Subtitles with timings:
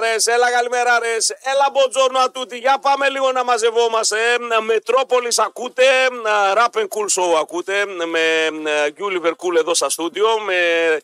[0.00, 4.16] ρε, έλα καλημέρα ρε, έλα μποτζόρνο ατούτη, για πάμε λίγο να μαζευόμαστε.
[4.60, 5.84] Μετρόπολης ακούτε,
[6.56, 8.48] Rap and Cool Show ακούτε, με
[8.90, 11.00] Γκιούλιβερ Cool εδώ στα στούντιο, με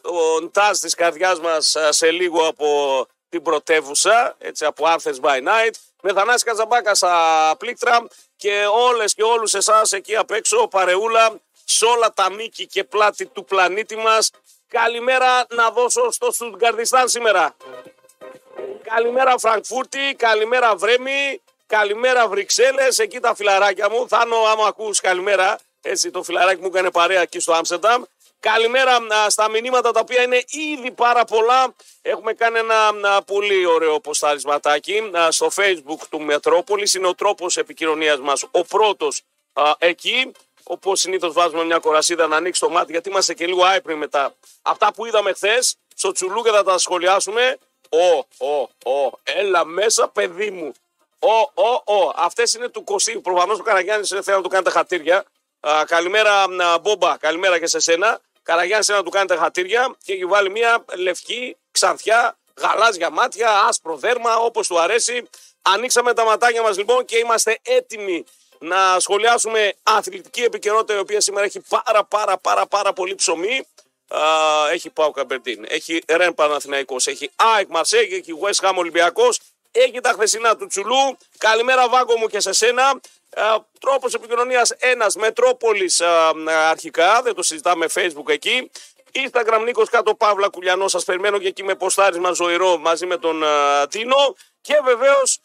[0.00, 5.72] τον Τάζ της καρδιάς μας σε λίγο από την πρωτεύουσα, έτσι από Athens by Night,
[6.02, 8.06] με Θανάση Καζαμπάκα στα πλήκτρα
[8.36, 13.26] και όλες και όλους εσάς εκεί απ' έξω, παρεούλα, σε όλα τα μήκη και πλάτη
[13.26, 14.30] του πλανήτη μας.
[14.68, 17.56] Καλημέρα να δώσω στο Στουτγκαρδιστάν σήμερα.
[18.94, 24.08] Καλημέρα Φραγκφούρτη, καλημέρα Βρέμι, καλημέρα Βρυξέλλες, εκεί τα φιλαράκια μου.
[24.08, 28.02] Θάνο άμα ακούς καλημέρα, έτσι το φιλαράκι μου έκανε παρέα εκεί στο Άμστερνταμ.
[28.40, 31.74] Καλημέρα στα μηνύματα τα οποία είναι ήδη πάρα πολλά.
[32.02, 36.94] Έχουμε κάνει ένα πολύ ωραίο ποσταρισματάκι στο facebook του Μετρόπολης.
[36.94, 39.22] Είναι ο τρόπος επικοινωνίας μας ο πρώτος
[39.78, 40.32] εκεί.
[40.62, 44.34] Όπως συνήθως βάζουμε μια κορασίδα να ανοίξει το μάτι, γιατί είμαστε και λίγο άϊπνοι μετά.
[44.62, 47.58] Αυτά που είδαμε χθες, στο τσουλούκα θα τα σχολιάσουμε.
[47.96, 50.72] Ω, ω, ω, έλα μέσα, παιδί μου.
[51.18, 52.12] Ω, ω, ω.
[52.16, 53.18] Αυτές είναι του Κωστή.
[53.18, 55.24] Προφανώς ο Καραγιάννης θέλει να του κάνει τα χατήρια.
[55.60, 58.20] Α, καλημέρα, α, Μπόμπα, καλημέρα και σε σένα.
[58.42, 63.60] Καραγιάννη θέλει να του κάνει τα χατήρια και έχει βάλει μια λευκή, ξανθιά, γαλάζια μάτια,
[63.68, 65.28] άσπρο δέρμα, όπως του αρέσει.
[65.62, 68.24] Ανοίξαμε τα ματάκια μας λοιπόν και είμαστε έτοιμοι
[68.58, 73.66] να σχολιάσουμε αθλητική επικαιρότητα η οποία σήμερα έχει πάρα πάρα πάρα πάρα πολύ ψωμί.
[74.08, 74.20] Α,
[74.72, 79.40] έχει Πάο Καμπερντίν, έχει Ρεν Παναθηναϊκός, έχει ΑΕΚ Μαρσέγ, έχει West Ham Ολυμπιακός,
[79.72, 81.18] έχει τα χθεσινά του Τσουλού.
[81.38, 83.00] Καλημέρα Βάγκο μου και σε σένα.
[83.34, 86.32] Α, τρόπος επικοινωνίας ένας, Μετρόπολης α,
[86.68, 88.70] αρχικά, δεν το συζητάμε Facebook εκεί.
[89.12, 93.42] Instagram Νίκος Κάτω Παύλα Κουλιανός, σας περιμένω και εκεί με ποστάρισμα ζωηρό μαζί με τον
[93.88, 94.36] Τίνο.
[94.60, 95.38] Και βεβαίως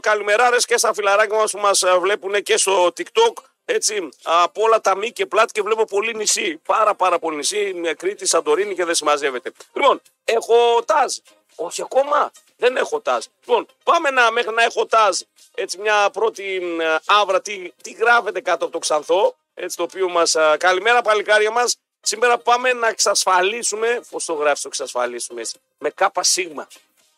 [0.00, 3.32] καλημεράρες και στα φιλαράκια μας που μας βλέπουν και στο TikTok
[3.72, 6.56] έτσι, από όλα τα μη και πλάτη και βλέπω πολύ νησί.
[6.66, 7.72] Πάρα πάρα πολύ νησί.
[7.74, 9.52] Με Κρήτη, Σαντορίνη και δεν συμμαζεύεται.
[9.72, 11.16] Λοιπόν, έχω τάζ.
[11.54, 12.30] Όχι ακόμα.
[12.56, 13.24] Δεν έχω τάζ.
[13.40, 15.18] Λοιπόν, πάμε να, μέχρι να έχω τάζ.
[15.54, 16.62] Έτσι, μια πρώτη
[17.06, 17.40] άβρα.
[17.40, 19.36] Τι, τι γράφεται κάτω από το ξανθό.
[19.54, 20.36] Έτσι, το οποίο μας.
[20.58, 21.76] Καλημέρα, παλικάρια μας.
[22.00, 24.00] Σήμερα πάμε να εξασφαλίσουμε.
[24.10, 25.58] Πώς το γράφεις το εξασφαλίσουμε έτσι.
[25.78, 26.68] Με κάπα σίγμα.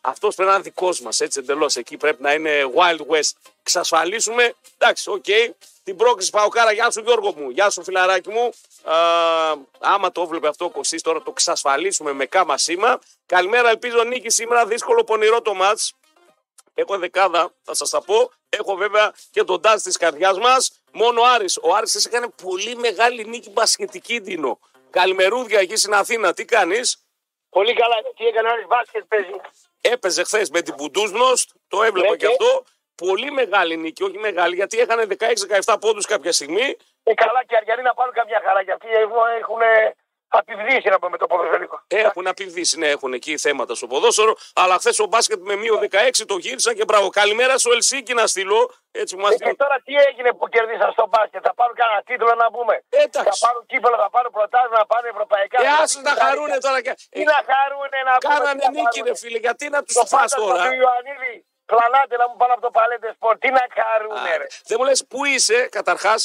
[0.05, 1.75] Αυτός πρέπει να είναι δικός μας, έτσι εντελώς.
[1.75, 3.31] Εκεί πρέπει να είναι Wild West.
[3.61, 4.53] Εξασφαλίσουμε.
[4.77, 5.23] Εντάξει, ok.
[5.27, 5.49] Okay.
[5.83, 8.51] Την πρόκληση Παοκάρα, γεια σου Γιώργο μου, γεια σου φιλαράκι μου.
[8.83, 8.95] Α,
[9.79, 12.99] άμα το έβλεπε αυτό ο Κωστής, τώρα το εξασφαλίσουμε με κάμα σήμα.
[13.25, 14.65] Καλημέρα, ελπίζω νίκη σήμερα.
[14.65, 15.93] Δύσκολο πονηρό το ματς.
[16.73, 18.31] Έχω δεκάδα, θα σας τα πω.
[18.49, 20.71] Έχω βέβαια και τον τάζ της καρδιάς μας.
[20.91, 21.59] Μόνο ο Άρης.
[21.61, 24.59] Ο Άρης έκανε πολύ μεγάλη νίκη μπασκετική, Δίνο.
[24.89, 26.33] Καλημερούδια εκεί στην Αθήνα.
[26.33, 27.03] Τι κάνεις;
[27.49, 27.95] Πολύ καλά.
[28.17, 29.41] Τι έκανε ο Άρης; Μπάσκετ παίζει.
[29.91, 32.31] Έπαιζε χθες με την Πουντούσνος, το έβλεπα Ναι, και και.
[32.31, 32.63] αυτό.
[32.95, 34.99] Πολύ μεγάλη νίκη, όχι μεγάλη, γιατί είχαν
[35.63, 36.77] 16-17 πόντους κάποια στιγμή.
[37.03, 39.61] Ε, καλά και οι Αριανοί να πάρουν καμιά χαρά γιατί έχουν
[40.39, 41.81] απειβδίσει να πούμε το ποδοσφαιρικό.
[41.87, 44.33] Έχουν απειβδίσει, ναι, έχουν εκεί θέματα στο ποδόσφαιρο.
[44.61, 47.07] Αλλά χθες ο μπάσκετ με μείον 16 το γύρισαν και μπράβο.
[47.09, 48.59] Καλημέρα στο Ελσίκη να στείλω.
[49.01, 49.55] Έτσι μου Ε, και έστειλε.
[49.63, 53.29] τώρα τι έγινε που κερδίσαν στο μπάσκετ, θα πάρουν κανένα τίτλο να πούμε; Εντάξει.
[53.39, 55.57] Θα πάρουν κύπελο, θα πάρουν πρωτάθλημα, να πάρουν ευρωπαϊκά.
[55.61, 56.79] Ε, θα άσε πάρουν να χαρούνε τώρα.
[56.85, 58.33] και- Τι Ε, να χαρούνε να πούμε.
[58.33, 59.09] Κάνανε τι να νίκη, πάρουνε.
[59.09, 59.37] ρε φίλε.
[59.45, 61.33] Γιατί να τους Το φας φάντασμα τώρα; του Ιωαννίδη,
[61.71, 63.33] κλανάτε να μου πάνε από το παλέτε σπορ.
[63.43, 64.47] Τι να χαρούνε, Α, ρε.
[64.69, 66.21] Δεν μου λες πού είσαι, καταρχάς;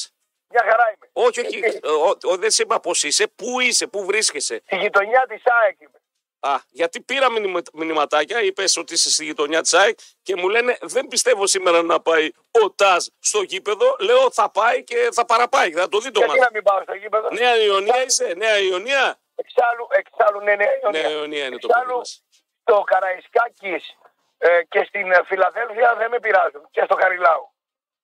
[0.51, 1.09] Μια χαρά είμαι.
[1.13, 1.59] Όχι, όχι.
[1.83, 3.27] ε, ο- ο- Δεν σε είπα πώς είσαι.
[3.27, 4.61] Πού είσαι, πού βρίσκεσαι.
[4.67, 5.93] Στη γειτονιά της ΑΕΚ είμαι.
[6.41, 10.79] Α, γιατί πήρα μηνυμα- μηνυματάκια, είπες ότι είσαι στη γειτονιά της ΑΕΚ και μου λένε
[10.81, 12.31] δεν πιστεύω σήμερα να πάει
[12.65, 13.97] ο Τάζ στο γήπεδο.
[13.99, 16.41] Λέω θα πάει και θα παραπάει, θα το δει το Γιατί μάτι.
[16.41, 21.01] να μην πάω στο γήπεδο; Νέα Ιωνία είσαι, Νέα Ιωνία; Εξάλλου, εξάλλου, ναι, ναι, Ιωνία.
[21.03, 22.23] Νέα Ιωνία είναι το Εξάλλου, παιδί μας.
[22.63, 23.97] στο Καραϊσκάκης
[24.39, 26.69] ε, και στην ε, Φιλαδέλφια δεν με πειράζουν.
[26.71, 27.53] Και στο Χαριλάου.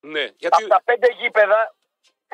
[0.00, 1.74] Ναι, γιατί Από τα πέντε γήπεδα,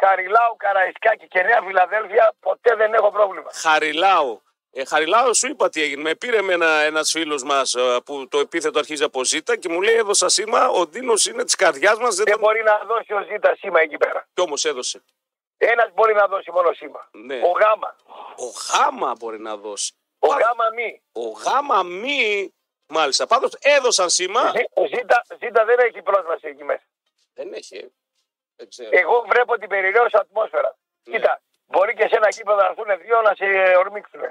[0.06, 3.50] Χαριλάου, Καραϊσκάκη και Νέα Φιλαδέλφια, ποτέ δεν έχω πρόβλημα.
[3.52, 4.42] Χαριλάου.
[4.72, 6.02] Ε, Χαριλάου σου είπα τι έγινε.
[6.02, 9.68] Με πήρε με ένα ένας φίλος μας ε, που το επίθετο αρχίζει από ζήτα και
[9.68, 12.42] μου λέει έδωσα σήμα, ο Δίνος είναι της καρδιάς μας, δεν Δεν τον...
[12.42, 14.28] μπορεί να δώσει ο Ζήτα σήμα εκεί πέρα.
[14.34, 15.02] Κι όμως έδωσε.
[15.58, 17.08] Ένας μπορεί να δώσει μόνο σήμα.
[17.12, 17.34] Ναι.
[17.44, 17.96] Ο Γάμα.
[18.36, 19.92] Ο Γάμα μπορεί να δώσει.
[20.18, 21.02] Ο Πα- Γάμα μη.
[21.12, 22.54] Ο Γάμα μη,
[22.86, 23.26] μάλιστα.
[23.26, 24.40] Πάντως έδωσαν σήμα.
[24.56, 26.82] Ζή- Ο Ζήτα, Ζήτα δεν έχει πρόσβαση εκεί μέσα.
[27.34, 27.92] Δεν έχει.
[28.60, 28.62] Ε.
[28.62, 28.88] Δεν ξέρω.
[29.02, 30.74] Εγώ βλέπω την περιραίωση ατμόσφαιρας.
[30.76, 31.12] Ναι.
[31.12, 31.32] Κοίτα,
[31.72, 33.46] μπορεί και σε ένα γήπεδο να έρθουν δύο να σε
[33.82, 34.22] ορμήξουν.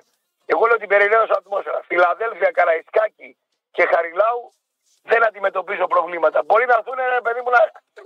[0.51, 1.83] Εγώ λέω την περιραίωση ατμόσφαιρας.
[1.89, 3.29] Φιλαδέλφια, Καραϊσκάκη
[3.75, 4.41] και Χαριλάου
[5.03, 6.43] δεν αντιμετωπίζω προβλήματα.
[6.45, 7.59] Μπορεί να έρθουν ένα παιδί μου να.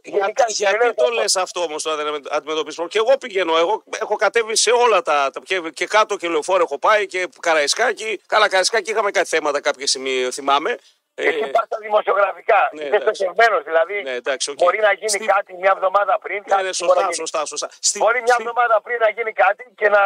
[0.03, 1.21] Γιατί, γενικά, γιατί περιραίωση το ατμόσφαιρα.
[1.21, 3.57] λες αυτό όμως τώρα δεν αντιμετωπίσει Και εγώ πηγαίνω.
[3.57, 5.29] Εγώ έχω κατέβει σε όλα τα.
[5.29, 8.21] τα και, και κάτω και λεωφόρο έχω πάει και Καραϊσκάκι.
[8.27, 10.77] Καλά, Καραϊσκάκι είχαμε κάτι θέματα κάποια στιγμή, θυμάμαι.
[11.15, 12.69] Ε, Εσύ πας στα δημοσιογραφικά.
[12.71, 13.13] Ναι, Είσαι εντάξει.
[13.23, 14.01] στοχευμένος, δηλαδή.
[14.01, 14.57] ναι, εντάξει, οκ.
[14.57, 16.37] Μπορεί να γίνει Στη- κάτι μια εβδομάδα πριν.
[16.37, 17.13] Ναι, κάτι ναι, μπορεί να σωστά, γίνει.
[17.15, 17.69] σωστά, σωστά.
[17.79, 20.01] Στη- Μπορεί μια στη- εβδομάδα πριν να γίνει κάτι και να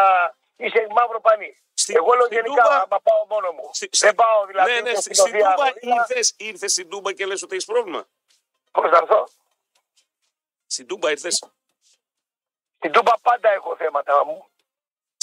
[0.56, 1.58] είσαι μαύρο πανί.
[1.74, 3.70] Στη- Εγώ λέω στην γενικά, Τούμπα- άμα πάω μόνο μου.
[3.72, 4.72] Στη- Δεν πάω δηλαδή.
[4.72, 7.42] Ναι, ναι, ούτε στη- στην στην Οδεία Τούμπα Αγωγή, ήρθες, ήρθες στην Τούμπα και λες
[7.44, 8.08] ότι έχεις πρόβλημα.
[8.72, 9.28] Πώς θα έρθω;
[10.68, 11.36] Στην Τούμπα ήρθες.
[12.78, 14.26] Στην Τούμπα πάντα έχω θέματα.
[14.26, 14.48] Μου-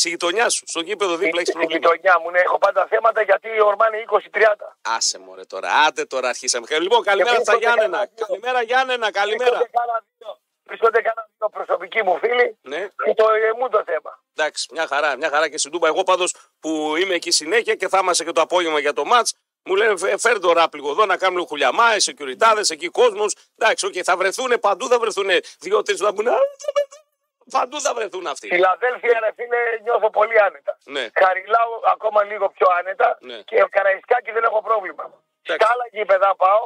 [0.04, 1.78] Στη γειτονιάς σου, στο γήπεδο δίπλα έχεις Στην πρόβλημα.
[1.90, 3.96] γειτονιά μου ναι, έχω πάντα θέματα γιατί ορμάνε
[4.32, 4.76] 20-30.
[4.96, 6.66] Άσε μωρέ τώρα, άντε τώρα αρχίσαμε.
[6.80, 7.96] Λοιπόν, καλημέρα Και στα βρίσκονται Γιάννενα.
[7.96, 8.26] κανένα δύο.
[8.26, 9.50] Καλημέρα Γιάννενα, καλημέρα.
[9.50, 13.82] Βρίσκονται κάνα δύο- Βρίσκονται κανένα δύο προσωπικοί μου φίλοι Ναι, και το ε, μου το
[13.86, 14.10] θέμα.
[14.36, 15.86] εντάξει, μια χαρά, μια χαρά και στην Τούμπα.
[15.88, 19.34] Εγώ πάντως που είμαι εκεί συνέχεια και θα είμαστε και το απόγευμα για το ματς,
[19.64, 23.34] μου λένε «Φε- φέρε το ράπλιγο εδώ να κάνουμε χουλιαμά, οι σεκιουριτάδες, εκεί κόσμος.
[23.58, 27.02] Εντάξει, οκ, θα βρεθούν παντού, θα βρεθούν δύο-τρεις θα πούνε «Α, θα βρεθούν».
[27.50, 28.48] Παντού θα βρεθούν αυτοί.
[28.48, 30.78] Φιλαδέλφια, ρε φίλε, νιώθω πολύ άνετα.
[30.84, 31.08] Ναι.
[31.22, 33.38] Χαριλάω ακόμα λίγο πιο άνετα Ναι.
[33.40, 35.04] και Καραϊσκάκης δεν έχω πρόβλημα.
[35.42, 35.64] Εντάξει.
[35.64, 36.62] Στα άλλα γήπεδα πάω,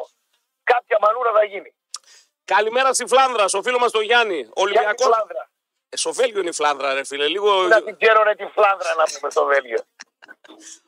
[0.64, 1.75] κάποια μανούρα θα γίνει.
[2.44, 4.34] Καλημέρα στη Φλάνδρα, στο φίλο μας τον Γιάννη.
[4.36, 5.04] Για τη Ολυμπιακό.
[5.04, 5.50] Φλάνδρα.
[5.88, 7.26] Ε, στο Βέλγιο είναι η Φλάνδρα, ρε φίλε.
[7.28, 7.62] Λίγο.
[7.62, 9.78] Να την ξέρω ρε τη Φλάνδρα να πούμε στο Βέλγιο.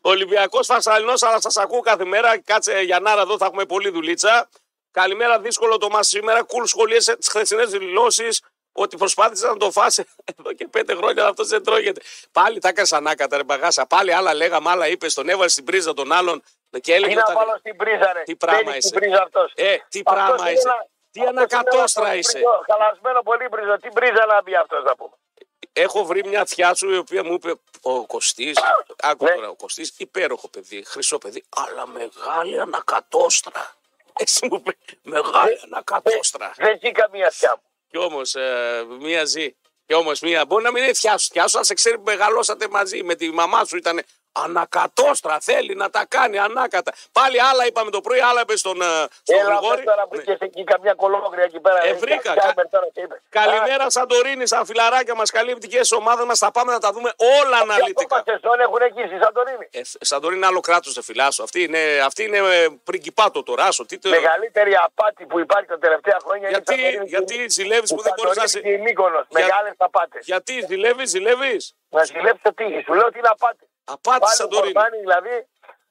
[0.01, 2.41] Ολυμπιακός Φασαλινό, αλλά σας ακούω κάθε μέρα.
[2.41, 4.49] Κάτσε Γιαννάρα εδώ, θα έχουμε πολλή δουλίτσα.
[4.91, 6.43] Καλημέρα, δύσκολο το μας σήμερα.
[6.43, 8.43] Κουλ σχολίασε τι χθεσινές δηλώσεις
[8.73, 10.05] ότι προσπάθησε να το φάσει
[10.39, 12.01] εδώ και πέντε χρόνια, αυτός δεν τρώγεται.
[12.33, 13.87] Πάλι τα έκανες ανάκατα, ρε μπαγάσα.
[13.87, 16.43] Πάλι άλλα λέγαμε, άλλα είπες, τον έβαλες στην πρίζα των άλλων
[16.81, 17.09] και έλεγε.
[17.13, 18.23] Τι να όταν- βάλω στην πρίζα ρε.
[18.23, 18.89] Τι πράγμα Μπαίνει είσαι.
[18.89, 19.53] Στην πρίζα αυτός.
[19.55, 20.69] Ε, τι Αυτός πράγμα είναι είσαι.
[20.69, 22.33] ένα- Τι αυτός είναι ανακατόστρα ένα είσαι.
[22.33, 23.77] πρίζο, Χαλασμένο πολύ πρίζο.
[23.77, 25.13] Τι πρίζα να μπει αυτός να πούμε.
[25.73, 28.59] Έχω βρει μια θιά σου η οποία μου είπε ο Κωστής.
[29.11, 29.35] Άκου Ναι.
[29.35, 33.75] τώρα, ο Κωστής, υπέροχο παιδί, χρυσό παιδί, αλλά μεγάλη ανακατόστρα.
[34.23, 36.53] Έτσι μου είπε, μεγάλη ανακατόστρα.
[36.57, 37.63] Δεν ζει καμία θιά μου.
[37.91, 38.35] Κι όμως
[39.01, 39.51] μία ζει.
[39.87, 41.29] Κι όμως μία μπορεί να μην είναι θιά σου.
[41.33, 44.01] Θιά σου, αν σε ξέρει που μεγαλώσατε μαζί με τη μαμά σου ήταν
[44.33, 45.39] ανακατόστρα.
[45.41, 46.93] Θέλει να τα κάνει ανάκατα.
[47.13, 48.85] Πάλι άλλα είπαμε το πρωί, άλλα είπε στον, ε,
[49.23, 49.77] στον Έλα Γρηγόρη.
[49.77, 50.17] πες τώρα Ναι.
[50.17, 51.85] βρήκες εκεί καμιά κολόγρια εκεί πέρα.
[51.85, 51.95] Ε, ρε.
[51.95, 52.35] βρήκα.
[52.35, 53.15] Κάμερ τώρα και είπε.
[53.15, 55.31] Α, Καλημέρα Σαντορίνη, σαν φιλαράκια μας.
[55.31, 56.39] Καλή επιτυχία στι ομάδε μας.
[56.39, 58.17] Θα πάμε να τα δούμε όλα και αναλυτικά.
[58.17, 59.69] ακόμα σεζόν έχουν εκεί στη Σαντορίνη.
[59.71, 61.43] Ε, Σαντορίνη είναι άλλο κράτος, δεν φυλάσσω.
[61.43, 63.65] Αυτή είναι, αυτή είναι ε, πριγκιπάτο τώρα.
[63.65, 67.37] Άσο, τι, το- Μεγαλύτερη απάτη που υπάρχει τα τελευταία χρόνια γιατί είναι η Σαντορίνη γιατί
[67.37, 68.79] και- ζηλεύεις η που δεν μπορείς να Σαντορίνη σε.
[68.79, 69.25] και η Μύκονος.
[69.29, 70.27] Για- Μεγάλες απάτες.
[70.27, 72.83] Γιατί ζηλεύεις, ζηλεύεις; Να ζηλέψει το τύχη.
[72.87, 73.65] Σου λέω ότι είναι απάτη.
[73.93, 74.73] Απάτη Πάλι Σαντορίνη.
[74.73, 75.35] φορμάνι δηλαδή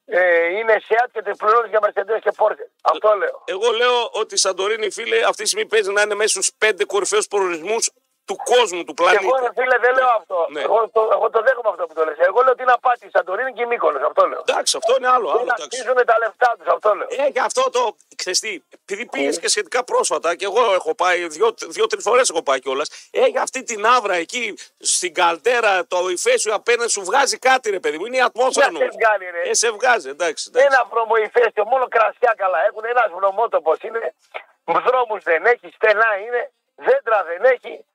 [0.05, 2.65] ε, είναι σεάτ και te πληρώνει για Mercedes και Porsche.
[2.81, 3.43] Αυτό λέω.
[3.45, 6.85] Εγώ λέω ότι η Σαντορίνη, φίλε, αυτή τη στιγμή παίζει να είναι μέσα στους πέντε
[6.85, 7.91] κορυφαίους προορισμούς
[8.29, 9.25] του κόσμου, του Και πλανήτη.
[9.25, 10.37] εγώ ρε φίλε δεν λέω αυτό.
[10.55, 10.61] Ναι.
[10.67, 12.17] Εγώ, το, εγώ το δέχομαι αυτό που το λες.
[12.29, 14.01] Εγώ λέω ότι είναι απάτη η Σαντορίνη και η Μύκονος.
[14.09, 14.41] Αυτό λέω.
[14.47, 15.27] Εντάξει, αυτό είναι άλλο.
[15.29, 15.63] άλλο Δεν εντάξει.
[15.65, 16.67] αξίζουν τα λεφτά τους.
[16.75, 17.07] Αυτό λέω.
[17.25, 17.81] Έχει αυτό το.
[18.21, 18.51] Ξέρεις τι,
[18.83, 19.41] επειδή πήγες Ναι.
[19.41, 22.87] και σχετικά πρόσφατα, και εγώ έχω πάει δύο-τρεις δύο, φορές έχω πάει κιόλας.
[23.11, 27.97] Έχει αυτή την άβρα εκεί στην καλτέρα, το υφέσιο απέναντι σου βγάζει κάτι, ρε παιδί
[27.97, 28.05] μου.
[28.05, 28.97] Είναι η ατμόσφαιρα Για σε νομίζω.
[29.01, 29.49] βγάλει, ρε.
[29.49, 30.43] Ε, σε βγάζει, εντάξει.
[30.49, 30.67] εντάξει.
[30.71, 32.83] Ένα βρωμοϊφαίστειο, μόνο κρασιά καλά έχουν.
[32.93, 34.13] Ένας βρωμότοπος είναι.
[34.85, 36.51] Δρόμου δεν έχει, στενά είναι.
[36.75, 37.85] Δέντρα δεν έχει.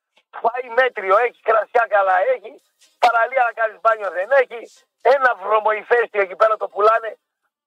[0.41, 2.53] Πάει μέτριο, έχει κρασιά καλά έχει.
[2.99, 4.73] Παραλία να κάνεις μπάνιο δεν έχει.
[5.03, 7.19] Ένα βρωμοϊφαίστειο εκεί πέρα το πουλάνε.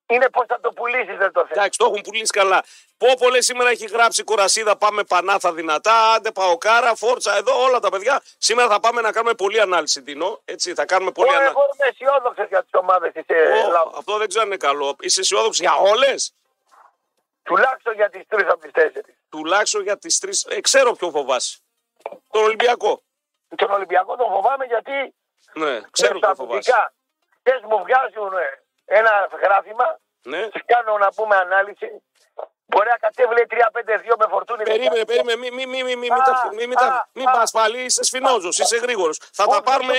[0.10, 1.60] Είναι πώς θα το πουλήσεις, δεν το θέλει.
[1.60, 2.64] Εντάξει, το έχουν πουλήσει καλά.
[2.98, 4.78] Πόπολες σήμερα έχει γράψει κορασίδα.
[4.78, 6.12] Πάμε πανάθα δυνατά.
[6.14, 8.22] Άντε παοκάρα, φόρτσα εδώ, όλα τα παιδιά.
[8.38, 10.42] Σήμερα θα πάμε να κάνουμε πολλή ανάλυση, Τινό.
[10.46, 11.50] Έτσι, θα κάνουμε πολλή ανάλυση.
[11.58, 13.92] Εγώ είμαι αισιόδοξος για τις ομάδες τη Ω, Ελλάδα.
[13.98, 14.96] αυτό δεν ξέρω αν είναι καλό.
[15.00, 16.34] Είσαι αισιόδοξος για όλες;
[17.44, 19.16] Τουλάχιστον για τις τρεις από τις τέσσερις.
[19.30, 20.46] Τουλάχιστον για τις τρεις.
[20.50, 21.58] Ε, ξέρω ποιο φοβάσαι.
[22.32, 23.02] Τον Ολυμπιακό.
[23.56, 25.16] Τον Ολυμπιακό τον φοβάμαι γιατί
[25.54, 26.62] Ναι, ξέρω ποιο φοβάσαι.
[26.62, 26.94] στατιστικά
[27.40, 28.46] χθε μου βγάζουν ε,
[29.00, 30.48] ένα γράφημα Ναι.
[30.50, 32.02] Τη κάνω να πούμε ανάλυση.
[32.70, 34.64] Μπορεί να κατέβει 3-5-2 με φορτούνη.
[34.64, 37.32] Περίμενε, περίμενε, μην μη, μη, μη, μη, Α, τα- μη, μη, τα- α, μην α.
[37.32, 39.18] πας πάλι, είσαι σφινόζος, είσαι γρήγορος.
[39.34, 39.94] Θα τα πάρουμε,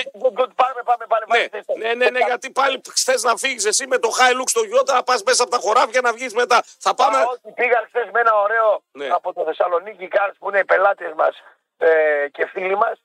[0.55, 1.25] Πάμε, πάμε, πάμε.
[1.27, 1.47] ναι,
[1.87, 4.93] ναι, ναι, ναι, γιατί πάλι θες να φύγεις εσύ με το high look στο Γιώτα,
[4.93, 6.63] να πας μέσα από τα χωράφια να βγεις μετά.
[6.79, 9.07] Θα πάμε, Όχι, πήγα χθες με ένα ωραίο Ναι.
[9.07, 11.43] από το Θεσσαλονίκη Κάρς που είναι οι πελάτες μας
[11.87, 13.01] ε, και φίλοι μας.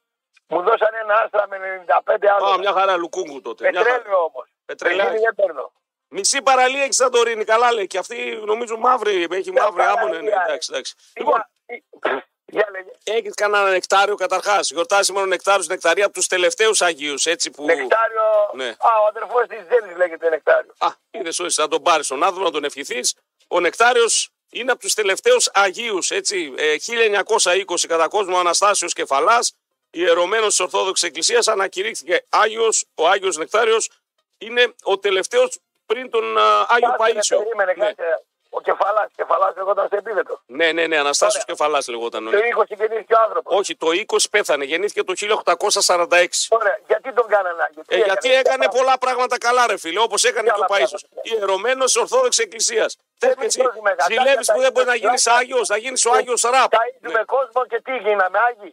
[0.47, 2.57] Μου δώσανε ένα άστρα με 95 Α, άτομα.
[2.57, 3.71] μια χαρά λουκούγκου τότε.
[3.71, 3.95] Μια χαρά.
[3.97, 4.49] Πετρέλαιο όμως.
[4.64, 5.19] Πετρελάκι.
[5.19, 5.73] δεν παίρνω.
[6.09, 7.87] Μισή παραλία έχει Σαντορίνη, καλά λέει.
[7.87, 10.95] Και αυτή νομίζω μαύρη, έχει μαύρη άμμο, ναι, ναι, παραλία, εντάξει, εντάξει.
[11.16, 12.25] Λοιπόν, Για,
[12.57, 12.90] για λέγε.
[13.04, 17.50] έχεις κανένα νεκτάριο καταρχάς; Γιορτάζει σήμερα ο νεκτάριο στην νεκταρία από τους τελευταίους Αγίου, έτσι
[17.50, 17.64] που.
[17.64, 18.23] Νεκτάριο.
[18.52, 18.69] Ναι.
[18.69, 20.75] Α, ο αδερφός της Ζένη λέγεται Νεκτάριο.
[20.78, 23.14] Α, είδες όχι, να τον πάρεις τον άνθρωπο, να τον ευχηθείς.
[23.49, 26.55] Ο Νεκτάριος είναι από τους τελευταίους Αγίους, έτσι.
[26.57, 29.55] Ε, 1920 κατά κόσμο Αναστάσιος Κεφαλάς,
[29.91, 32.85] ιερωμένος της Ορθόδοξης Εκκλησίας, ανακηρύχθηκε Άγιος.
[32.95, 33.91] Ο Άγιος Νεκτάριος
[34.39, 37.39] είναι ο τελευταίος πριν τον α, Άγιο Κάτσε, ρε, Παίσιο.
[37.39, 37.85] Περίμενε, Ναι.
[37.85, 38.23] κάτσε.
[38.57, 40.41] Ο κεφαλάς, κεφαλάς λεγόταν σε επίδετο.
[40.47, 41.57] ναι, ναι, ναι, Αναστάσιος Ωραία.
[41.57, 42.27] Κεφαλάς λεγόταν.
[42.27, 43.59] ο Το 20 γεννήθηκε ο άνθρωπος.
[43.59, 44.65] Όχι, το 20 πέθανε.
[44.65, 46.47] Γεννήθηκε το 1846.
[46.49, 47.83] Ωραία, γιατί τον κάνανε Άγιο.
[47.87, 48.75] Τι Ε, γιατί έκανε Κεφαλάς.
[48.77, 50.99] πολλά πράγματα καλά, ρε φίλε, όπως έκανε Τι και ο άλλα Παίσιο.
[50.99, 51.39] πράγματα.
[51.41, 52.97] Ιερωμένος της Ορθόδοξης Εκκλησίας.
[53.25, 55.38] Θες Δεν και εσύ μισθώζουμε κατά, ζηλεύεις τα που δεν μπορεί να ίδια γίνεις πλάκα.
[55.40, 56.71] Άγιος, να γίνεις ο Άγιος Ραπ.
[56.78, 57.25] Ταΐζουμε Ναι.
[57.35, 58.73] κόσμο και τι γίναμε Άγιοι.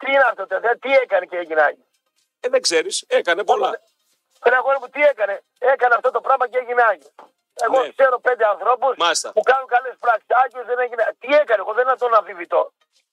[0.00, 1.84] Τι είναι αυτό, τε, τι έκανε και έγινε Άγιο.
[2.44, 3.70] Ε, δεν ξέρεις, έκανε πολλά.
[4.50, 5.34] Ρε αγόρι μου, τι έκανε.
[5.58, 7.10] Έκανε αυτό το πράγμα και έγινε Άγιο.
[7.64, 7.90] Εγώ Ναι.
[7.96, 9.28] ξέρω πέντε ανθρώπους Μάλιστα.
[9.32, 10.26] που κάνουν καλές πράξεις.
[10.42, 11.02] Άγιος δεν έγινε.
[11.22, 12.72] Τι έκανε, εγώ δεν θα τον αμφιβητώ.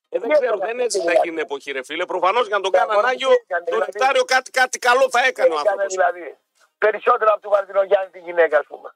[0.10, 1.22] Ε, δεν Τι ξέρω, έκανε δεν αυτή έτσι τη θα δουλειά.
[1.26, 2.06] γίνει εποχή, ρε φίλε.
[2.06, 3.92] Προφανώς για να τον Ναι, κάναν αγόρι μου, Άγιο, τι έκανε, το δηλαδή.
[3.92, 5.94] νεκτάριο κάτι, κάτι καλό θα Τι έκανε ο έκανε άνθρωπος.
[5.94, 6.38] δηλαδή.
[6.78, 8.90] Περισσότερο από του Βαρδινογιάννη τη γυναίκα, ας πούμε.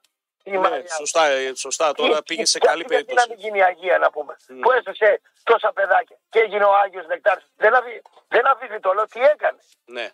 [0.46, 0.88] Η Ναι, Μαρία.
[0.88, 1.92] σωστά, ε, σωστά.
[1.92, 3.28] Τώρα Τι- πήγες σε τι- καλή γιατί περίπτωση.
[3.28, 4.36] να μην γίνει η Αγία να πούμε.
[4.48, 4.54] Mm.
[4.62, 7.38] Που έσωσε τόσα παιδάκια και έγινε ο Άγιος Νεκτάρ.
[7.56, 8.02] Δεν, αφι...
[8.28, 9.58] δεν αμφισβητώ, λέω τι έκανε.
[9.84, 10.10] Ναι.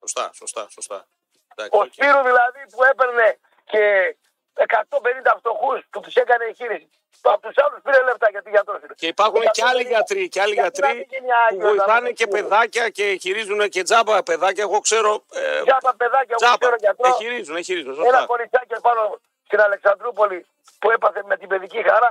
[0.00, 1.06] Σωστά, σωστά, σωστά.
[1.56, 1.92] Εντάξει, Ο οκ.
[1.92, 3.82] Σπύρου δηλαδή που έπαιρνε και
[4.54, 6.88] 150 φτωχούς που τους έκανε εγχείρηση.
[7.22, 8.94] Από τους άλλους πήρε λεφτά γιατί γιατρός είναι.
[8.96, 9.88] Και υπάρχουν και άλλοι 150.
[9.88, 12.40] γιατροί, και άλλοι Γιατί να γιατροί μην γίνει που Άγιος, να βοηθάνε μην και γίνει.
[12.40, 14.62] παιδάκια και χειρίζουν και τζάμπα παιδάκια.
[14.62, 15.24] Εγώ ξέρω.
[15.32, 16.58] Ε, Τζάμπα παιδάκια, εγώ τζάμπα.
[16.58, 17.08] ξέρω γιατρό.
[17.08, 17.92] Εχειρίζουν, εχειρίζουν.
[17.92, 18.26] Ένα Σωστά.
[18.26, 19.20] κοριτσάκι πάνω
[19.54, 20.46] στην Αλεξανδρούπολη
[20.80, 22.10] που έπαθε με την παιδική χαρά.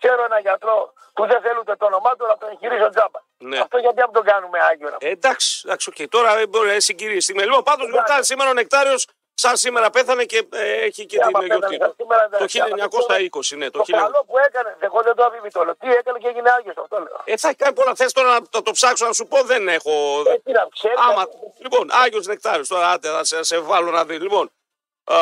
[0.00, 3.20] Ξέρω ένα γιατρό που δεν θέλουν το όνομά του να τον εγχειρίζω τζάμπα.
[3.50, 3.58] Ναι.
[3.64, 4.88] Αυτό γιατί να τον κάνουμε Άγιο.
[4.90, 5.10] να πούμε.
[5.10, 6.08] Ε, εντάξει, εντάξει, οκ.
[6.08, 7.32] Τώρα ε, μπορεί να συγκυρίσει.
[7.32, 9.06] Λοιπόν, πάντως γιορτάζει σήμερα ο Νεκτάριος.
[9.36, 11.96] Σαν σήμερα πέθανε και ε, έχει και Και άμα την γιορτή πέθανε του.
[12.00, 12.66] σήμερα, δεν Το ξέρω.
[12.66, 13.70] 1920, ναι.
[13.70, 14.00] Το Το 1920.
[14.02, 15.64] καλό που έκανε, εγώ δεν το αμφισβητώ.
[15.64, 17.20] λέω, Τι έκανε και έγινε Άγιος αυτό λέω.
[17.24, 19.42] Ε, θα έχει κάνει πολλά θέσει τώρα να το, το ψάξω να σου πω.
[19.42, 19.92] Δεν έχω.
[20.26, 20.94] Ε, τι να ξέρει.
[21.08, 21.22] Άμα,
[21.58, 24.20] λοιπόν, Άγιος Νεκτάριος, τώρα άντε, θα σε, σε βάλω να δεις.
[24.20, 24.50] Λοιπόν,
[25.04, 25.16] α,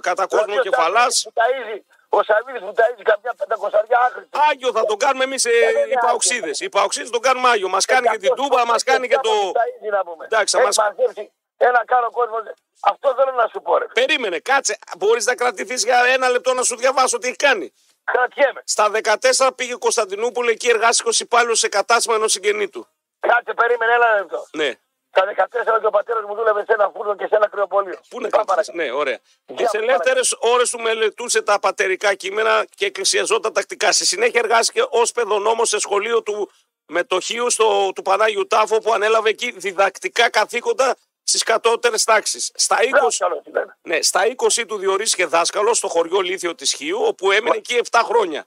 [0.00, 1.00] κατά κόσμο Δηλαδή, ο κεφαλά.
[1.10, 4.30] Σαββίδης που ταΐζει- Ο Σαββίδης που ταΐζει καμιά πεντακοσαριά άχρηστη.
[4.50, 5.54] Άγιο θα τον κάνουμε εμείς είναι
[5.92, 6.60] οι Παοξίδες.
[6.60, 7.68] Οι Παοξίδες τον κάνουμε Άγιο.
[7.68, 9.30] Μας κάνει και την Εκατό τούμπα, μας κάνει και το.
[9.30, 10.24] που ταΐζει, να πούμε.
[10.24, 12.36] Εντάξει, θα Έχει μας- μαζέψει ένα κάρο κόσμο.
[12.82, 13.86] Αυτό θέλω να σου πω ρε.
[13.86, 14.78] Περίμενε, κάτσε.
[14.98, 17.72] Μπορείς να κρατηθείς για ένα λεπτό να σου διαβάσω τι έχει κάνει.
[18.04, 18.62] Κρατιέμαι.
[18.64, 22.88] Στα 14 πήγε Κωνσταντινούπολη, εκεί εργάστηκε ω υπάλληλος σε κατάστημα ενός συγγενή του.
[23.20, 24.46] Κάτσε, περίμενε ένα λεπτό.
[24.52, 24.70] Ναι.
[25.18, 27.98] Στα 14 και ο πατέρας μου δούλευε σε ένα φούρνο και σε ένα κρυοπολείο.
[28.08, 28.72] Πού είναι Πάμε κρατηθεί.
[28.72, 28.76] παρακάτω.
[28.76, 29.18] Ναι, ωραία.
[29.46, 29.78] Για Τις παρακάτω.
[29.84, 33.92] ελεύθερες ώρες του μελετούσε τα πατερικά κείμενα και εκκλησιαζόταν τακτικά.
[33.92, 36.50] Στη συνέχεια εργάστηκε ως παιδονόμος σε σχολείο του
[36.86, 42.50] μετοχείου στο, του Πανάγιου Τάφο που ανέλαβε εκεί διδακτικά καθήκοντα στις κατώτερες τάξεις.
[42.54, 43.76] Στα 20, Δάσκαλος ήταν.
[43.82, 48.00] ναι, στα 20 του διορίστηκε δάσκαλος στο χωριό Λίθιο της Χίου, όπου έμεινε εκεί 7
[48.04, 48.44] χρόνια.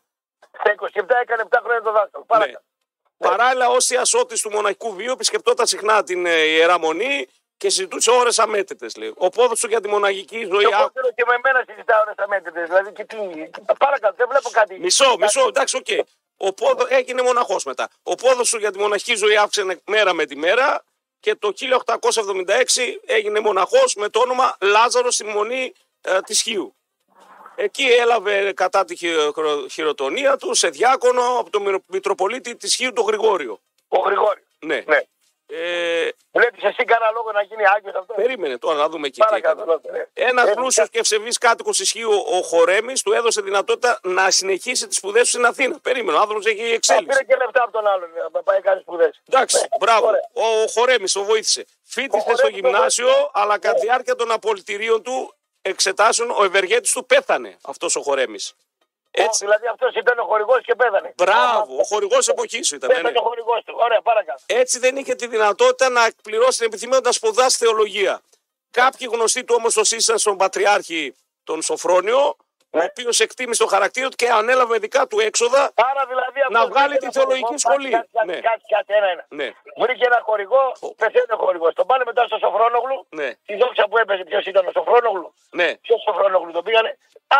[0.59, 2.23] Στα 27 έκανε 7 χρόνια το δάσκαλο.
[2.27, 2.61] Παρακάτω.
[3.19, 8.39] Παράλληλα, ως εραστής του μοναχικού βίου, επισκεπτόταν συχνά την ε, ιερά μονή και συζητούσε ώρες
[8.39, 8.93] αμέτρητες.
[9.15, 10.65] Ο πόθος του για τη μοναχική ζωή.
[10.65, 12.67] Και α- εγώ θέλω και με μένα συζητάω ώρες αμέτρητες.
[12.67, 13.17] Δηλαδή και τι.
[13.77, 14.79] Παρακάτω, δεν βλέπω κάτι.
[14.79, 15.87] Μισό, μισό, εντάξει, οκ.
[16.37, 17.89] Ο πόθο έγινε μοναχός μετά.
[18.03, 20.83] Ο πόθος του για τη μοναχική ζωή αύξανε μέρα με τη μέρα
[21.19, 26.75] και το 1876 έγινε μοναχός με το όνομα Λάζαρος στη μονή ε, της Χίου.
[27.61, 32.75] Εκεί έλαβε κατά τη χει- χρο- χειροτονία του σε διάκονο από τον Μητρο- Μητροπολίτη της
[32.75, 33.59] Χίου τον Γρηγόριο.
[33.87, 34.43] Ο Γρηγόρη.
[34.59, 34.83] Ναι.
[34.87, 34.99] Ναι.
[35.51, 38.15] Ε, Βλέπεις εσύ κανένα λόγο να γίνει Άγιος αυτός.
[38.15, 39.61] περίμενε τώρα να δούμε εκεί τι Παρακάτω.
[39.61, 39.73] έκανε.
[39.73, 40.05] δώστε, ναι.
[40.29, 44.97] Ένας Ε, πλούσιος και ευσεβής κάτοικος ισχύου, ο Χορέμης, του έδωσε δυνατότητα να συνεχίσει τις
[44.97, 45.79] σπουδές του στην Αθήνα.
[45.79, 47.07] Περίμενε, ο άνθρωπος έχει Α, εξέλιξη.
[47.17, 48.09] Πήρε και λεφτά από τον άλλον.
[48.33, 49.21] Να πάει κάνει σπουδές.
[49.29, 50.07] Εντάξει, μπράβο.
[50.07, 50.21] ωραία.
[50.33, 51.65] Ο Χορέμης το βοήθησε.
[51.83, 56.91] Φίτησε στο Χορέμης το γυμνάσιο, αλλά κατά τη διάρκεια των απολυτηρίων του εξετάσεων, ο ευεργέτης
[56.91, 57.57] του πέθανε.
[57.61, 58.53] Αυτός ο Χορέμης.
[59.11, 59.45] Έτσι.
[59.45, 61.13] Δηλαδή αυτός ήταν ο χορηγός και πέθανε.
[61.17, 62.89] Μπράβο, ο χορηγός εποχής σου ήταν.
[62.89, 63.19] ναι, Πέθανε ναι.
[63.19, 63.75] ο χορηγός του.
[63.77, 64.41] Ωραία, παρακάτω.
[64.45, 68.21] Έτσι δεν είχε τη δυνατότητα να εκπληρώσει την επιθυμία του να σπουδάσει θεολογία.
[68.71, 72.35] Κάποιοι γνωστοί του όμως το σύστησαν στον Πατριάρχη τον Σοφρόνιο,
[72.71, 72.83] ο Ναι.
[72.89, 75.61] οποίος εκτίμησε το χαρακτήρα του και ανέλαβε δικά του έξοδα.
[75.89, 77.57] Άρα δηλαδή αυτό Να βγάλει βρήκε τη ένα θεολογική χορηγό.
[77.65, 77.89] σχολή.
[77.89, 78.39] Κάτσε, κάτσε, Ναι.
[78.47, 79.23] κάτσε, κάτσε, ένα, ένα.
[79.39, 79.47] Ναι,
[79.83, 80.63] Βρήκε ένα χορηγό,
[81.01, 81.67] πεθαίνει ο χορηγό.
[81.79, 82.97] Τον πάνε μετά στο Σοφρόνογλου.
[83.19, 85.27] ναι, Τη δόξα που έπαιζε, ποιος ήταν ο Σοφρόνογλου.
[85.59, 85.69] ναι.
[85.85, 86.91] Ποιος Σοφρόνογλου τον πήγανε.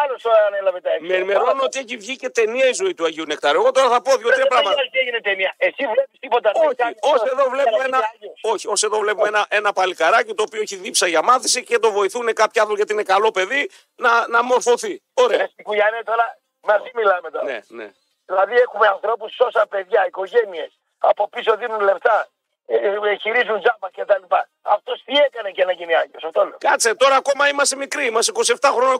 [0.04, 1.06] Άλλος το ανέλαβε τα έξω.
[1.06, 3.60] Με ενημερώνω ότι έχει βγει και ταινία η ζωή του Αγίου Νεκτάρου.
[3.62, 4.82] Εγώ τώρα θα πω δύο-τρία πράγματα.
[4.92, 5.54] Τι έγινε ταινία.
[5.58, 6.52] Εσύ βλέπεις τίποτα.
[6.54, 7.32] δεν Όχι, κάνεις ως τίποτα.
[7.42, 8.54] εδώ βλέπουμε Για να ένα, γίνει Άγιος.
[8.54, 11.92] όχι, ως εδώ βλέπουμε ένα, ένα παλικαράκι το οποίο έχει δίψα για μάθηση και το
[11.92, 15.01] βοηθούν κάποιοι άνθρωποι γιατί είναι καλό παιδί να, να μορφωθεί.
[15.13, 15.38] Ωραία.
[15.38, 16.25] Ρε στην Κουλιανέ τώρα
[16.62, 17.46] μαζί μιλάμε τώρα.
[17.46, 17.88] Ναι, ναι.
[18.25, 20.72] Δηλαδή έχουμε ανθρώπους, σώσα παιδιά, οικογένειες.
[20.98, 22.27] Από πίσω δίνουν λεφτά.
[22.72, 24.36] Ε, ε, χειρίζουν τζάμπα κτλ.
[24.62, 26.24] Αυτός τι έκανε και να γίνει Άγιος.
[26.24, 26.58] Αυτό λέω.
[26.60, 28.06] Κάτσε, τώρα ακόμα είμαστε μικροί.
[28.06, 28.98] Είμαστε 27 χρόνια,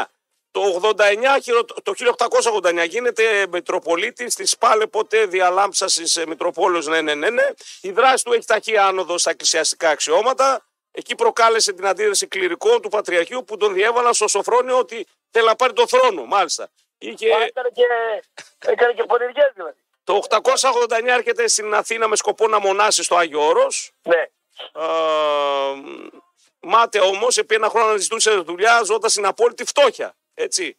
[0.00, 0.04] 28-29.
[0.50, 7.14] Το 89, χειρο- το 1889 γίνεται Μητροπολίτη, στη Σπάλε ποτέ διαλάμψα τη Μητροπόλεω, ναι, ναι,
[7.14, 7.46] ναι, ναι.
[7.80, 10.66] Η δράση του έχει ταχύ άνοδο στα εκκλησιαστικά αξιώματα.
[10.94, 15.56] Εκεί προκάλεσε την αντίδραση κληρικών του Πατριαρχείου που τον διέβαλαν στο Σοφρόνιο ότι θέλει να
[15.56, 16.70] πάρει το θρόνο, μάλιστα.
[16.98, 17.84] Είχε, Α, Έκανε και,
[18.58, 19.78] έκανε και πονηριές δηλαδή.
[20.04, 23.92] το 889 έρχεται στην Αθήνα με σκοπό να μονάσει στο Άγιο Όρος.
[24.02, 24.24] Ναι.
[26.60, 30.16] Μάται όμως, επί ένα χρόνο ζητούσε δουλειά, ζώντας στην απόλυτη φτώχεια.
[30.34, 30.76] Έτσι.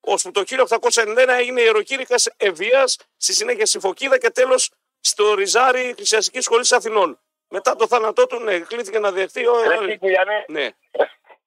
[0.00, 2.84] Ώσπου το 1891 έγινε ιεροκήρυκας Ευεία,
[3.16, 7.20] στη συνέχεια στη Φωκίδα και τέλος στο Ριζάρι Εκκλησιαστική Σχολής Αθηνών.
[7.48, 9.46] Μετά το θάνατό του, ναι, κλείθηκε να δεχτεί.
[9.46, 10.68] ο- Ρε εσύ, Κουλιανέ, Ναι.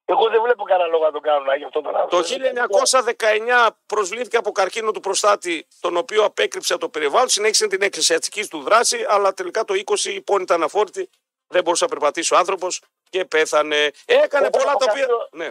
[0.05, 2.15] εγώ δεν βλέπω κανένα λόγο να το κάνουν Άγιο αυτό τον άνθρωπο.
[2.15, 7.29] Το 1919 προσλήφθηκε από καρκίνο του προστάτη, τον οποίο απέκρυψε από το περιβάλλον.
[7.29, 11.09] Συνέχισε την εκκλησιαστική του δράση, αλλά τελικά το 20 η πόνη ήταν αφόρητη.
[11.47, 12.81] Δεν μπορούσε να περπατήσει ο άνθρωπος.
[13.09, 13.91] και πέθανε.
[14.05, 15.07] Έκανε πολλά τα οποία.
[15.31, 15.49] Ναι,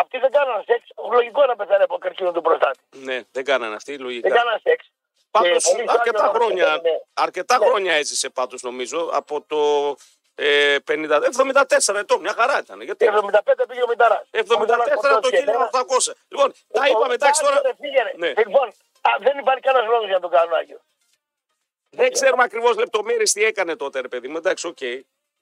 [0.00, 0.82] Αυτοί δεν κάνανε σεξ.
[1.12, 2.78] Λογικό να πεθάνε από καρκίνο του προστάτη.
[2.90, 4.28] ναι, δεν κάνανε αυτοί Δεν λογικά.
[4.28, 4.90] κάνανε σεξ.
[5.30, 7.00] Πάντως Και πολύ αρκετά άγιο να χρόνια, πεθαίνουν.
[7.14, 7.66] αρκετά Ναι.
[7.66, 9.94] χρόνια έζησε πάντως νομίζω από το
[10.34, 11.20] ε, 50,
[11.86, 12.80] 74 ετών, μια χαρά ήταν.
[12.80, 14.22] Γιατί Και 75 πήγε ο Μηταράς.
[14.30, 16.12] 74 το 1800.
[16.28, 17.60] Λοιπόν, τα είπαμε, εντάξει τώρα.
[18.16, 18.32] Ναι.
[18.36, 18.68] Λοιπόν,
[19.00, 20.80] α, δεν υπάρχει κανένας λόγος για να το κάνω Άγιο.
[21.90, 24.36] Δεν ξέρουμε ακριβώς λεπτομέρειες τι έκανε τότε, ρε παιδί μου.
[24.36, 24.80] Εντάξει, οκ.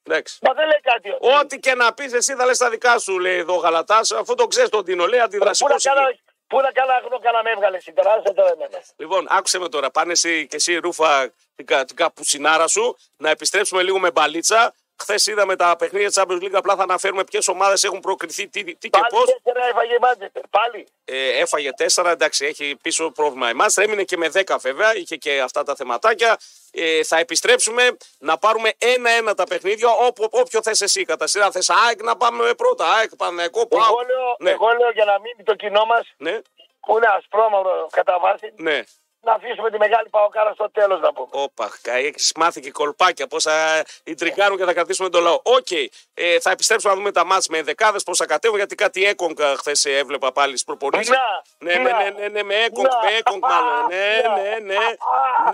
[0.03, 0.39] Εντάξει.
[0.43, 1.11] Μα δεν λέει κάτι.
[1.41, 4.11] Ό,τι και να πεις, εσύ θα λες τα δικά σου, λέει εδώ ο Γαλατάς.
[4.13, 5.69] Αφού το ξέρεις τον Τίνο, λέει Πού αντιδραστικό.
[5.69, 6.09] να κάνω,
[6.47, 8.83] πού να κάνω αγνό καλά με έβγαλε εσύ τώρα, άσε τώρα εμένα.
[8.97, 9.91] Λοιπόν, άκουσε με τώρα.
[9.91, 14.75] Πάνε εσύ και εσύ, Ρούφα, την, κα- την καπουσινάρα σου, να επιστρέψουμε λίγο με μπαλίτσα.
[14.99, 16.53] Χθες είδαμε τα παιχνίδια της Champions League.
[16.55, 19.25] Απλά θα αναφέρουμε ποιες ομάδες έχουν προκριθεί, τι, τι και Πάλι πώς.
[19.25, 20.43] τέσσερα έφαγε η Μάντζεστερ.
[20.51, 20.87] Πάλι.
[21.05, 23.77] Ε, έφαγε 4, εντάξει, έχει πίσω πρόβλημα εμάς.
[23.77, 26.37] Έμεινε και με 10 βέβαια, είχε και αυτά τα θεματάκια.
[26.73, 31.05] Ε, θα επιστρέψουμε να πάρουμε ένα-ένα τα παιχνίδια, όπου, όποιο θες εσύ.
[31.05, 32.93] Κατά σειρά θες ΑΕΚ να πάμε πρώτα.
[32.95, 33.95] ΑΕΚ, Παναθηναϊκό, Εγώ πάω.
[34.07, 34.51] λέω, Ναι.
[34.51, 36.41] εγώ λέω για να μείνει το κοινό μας Ναι,
[36.81, 38.83] που είναι ασπρόμαυρο κατά βάση, ναι.
[39.27, 41.29] Να αφήσουμε τη μεγάλη παοκάρα στο τέλος να πούμε.
[41.31, 45.41] Όπα, έχεις μάθει και κολπάκια πώς θα ιντριγκάρουμε και θα κρατήσουμε τον λαό.
[45.43, 45.71] Οκ,
[46.15, 49.39] ε, θα επιστρέψουμε να δούμε τα μάτς με ενδεκάδες πώς θα κατέβουν, γιατί κάτι Έκονγκ
[49.59, 51.09] χθες έβλεπα πάλι στις προπονήσεις.
[51.09, 51.19] Να,
[51.59, 51.83] Ναι, να.
[51.83, 52.99] ναι, ναι, ναι, ναι, με Έκονγκ, Να.
[53.11, 53.87] με Έκονγκ μάλλον.
[53.89, 54.37] Ναι, Να.
[54.37, 54.85] ναι, ναι.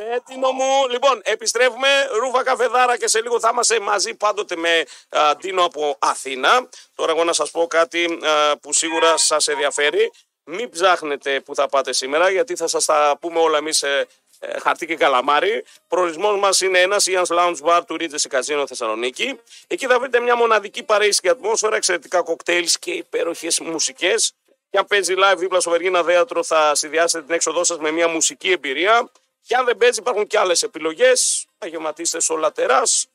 [0.07, 0.89] Ναι, Τίνο μου.
[0.91, 1.89] Λοιπόν, επιστρέφουμε.
[2.21, 6.69] Ρούφα καφεδάρα και σε λίγο θα είμαστε μαζί πάντοτε με α, Τίνο από Αθήνα.
[6.95, 10.13] Τώρα εγώ να σας πω κάτι α, που σίγουρα σας ενδιαφέρει.
[10.45, 14.07] Μην ψάχνετε που θα πάτε σήμερα γιατί θα σας τα πούμε όλα εμείς ε,
[14.39, 15.65] ε, χαρτί και καλαμάρι.
[15.89, 19.41] Προορισμός μας είναι ένας Ian's Lounge Bar του Regency Casino Θεσσαλονίκη.
[19.67, 24.33] Εκεί θα βρείτε μια μοναδική παρέησικη ατμόσφαιρα, εξαιρετικά κοκτέιλς και υπέροχες μουσικές.
[24.71, 28.09] Και αν παίζει live δίπλα στο Βεργίνα Θέατρο, θα συνδυάσετε την έξοδό σας με μια
[28.09, 29.11] μουσική εμπειρία.
[29.43, 31.47] Και αν δεν παίζει, υπάρχουν και άλλες επιλογές.
[31.59, 33.07] Θα γεματίσετε στο λατεράς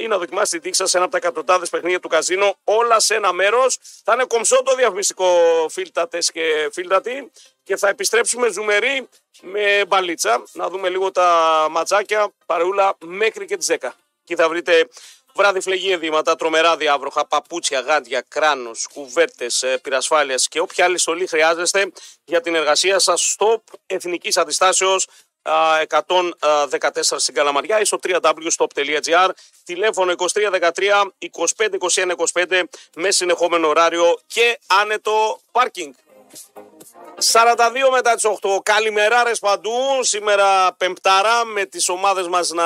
[0.00, 3.00] ή να δοκιμάσετε τη τύχη σα σε ένα από τα εκατοντάδες παιχνίδια του καζίνο, όλα
[3.00, 3.78] σε ένα μέρος.
[4.04, 5.26] Θα είναι κομψό το διαφημιστικό
[5.70, 7.30] φίλτατε και φίλτατη.
[7.62, 9.08] Και θα επιστρέψουμε ζουμεροί
[9.40, 10.42] με μπαλίτσα.
[10.52, 13.88] Να δούμε λίγο τα ματσάκια παρεούλα μέχρι και τις 10.
[14.22, 14.88] Εκεί θα βρείτε
[15.34, 21.92] βράδυ φλεγή ενδύματα, τρομερά διάβροχα, παπούτσια, γάντια, κράνος, κουβέρτες, πυρασφάλειας και όποια άλλη στολή χρειάζεστε
[22.24, 25.06] για την εργασία σας στο Εθνικής Αντιστάσεως
[25.42, 29.28] 114 στην Καλαμαριά ή στο www.stop.gr
[29.64, 30.70] τηλέφωνο 2313
[31.56, 32.12] 25 21
[32.46, 32.62] 25
[32.94, 35.92] με συνεχόμενο ωράριο και άνετο πάρκινγκ.
[37.32, 37.56] 42
[37.92, 38.62] μετά τις 8.
[38.62, 39.72] Καλημεράρες παντού.
[40.00, 42.64] Σήμερα πεμπτάρα με τις ομάδες μας να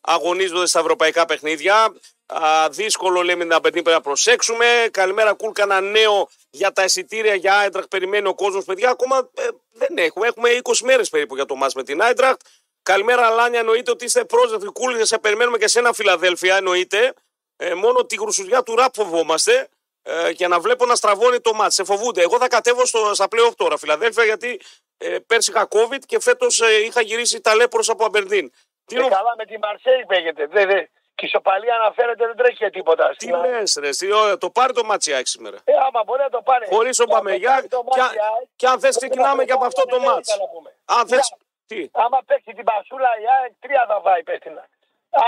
[0.00, 1.94] αγωνίζονται στα ευρωπαϊκά παιχνίδια.
[2.32, 4.88] Α, δύσκολο λέμε την απαιτή πρέπει να προσέξουμε.
[4.90, 7.88] Καλημέρα Κούλ, κανένα νέο για τα εισιτήρια για Άιντραχτ.
[7.88, 8.90] Περιμένει ο κόσμος παιδιά.
[8.90, 10.26] Ακόμα ε, δεν έχουμε.
[10.26, 12.40] Έχουμε 20 μέρες περίπου για το μάτς με την Άιντραχτ.
[12.82, 14.66] Καλημέρα Λάνια, εννοείται ότι είστε πρόσδευτοι.
[14.66, 17.14] Κούλ, σε περιμένουμε και σε ένα Φιλαδέλφια, εννοείται.
[17.56, 19.68] Ε, μόνο τη γρουσουζιά του ραπ φοβόμαστε
[20.02, 21.74] ε, για να βλέπω να στραβώνει το μάτς.
[21.74, 22.22] Σε φοβούνται.
[22.22, 24.60] Εγώ θα κατέβω στο, στα playoff τώρα, Φιλαδέλφια, γιατί
[24.98, 28.50] ε, πέρσι είχα COVID και φέτος ε, είχα γυρίσει ταλέπρο από Αμπερντίν.
[28.84, 30.46] Τι, Και νο- καλά με τη Μαρσέη παίγεται.
[30.46, 30.88] Δεν, δεν.
[31.20, 33.04] Και η ισοπαλία αναφέρεται δεν τρέχει και τίποτα.
[33.16, 35.58] τι λες ρε, τι, ωραία, το πάρει το ματσιάκι σήμερα.
[35.64, 36.64] Ε, άμα μπορεί να το πάρει.
[36.74, 38.94] Χωρίς ο Και αν Παμεγιά το πάρει το και, αν- μάτια, ε, και αν θες
[38.94, 40.28] τότε ξεκινάμε να και από αυτό το Αμερικά μάτς.
[40.42, 40.70] να πούμε.
[40.96, 41.26] Αν θες,
[41.68, 44.62] Κοίτα, τι, Άμα παίξει την πασούλα η ΑΕΚ, τρία θα φάει πέστηνα.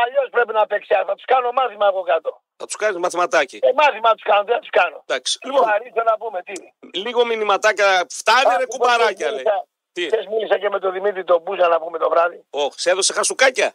[0.02, 0.94] Αλλιώς πρέπει να παίξει.
[1.08, 2.30] Θα τους κάνω μάθημα εγώ κάτω.
[2.60, 3.58] θα τους κάνεις μαθηματάκι.
[3.62, 4.98] Ε, μάθημα τους κάνω, δεν τους κάνω.
[5.06, 5.32] Εντάξει.
[5.42, 6.54] Λοιπόν, Λοιπόν, Ευχαριστώ να πούμε τι.
[7.04, 7.88] λίγο μηνυματάκια.
[8.20, 9.44] Φτάνει ρε κουμπαράκια λέει.
[9.92, 12.44] Τι, Χθες μίλησα και με τον Δημήτρη τον Μπούζα να πούμε το βράδυ.
[12.50, 13.72] Ωχ, σε έδωσε χασουκάκια.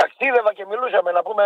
[0.00, 1.44] Ταξίδευα και μιλούσαμε να πούμε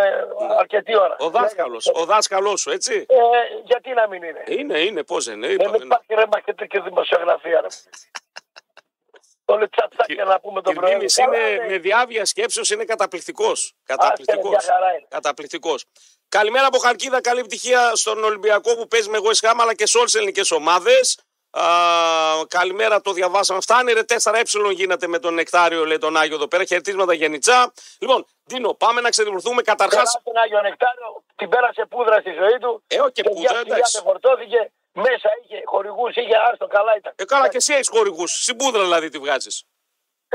[0.59, 1.15] αρκετή ώρα.
[1.19, 3.05] Ο δάσκαλος, ο δάσκαλός σου, έτσι.
[3.09, 3.15] Ε,
[3.63, 4.43] γιατί να μην είναι.
[4.47, 5.47] Είναι, είναι, πώς δεν είναι.
[5.47, 5.83] Δεν είπαμε, ναι.
[5.83, 7.61] υπάρχει ρε μαχαίρε και δημοσιογραφία.
[7.61, 7.67] Ρε.
[9.53, 11.25] Όλο τσατσάκια να πούμε τον Κυρδίμης πρωί.
[11.27, 11.69] είναι Καλά, ναι.
[11.71, 13.59] με διάβια σκέψεως είναι καταπληκτικός.
[13.59, 14.49] Άστε, ρε, Καταπληκτικός.
[14.49, 15.05] μια χαρά είναι.
[15.09, 15.85] Καταπληκτικός.
[16.29, 19.97] Καλημέρα από Χαρκίδα, καλή επιτυχία στον Ολυμπιακό που παίζει με εγώ Ισχάμα αλλά και σε
[19.97, 21.19] όλες τις ελληνικές ομάδες.
[21.59, 23.61] Α, καλημέρα, το διαβάσαμε.
[23.61, 26.63] Φτάνει ρε 4 ε γίνεται με τον Νεκτάριο, λέει τον Άγιο εδώ πέρα.
[26.63, 27.73] Χαιρετίσματα γενιτσά.
[27.99, 29.95] Λοιπόν, Δίνο, πάμε να ξεδιβρθούμε καταρχά.
[29.95, 32.83] Καλά τον Άγιο Νεκτάριο, την πέρασε πούδρα στη ζωή του.
[32.87, 33.97] Ε, όχι και και πούδρα, μια εντάξει.
[33.97, 34.71] δεν φορτώθηκε.
[34.91, 37.13] Μέσα είχε χορηγούς, είχε άστο, καλά ήταν.
[37.15, 38.31] Ε, καλά, και εσύ έχεις χορηγούς.
[38.31, 39.65] Συμπούδρα δηλαδή τη βγάζεις.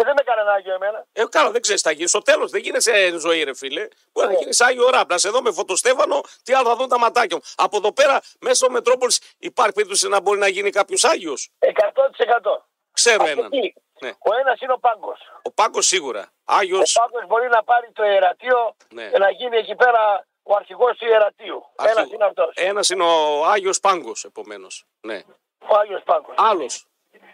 [0.00, 1.06] Ε, δεν με έκανε Άγιο εμένα.
[1.12, 2.08] Ε, καλά, δεν ξέρεις τι θα γίνει.
[2.08, 3.88] Στο τέλος δεν γίνεσαι ζωή, ρε φίλε.
[4.12, 5.10] Μπορεί να γίνεις Άγιο Ράπ.
[5.10, 7.42] Να σε δω με φωτοστέφανο, τι άλλο θα δουν τα ματάκια μου.
[7.56, 12.64] Από εδώ πέρα, μέσα στο Μετρόπολης, υπάρχει περίπτωση να μπορεί να γίνει κάποιος Άγιος; 100%.
[12.92, 13.50] Ξέρω Αυτό έναν.
[13.50, 14.08] τι, Ναι.
[14.18, 15.20] Ο ένας είναι ο πάγκος.
[15.42, 16.32] Ο Πάγκος σίγουρα.
[16.44, 16.96] Άγιος.
[16.96, 19.08] Ο πάγκος μπορεί να πάρει το ιερατείο Ναι.
[19.10, 21.64] και να γίνει εκεί πέρα ο αρχηγός του ιερατείου.
[21.82, 22.52] Ένας είναι αυτός.
[22.54, 24.84] Ένας είναι ο Άγιος Πάγκος, επομένως.
[25.00, 25.22] Ναι.
[25.68, 26.34] Ο Άγιος Πάγκος.
[26.38, 26.86] Άλλος.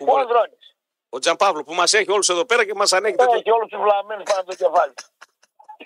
[0.07, 0.76] Ο Ανδρώνης.
[1.09, 3.35] Ο Τζαμπάβλο που μας έχει όλους εδώ πέρα και μας ανέχει τέτοιο.
[3.35, 4.93] Έχει όλους τους βλαμμένους πάνω από το κεφάλι.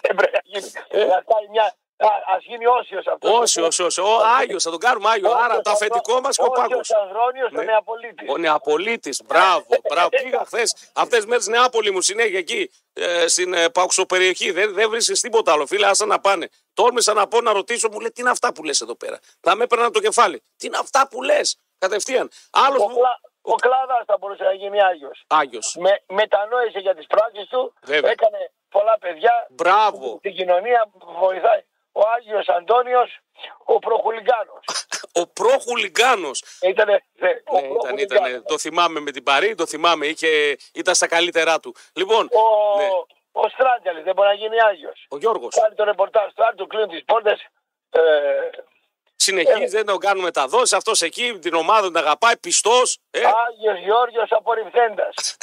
[0.01, 0.71] Δεν πρέπει να γίνει.
[1.09, 1.75] Να κάνει μια,
[2.07, 3.31] Α γίνει όσιος αυτός.
[3.31, 3.99] Όσιος, όσιος.
[3.99, 5.33] Ο Άγιος, θα τον κάνουμε Άγιο.
[5.33, 6.91] Άρα το αφεντικό μας και ο Πάκος.
[6.91, 8.29] Ο Ανδρώνιο, ο Νεαπολίτης.
[8.29, 10.09] Ο Νεαπολίτης, μπράβο, μπράβο.
[10.09, 13.67] Πήγα χθες αυτές τις μέρες Νεάπολη μου συνέχεια εκεί ε, στην ε,
[14.09, 14.51] περιοχή.
[14.51, 15.67] Δεν, δεν βρίσκεις τίποτα άλλο.
[15.67, 16.49] Φίλε, άσα να πάνε.
[16.75, 19.55] Τόλμησα να πω να ρωτήσω, μου λέει τι είναι αυτά που λες εδώ πέρα; Θα
[19.55, 20.43] με έπαιρναν το κεφάλι.
[20.57, 22.31] Τι είναι αυτά που λες; Κατευθείαν.
[22.51, 22.83] Άλλος
[23.42, 23.53] ο, που...
[23.53, 25.24] ο Κλάδας θα μπορούσε να γίνει Άγιος.
[25.26, 25.76] Άγιος.
[25.79, 27.74] Με, μετανόησε για τις πράξεις του.
[27.83, 28.11] Βέβαια.
[28.11, 29.46] Έκανε πολλά παιδιά.
[29.50, 30.16] Μπράβο.
[30.18, 33.18] Στην κοινωνία βοηθάει ο Άγιος Αντώνιος
[33.64, 34.64] ο Προχουλιγκάνος.
[35.14, 36.42] ο Προχουλιγκάνος.
[36.62, 41.07] Ήτανε, ναι, ναι, ήταν, ήταν, το θυμάμαι με την Παρή, το θυμάμαι, είχε, ήταν στα
[41.07, 41.74] καλύτερά του.
[41.94, 42.88] Λοιπόν, ο, ναι.
[43.33, 45.07] ο Στράτζαλης δεν μπορεί να γίνει Άγιος.
[45.11, 45.55] Ο Γιώργος.
[45.61, 47.46] Κάνει το ρεπορτάζ του, του κλείνουν τις πόρτες.
[47.90, 48.00] Ε,
[49.23, 50.77] Συνεχίζει, ε, δεν τον κάνουμε μεταδόσει.
[50.77, 52.99] Αυτός εκεί την ομάδα τον αγαπάει, πιστός.
[53.11, 53.19] Ε.
[53.19, 55.37] Άγιος Γιώργος απορριφθέντας.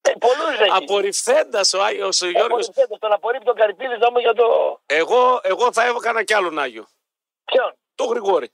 [0.00, 0.12] Ε,
[0.70, 2.68] Απορριφθέντας ο Άγιος ο Γιώργος.
[2.68, 4.78] Απορριφθέντας, τον απορρίπτει τον Καρυπίδης να για το.
[4.86, 6.86] Εγώ, εγώ θα έβγανα κι άλλον Άγιο.
[7.44, 8.50] Ποιον; Το Γρηγόρη.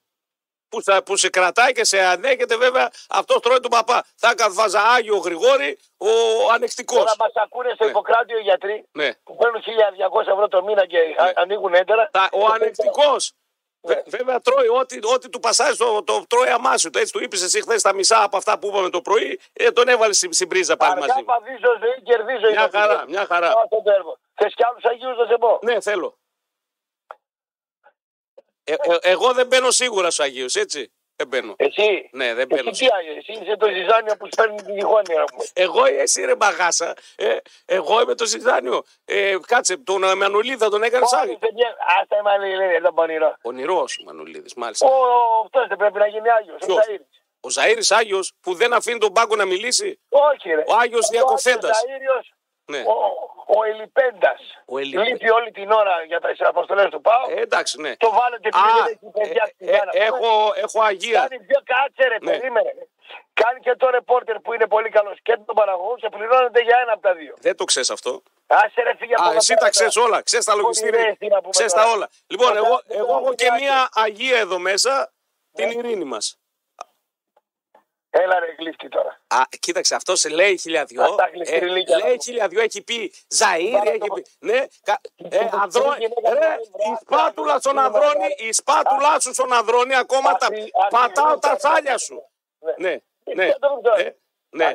[0.69, 4.05] Που, θα, που σε κρατάει και σε ανέχεται βέβαια αυτός τρώει τον παπά.
[4.17, 6.09] Θα βάζα Άγιο Γρηγόρη ο
[6.53, 6.99] ανεκτικός.
[6.99, 7.91] Τώρα μας ακούνε στο ναι.
[7.91, 9.15] Ιπποκράτιο οι γιατροί ναι.
[9.25, 11.33] που παίρνουν 1200 ευρώ το μήνα και ναι.
[11.35, 12.11] ανοίγουν έντερα.
[12.33, 13.35] ο ανεκτικός
[13.83, 14.03] ναι.
[14.07, 16.91] Βέβαια τρώει ό,τι, ό,τι του πασάζει το, το τρώει αμάσιο.
[16.91, 19.71] Το έτσι του είπες εσύ χθες τα μισά από αυτά που είπαμε το πρωί, ε,
[19.71, 21.11] τον έβαλες στην, στην πρίζα πάλι μαζί.
[21.11, 23.53] Αργά παδίζω ζωή, κερδίζω Μια χαρά, μια χαρά.
[24.35, 26.19] Θες κι άλλους Αγίους να σε πω; Ναι, θέλω.
[28.65, 30.93] Ε, ε, εγώ δεν μπαίνω σίγουρα στους Αγίους, έτσι.
[31.23, 31.55] Δεν μπαίνω.
[31.59, 32.69] Εσύ; Ναι, δεν μπαίνω.
[32.71, 32.87] Εσύ,
[33.19, 35.45] εσύ είσαι το ζυζάνιο που παίρνει τη διχόνοια μου.
[35.53, 36.95] Εγώ εσύ ρε μπαγάσα.
[37.17, 38.83] Ε, εγώ είμαι το ζυζάνιο.
[39.05, 41.39] Ε, κάτσε, τον Μανουλίδη θα τον έκανε άγιο.
[42.01, 43.37] Άστα η Μανουλίδη, δεν πονηρό.
[43.43, 44.87] Ονειρό ο Μανουλίδη, μάλιστα.
[44.87, 44.91] Ο,
[45.45, 46.61] αυτός δεν πρέπει να γίνει Άγιος.
[47.41, 50.65] Ο Ζαήρη Άγιος που δεν αφήνει τον πάγκο να μιλήσει; Όχι, ρε.
[50.67, 51.83] Ο Άγιος Διακοφέντας.
[52.73, 52.83] Ναι.
[52.95, 52.97] Ο,
[53.57, 54.41] ο Ελιπέντας.
[55.05, 57.27] Λείπει όλη την ώρα για τι αποστολές του Πάου.
[57.29, 57.93] Ε, εντάξει, ναι.
[57.97, 60.31] Το βάλετε επειδή δεν έχει παιδιά ε, ε, έχω,
[60.65, 61.21] έχω αγία.
[61.21, 62.31] Κάνει πιο κάτσε, ρε, ναι.
[62.31, 62.73] περίμενε.
[63.33, 66.93] Κάνει και το ρεπόρτερ που είναι πολύ καλός και τον παραγωγό και πληρώνεται για ένα
[66.93, 67.35] από τα δύο.
[67.39, 68.23] Δεν το ξέρεις αυτό.
[68.47, 70.23] Άσε ρε φύγε Α, εσύ τα ξέρεις όλα.
[70.23, 71.17] Ξέρεις τα λογιστήρια.
[71.51, 72.09] Ξέρεις τα όλα.
[72.27, 75.13] Λοιπόν, εγώ, εγώ έχω και μία αγία εδώ μέσα,
[75.53, 75.75] την ναι.
[75.75, 76.42] ειρήνη μας.
[78.15, 79.21] Έλα ρε γλύφτη τώρα.
[79.27, 81.17] Α, κοίταξε, αυτός σε λέει χιλιαδιό.
[81.45, 81.87] Ε, λέει
[82.23, 84.25] χιλιαδιό, έχει πει Ζαήρι, έχει πει.
[84.39, 85.95] Ναι, κα, ε, αδρό,
[86.33, 86.57] ρε,
[86.91, 90.49] η σπάτουλα στον Ανδρώνη, η σπάτουλά σου στον Ανδρώνη ακόμα τα
[90.91, 92.23] πατάω τα σάλια σου.
[92.77, 93.01] Ναι,
[93.35, 93.45] ναι.
[93.45, 94.15] ναι.
[94.55, 94.75] Ναι.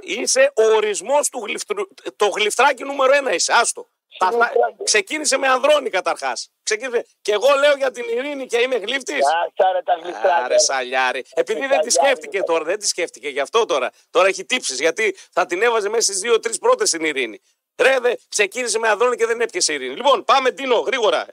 [0.00, 1.88] Είσαι ο ορισμός του γλυφτρου...
[2.16, 3.52] Το γλυφτράκι νούμερο ένα είσαι.
[3.52, 3.88] Άστο.
[4.20, 4.52] Τα...
[4.84, 6.50] Ξεκίνησε με Ανδρώνη καταρχάς.
[6.62, 7.06] Ξεκίνησε...
[7.22, 9.14] Και εγώ λέω για την ειρήνη και είμαι γλύφτη.
[9.56, 10.44] Άρα τα γλυφτράκια.
[10.44, 11.24] Άρε σαλιάρι.
[11.34, 13.90] Επειδή δεν τη σκέφτηκε τώρα, δεν τη σκέφτηκε γι' αυτό τώρα.
[14.10, 17.40] Τώρα έχει τύψεις γιατί θα την έβαζε μέσα στις δύο-τρει πρώτες στην ειρήνη.
[17.82, 19.94] Ρε, δε, ξεκίνησε με Ανδρώνη και δεν έπιασε ειρήνη.
[19.94, 21.26] Λοιπόν, πάμε Τίνο, γρήγορα.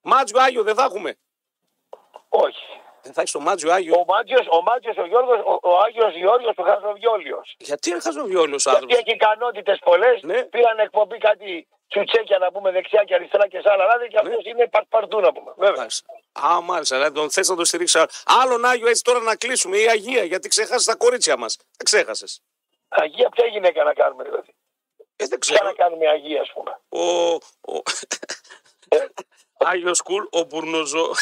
[0.00, 1.16] Μάτζιο Άγιο δεν θα έχουμε;
[2.28, 2.66] Όχι.
[3.02, 6.14] Δεν θα έχεις το Μάτζιο Άγιο; Ο Μάτζιος, ο, Μάτζιος, ο, Γιώργος, ο, ο Άγιος
[6.16, 7.42] Γιώργος του Χαζοβιόλιο.
[7.58, 10.22] Γιατί είναι Χαζοβιόλιο ο άνθρωπος; Γιατί έχει ικανότητες πολλές.
[10.22, 10.42] Ναι.
[10.42, 14.44] Πήραν εκπομπή κάτι τσουτσέκια να πούμε δεξιά και αριστερά και σε άλλα λάδια και αυτός
[14.44, 14.50] ναι.
[14.50, 15.52] είναι παρτού να πούμε.
[15.56, 15.86] Βέβαια.
[16.32, 16.96] Α, μάλιστα.
[16.96, 18.02] Δηλαδή τον θες να το στηρίξει.
[18.24, 19.76] Άλλον Άγιο έτσι τώρα να κλείσουμε.
[19.76, 21.56] Η Αγία, γιατί ξεχάσεις τα κορίτσια μας.
[21.56, 22.42] Δεν ξέχασες.
[22.88, 24.54] Αγία, ποια γυναίκα να κάνουμε δηλαδή;
[25.16, 25.58] Ε, δεν ξέρω.
[25.58, 27.34] Ποια να κάνουμε Αγία, ας πούμε; Ο.
[27.74, 27.82] ο...
[28.88, 29.06] Ε.
[29.58, 31.10] Άγιος Κουλ, ο Μπουρνοζό.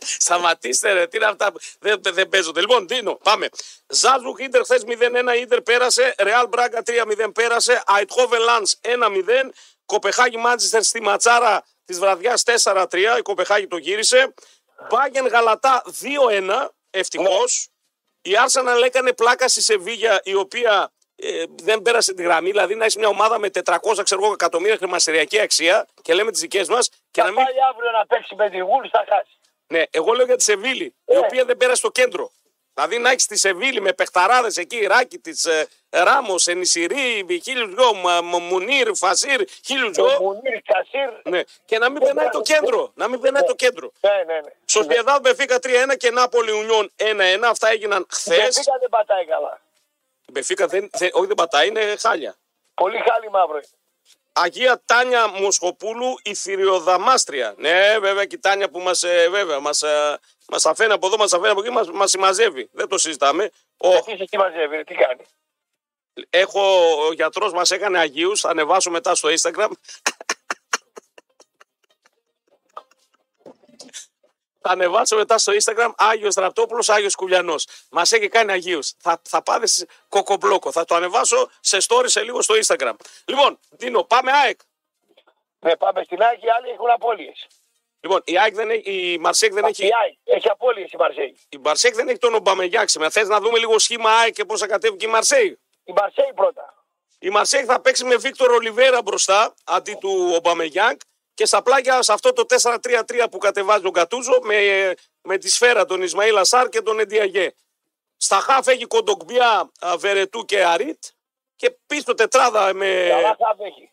[0.00, 1.52] Σταματήστε ρε, τι είναι αυτά.
[1.80, 2.60] Δεν, δεν παίζονται.
[2.60, 3.48] Λοιπόν, Δίνο, πάμε.
[3.88, 6.14] Ζάζουκ Ιντερ χθες 0-1, Ιντερ πέρασε.
[6.18, 7.82] Ρεάλ Μπράγκα 3-0 πέρασε.
[8.00, 9.50] Αιτχόβεν Λαντ 1-0.
[9.86, 13.18] Κοπεχάγη Μάντζιστερ στη ματσάρα της βραδιάς 4-3.
[13.18, 14.34] Η Κοπεχάγη το γύρισε.
[14.88, 15.82] Μπάγεν Γαλατά
[16.30, 16.68] 2-1.
[16.90, 17.68] Ευτυχώς.
[18.22, 22.50] Η Άρσαναλ έκανε πλάκα στη Σεβίγια η οποία ε, δεν πέρασε τη γραμμή.
[22.50, 26.68] Δηλαδή να έχεις μια ομάδα με 400 ξέρω, εκατομμύρια χρηματιστηριακή αξία και λέμε τις δικές
[26.68, 26.88] μας.
[27.10, 27.44] Και θα να μην...
[27.44, 29.35] πάει αύριο να παίξει με τη Γουλ, θα χάσει.
[29.66, 31.18] Ναι, εγώ λέω για τη Σεβίλη, η ε.
[31.18, 32.30] οποία δεν πέρασε στο κέντρο.
[32.74, 37.94] Δηλαδή να έχεις τη Σεβίλη με παιχταράδες εκεί, ράκι της ε, Ράμος, Ενισηρή, χίλιου δυο,
[38.22, 40.18] Μουνίρ, Φασίρ, χίλιους δυο.
[40.20, 41.10] Μουνίρ, Φασίρ.
[41.24, 41.40] Ναι.
[41.64, 42.92] Και να μην περνάει το κέντρο.
[42.94, 43.92] Να μην περνάει το κέντρο.
[44.00, 44.50] Ναι, ναι, ναι.
[44.64, 47.42] Σοσιαδάδ Μπεφίκα 3-1 και Νάπολη Ουνιόν 1-1.
[47.44, 48.36] Αυτά έγιναν χθες.
[48.36, 49.60] Η Μπεφίκα δεν πατάει καλά.
[50.26, 52.36] Η Μπεφίκα δεν, δεν, όχι δεν πατάει, είναι χάλια.
[52.74, 53.60] Πολύ χάλι μαύρο.
[54.38, 57.54] Αγία Τάνια Μοσχοπούλου, η Θηριοδαμάστρια.
[57.56, 60.18] Ναι, βέβαια και η Τάνια που μας, ε, βέβαια, μας, ε,
[60.48, 62.68] μας αφαίνει από εδώ, μας αφαίνει από εκεί, μας, μας συμμαζεύει.
[62.72, 63.50] Δεν το συζητάμε.
[63.76, 63.92] Ο...
[63.92, 65.22] Ε, τι σε συμμαζεύει, τι κάνει;
[66.30, 66.60] Έχω,
[67.06, 69.70] ο γιατρός μας έκανε Αγίους, θα ανεβάσω μετά στο Instagram.
[74.66, 77.66] Θα ανεβάσω μετά στο Instagram Άγιος Ραπτόπουλο, Άγιος Κουλιανός.
[77.90, 78.92] Μας έχει κάνει Αγίους.
[78.98, 79.66] Θα, θα πάτε
[80.08, 80.72] κοκομπλόκο.
[80.72, 82.92] Θα το ανεβάσω σε story σε λίγο στο Instagram.
[83.24, 84.60] Λοιπόν, Δίνο, πάμε ΑΕΚ.
[85.58, 87.46] Ναι, πάμε στην ΑΕΚ, οι άλλοι έχουν απώλειες.
[88.00, 89.86] Λοιπόν, η, ΑΕΚ δεν έχει, η Μαρσέκ δεν έχει.
[89.86, 91.38] Η ΑΕΚ έχει απώλειες η Μαρσέη.
[91.48, 93.10] Η Μαρσέκ δεν έχει τον Ομπαμεγιάκ σήμερα.
[93.10, 95.60] Θες να δούμε λίγο σχήμα ΑΕΚ και πώς θα κατέβει και η Μαρσέη.
[95.84, 96.84] Η Μαρσέη πρώτα.
[97.18, 101.00] Η Μαρσέη θα παίξει με Βίκτορ Ολιβέρα μπροστά αντί του Ομπαμεγιάκ
[101.36, 104.56] και στα πλάγια σε αυτό το 4-3-3 που κατεβάζει ο Κατούζο με,
[105.22, 107.54] με τη σφαίρα τον Ισμαήλ Ασάρ και τον Εντιαγέ.
[108.16, 111.04] Στα χάφ έχει Κοντογκμπιά, Βερετού και Αρίτ
[111.56, 113.06] και πίσω τετράδα με.
[113.10, 113.90] Καλά χάφ έχει.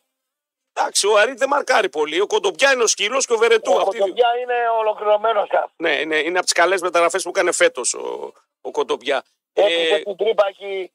[0.74, 2.22] Εντάξει, ο Αρίτ δεν μαρκάρει πολύ.
[2.22, 3.72] Ο Κοντομπιά είναι ο σκύλος και ο Βερετού.
[3.72, 4.02] Ο αυτοί οι δύο.
[4.02, 5.70] Κοντομπιά είναι ολοκληρωμένος χάφ.
[5.76, 9.24] Ναι, είναι, είναι από τις καλές μεταγραφές που έκανε φέτος ο, ο Κοντομπιά.
[9.54, 10.92] Έκλεισε Ε, την τρύπα εκεί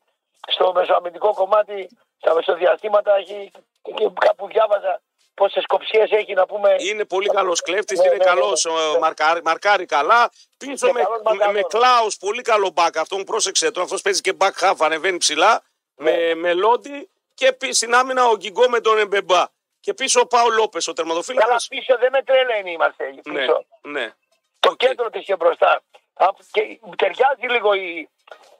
[0.48, 3.50] στο μεσοαμυντικό κομμάτι, στα μεσοδιαστήματα έχει.
[3.82, 5.00] Και κάπου διάβαζα
[5.38, 6.74] πόσες κοψιές έχει να πούμε.
[6.78, 8.98] είναι πολύ καλός κλέφτης, Ναι, είναι ναι, ναι, καλός, ναι.
[8.98, 10.30] μαρκάρει, μαρκάρει καλά.
[10.58, 11.54] Πίσω Και με, καλός με, μαρκάρος.
[11.54, 12.96] με Κλάους, πολύ καλό μπακ.
[12.96, 13.82] Αυτό μου πρόσεξε τον.
[13.82, 15.62] Αυτός παίζει και back half, ανεβαίνει ψηλά.
[15.94, 16.10] Ναι.
[16.10, 19.44] Με, με Λόντι και πι- στην άμυνα ο Ζιγκό με τον Εμπεμπά.
[19.80, 21.66] Και πίσω ο Πάο Λόπες, ο τερματοφύλακας.
[21.68, 23.20] Καλά πίσω δεν με τρελαίνει η Μαρσέη.
[23.24, 23.64] Ναι, Πίσω.
[23.82, 24.12] ναι.
[24.60, 24.76] Το Οκ.
[24.76, 25.82] κέντρο της και μπροστά.
[26.14, 28.08] Α, Και ταιριάζει λίγο η,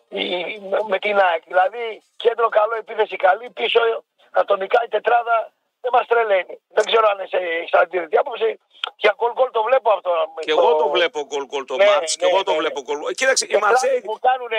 [0.09, 1.43] η- με την ΑΕΚ.
[1.47, 3.81] Δηλαδή κέντρο καλό, επίθεση καλή, πίσω
[4.31, 6.55] ατομικά η τετράδα δεν μας τρελαίνει.
[6.77, 8.59] Δεν ξέρω αν είσαι έχεις αντίθετη άποψη.
[8.97, 10.11] Για γκολ γκολ το βλέπω αυτό.
[10.41, 12.81] Και εγώ το βλέπω γκολ γκολ το Ναι, μάτς, και ναι, εγώ το ναι, βλέπω
[12.81, 12.87] ναι.
[12.87, 13.13] γκολ.
[13.21, 14.01] Κοίταξε, η τετράδες Μαρσέη.
[14.01, 14.53] που κάνουν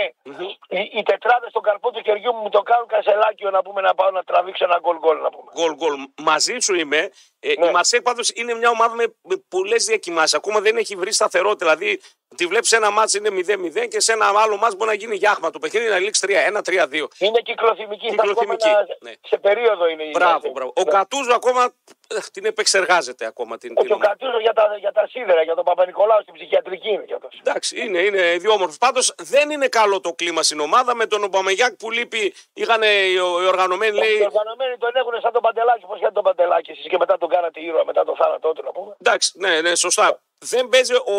[0.69, 4.12] οι, οι τετράδες στον καρπό του χεριού μου το κάνουν κασελάκιο να πούμε να πάω
[4.12, 5.51] να τραβήξω ένα γκολ γκολ να πούμε.
[5.58, 5.93] Γκολ, γκολ.
[6.21, 7.10] Μαζί σου είμαι.
[7.39, 7.67] Ε, Ναι.
[7.67, 10.34] Η Μαρσέη πάντως είναι μια ομάδα με, με πολλές διακοιμάσεις.
[10.34, 11.65] Ακόμα δεν έχει βρει σταθερότητα.
[11.75, 12.02] Δηλαδή,
[12.36, 15.49] τη βλέπεις ένα μάτς είναι 0-0 και σε ένα άλλο μάτς μπορεί να γίνει γιάχμα.
[15.49, 17.08] Το παιχνίδι να λήξει 3-1-3-2.
[17.17, 18.08] Είναι κυκλοθυμική.
[18.08, 19.12] στα Κυκλοθυμική, επόμενα- ναι.
[19.28, 20.52] Σε περίοδο είναι η Μπράβο, Μαρσέη.
[20.54, 20.73] μπράβο.
[20.75, 21.73] Ο Κατούζο ακόμα
[22.08, 23.73] ε, την επεξεργάζεται ακόμα την.
[23.78, 27.04] Όχι, την ο Κατσούζο για τα, για τα σίδερα, για τον Παπα-Νικολάου στην ψυχιατρική είναι
[27.04, 27.39] κι αυτός.
[27.39, 28.78] Εντάξει, είναι, είναι ιδιόμορφος.
[28.78, 30.95] Πάντως δεν είναι καλό το κλίμα στην ομάδα.
[30.95, 34.21] Με τον Ομπαμεγιάκ που λείπει, είχαν οι, οι οργανωμένοι, Οι λέει.
[34.32, 35.86] οργανωμένοι τον έχουν σαν τον Παντελάκη.
[35.86, 38.71] Πώς ήταν τον Παντελάκη, εσείς και μετά τον κάνατε γύρω μετά το θάνατό του, να
[38.71, 38.95] πούμε.
[38.99, 40.21] Εντάξει, ναι, ναι, σωστά.
[40.39, 41.13] Δεν παίζει ο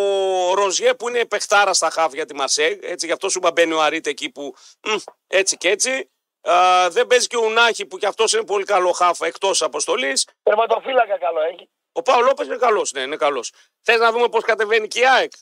[0.55, 2.79] Ροζιέ που είναι παιχτάρα στα χαφ για τη Μαρσέγ.
[2.83, 4.97] Έτσι, γι' αυτό σου είπα μπαίνει ο Αρίτ εκεί που μ,
[5.27, 6.11] έτσι και έτσι.
[6.43, 10.29] Α, δεν παίζει και ο Ουνάχη που κι αυτός είναι πολύ καλό χαφ εκτός αποστολής.
[10.43, 11.71] Τερματοφύλακα καλό έχει.
[11.93, 12.93] Ο Πάο Λόπες είναι καλός.
[12.93, 13.53] Ναι, είναι καλός.
[13.83, 15.33] Θες να δούμε πώς κατεβαίνει και η ΑΕΚ;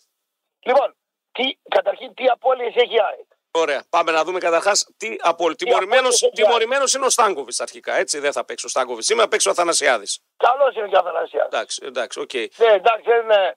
[0.67, 0.97] Λοιπόν,
[1.33, 3.83] τι, καταρχήν τι απώλειες έχει η ΑΕΚ; Ωραία.
[3.91, 5.65] Πάμε να δούμε καταρχάς τι απώλειες.
[5.65, 6.45] Τιμωρημένο απώλειες έχει η ΑΕΚ.
[6.47, 7.95] τιμωρημένος είναι ο Στάνκοβιτς αρχικά.
[7.97, 9.07] Έτσι δεν θα παίξει ο Στάνκοβιτς.
[9.07, 10.21] Σήμερα παίξει ο Αθανασιάδης.
[10.37, 11.45] Καλός είναι και ο Αθανασιάδης.
[11.53, 12.33] Εντάξει, εντάξει, οκ.
[12.35, 13.55] Ναι, εντάξει, δεν είναι.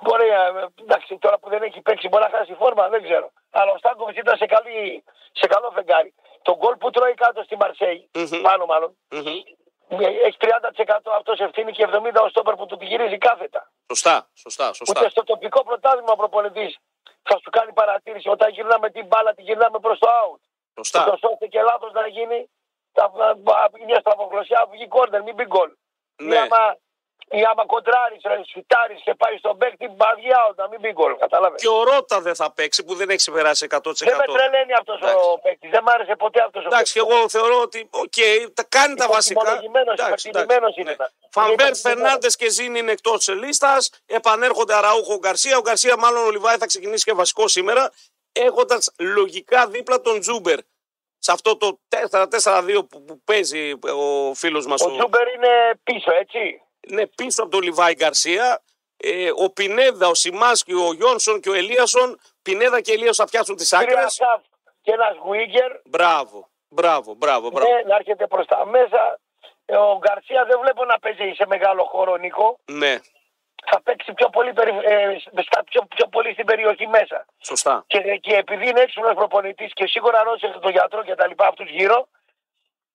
[0.00, 3.32] Μπορεί, ε, εντάξει, τώρα που δεν έχει παίξει μπορεί να χάσει φόρμα, δεν ξέρω.
[3.50, 6.14] Αλλά ο Στάνκοβιτς ήταν σε, καλή, σε καλό φεγγάρι.
[6.42, 8.40] Το γκολ που τρώει κάτω στη μαρσεη Μμμ.
[8.42, 9.26] πάνω μάλλον, Μμμ.
[9.98, 13.70] Έχει 30% αυτός ευθύνη και 70% ο στόπερ που του τη γυρίζει κάθετα.
[13.88, 15.00] Σωστά, σωστά, σωστά.
[15.00, 16.78] Ούτε στο τοπικό πρωτάθλημα ο προπονητής
[17.22, 18.28] θα σου κάνει παρατήρηση.
[18.28, 20.40] Όταν γυρνάμε την μπάλα, τη γυρνάμε προς το out.
[20.76, 21.04] Σωστά.
[21.04, 22.50] Το ώστε και λάθος να γίνει.
[22.92, 25.70] Θα θα- μια στραβογλωσιά βγει κόρνερ, μην μπει γκολ.
[26.22, 26.34] Ναι.
[26.34, 26.76] Ή άμα,
[27.38, 28.16] ή άμα κοντράρει,
[28.52, 31.16] σουτάρει και πάει στον παίκτη, μπαδιά out, να μην μπει γκολ.
[31.18, 31.56] Κατάλαβε.
[31.56, 33.78] Και ο Ρότα δεν θα παίξει που δεν έχει ξεπεράσει 100%.
[34.10, 35.16] Δεν με τρελαίνει αυτός Εντάξει.
[35.34, 35.70] ο παίκτης.
[35.70, 38.18] Δεν μ' άρεσε ποτέ αυτός ο Εντάξει, και εγώ θεωρώ ότι οκ,
[38.54, 39.40] τα κάνει τα βασικά.
[39.40, 40.96] Υποτιμολογημένος, Εντάξει, υπερτιμημένος εντάξει, είναι.
[40.98, 41.28] ναι.
[41.30, 41.80] Φαν Βερτ, υπερτιμημένος.
[41.80, 43.90] Φερνάντες και Ζίνι είναι εκτός της λίστας.
[44.06, 45.56] Επανέρχονται Αραούχο Γκαρσία.
[45.56, 47.92] Ο Γκαρσία, μάλλον ο Λιβάη θα ξεκινήσει και βασικό σήμερα.
[48.32, 50.58] Έχοντας λογικά δίπλα τον Τσούμπερ.
[51.18, 54.82] Σε αυτό το 4-4-2 που, που παίζει ο φίλος μας.
[54.82, 55.48] Ο Τσούμπερ είναι
[55.82, 58.62] πίσω, έτσι; Είναι πίσω από τον Λιβάη Γκαρσία.
[58.96, 62.20] Ε, ο Πινέδα, ο Σιμάνσκι, ο Γιόνσον και ο Ελίασον.
[62.42, 63.94] Πινέδα και Ελίασον θα φτιάξουν τις άκρες.
[63.94, 64.40] Τρία χαφ
[64.82, 65.72] και ένας Γουίγκερ.
[65.84, 67.50] Μπράβο, μπράβο, μπράβο.
[67.50, 67.70] μπράβο.
[67.74, 69.18] Ναι, να έρχεται προς τα μέσα.
[69.66, 72.58] Ε, Ο Γκαρσία δεν βλέπω να παίζει σε μεγάλο χώρο, Νίκο.
[72.64, 72.98] Ναι,
[73.70, 77.26] Θα παίξει πιο πολύ, περι- ε, στα πιο, πιο πολύ στην περιοχή μέσα.
[77.38, 77.84] σωστά.
[77.86, 81.70] Και, και επειδή είναι έξυπνος προπονητής και σίγουρα ρώτησε τον γιατρό και τα λοιπά αυτούς
[81.70, 82.08] γύρω,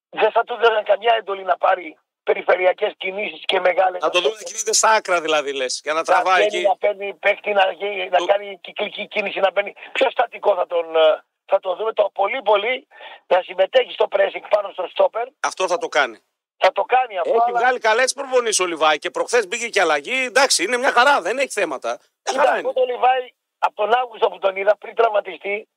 [0.10, 1.98] δεν θα του έδωσαν καμιά εντολή να πάρει
[2.30, 4.02] περιφερειακές κινήσεις και μεγάλες.
[4.02, 5.74] Να το δούμε να κινείται στα άκρα δηλαδή λες.
[5.84, 6.68] Για να να τραβάει βγαίνει, εκεί.
[6.68, 9.74] να παίρνει παίχτη, να, γίνει- να Το- κάνει κυκλική κίνηση, να μπαίνει.
[9.92, 10.96] Πιο στατικό θα τον.
[10.96, 12.88] ε, Θα το δούμε το πολύ πολύ
[13.28, 15.28] να συμμετέχει στο pressing πάνω στο stopper.
[15.40, 16.18] Αυτό θα το κάνει.
[16.58, 17.30] Θα το κάνει αυτό.
[17.34, 20.24] Έχει αλλά βγάλει καλέ προπονείς ο Λιβάη και προχθές μπήκε και αλλαγή.
[20.26, 21.90] Εντάξει, είναι μια χαρά, δεν έχει θέματα.
[21.90, 22.74] Μια Κοίτα, χαρά εγώ είναι.
[22.80, 23.24] τον Λιβάη
[23.58, 25.68] από τον Αύγουστο που τον είδα πριν τραυματιστεί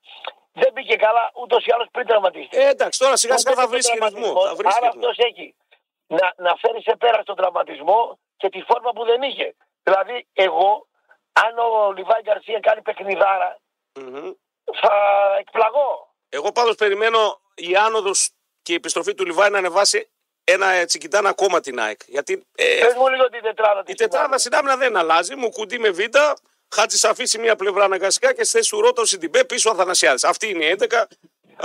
[0.52, 2.56] δεν μπήκε καλά ούτως ή άλλως πριν τραυματιστεί.
[2.56, 4.08] Ε, εντάξει, τώρα σιγά σιγά Όταν θα βρει μπήκε χειρισμό.
[4.08, 5.00] τραυματισμός, Θα βρει Άρα χειρισμό.
[5.08, 5.54] αυτός έχει
[6.08, 9.54] να, να φέρεις σε πέρα στον τραυματισμό και τη φόρμα που δεν είχε.
[9.82, 10.86] Δηλαδή, εγώ,
[11.32, 13.58] αν ο Λιβάη Γκαρσία κάνει παιχνιδάρα,
[14.00, 14.30] Μμμ.
[14.80, 14.92] θα
[15.38, 16.14] εκπλαγώ.
[16.28, 18.30] Εγώ πάντως περιμένω η άνοδος
[18.62, 20.08] και η επιστροφή του Λιβάη να ανεβάσει
[20.44, 22.00] ένα τσικιτάν ακόμα την ΑΕΚ.
[22.06, 25.36] Γιατί ε, Πες μου λίγο την τετράδα η της τετράδα στην άμυνα δεν αλλάζει.
[25.36, 26.16] Μου κουντί με β'
[26.74, 30.24] Χάτζη αφήσει μία πλευρά αναγκαστικά και στη θέση του Ρότο Σιντιμπέ πίσω ο Αθανασιάδης.
[30.24, 31.04] Αυτή είναι η 11.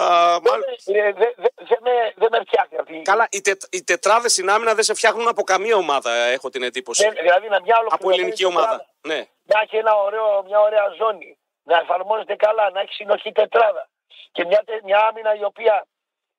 [0.01, 0.03] Α,
[0.43, 3.01] μάλλον- Δεν με- δεν- δεν- δεν με- δεν με φτιάχνει αυτή ότι.
[3.01, 6.63] Καλά, οι, τε, οι τετράδες στην άμυνα δεν σε φτιάχνουν από καμία ομάδα, έχω την
[6.63, 7.03] εντύπωση.
[7.03, 8.86] δεν- δηλαδή να μια από ολοκληρωμένη ελληνική τετράδα, ομάδα.
[9.01, 9.19] Ναι.
[9.43, 11.38] Να έχει ένα ωραίο, μια ωραία ζώνη.
[11.63, 13.89] Να εφαρμόζεται καλά, να έχει συνοχή τετράδα.
[14.32, 15.86] Και μια, τε- μια άμυνα η οποία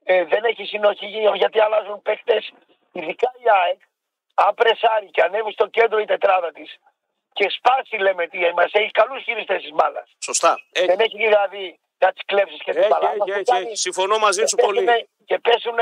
[0.04, 2.42] ε, δεν έχει συνοχή γιατί αλλάζουν παίχτε.
[2.92, 3.80] Ειδικά η ΑΕΚ,
[4.34, 6.76] αν πρεσάρει και ανέβει στο κέντρο η τετράδα της
[7.32, 10.08] και σπάσει, λέμε τι, μας έχει καλούς χειριστές της μπάλας.
[10.18, 10.62] Σωστά.
[10.72, 13.08] Έχει, Δεν έχει δηλαδή να τι κλέψεις και την έχει, μπάλα.
[13.10, 13.76] έχει, Αυτό έχει, κάνει- έχει.
[13.86, 14.80] Συμφωνώ μαζί και σου πολύ.
[14.84, 15.78] πέσουνε- Και πέσουν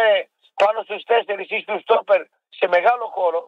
[0.63, 2.21] πάνω στους τέσσερις ή στους στόπερ
[2.59, 3.41] σε μεγάλο χώρο,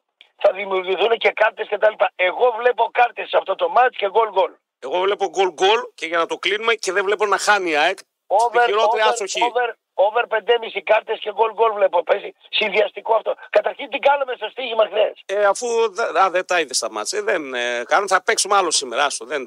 [0.43, 1.95] θα δημιουργηθούν και κάρτες κτλ.
[2.29, 4.53] Εγώ βλέπω κάρτες σε αυτό το μάτς και γκολ γκολ.
[4.87, 7.77] Εγώ βλέπω γκολ γκολ και για να το κλείνουμε και δεν βλέπω να χάνει η
[7.77, 7.99] ΑΕΚ.
[7.99, 9.43] Στη Over, χειρότερη over, άσοχη.
[9.43, 12.03] over, over 5,5 κάρτες και γκολ γκολ βλέπω.
[12.03, 13.35] Παίζει συνδυαστικό αυτό.
[13.51, 15.13] Καταρχήν τι κάναμε στο στοίχημα χθες.
[15.27, 17.23] Ε, αφού δε- α, δεν τα είδες στα μάτια.
[17.23, 19.05] Δεν ε, κάνουν, θα παίξουμε άλλο σήμερα.
[19.05, 19.47] Άστο, δεν,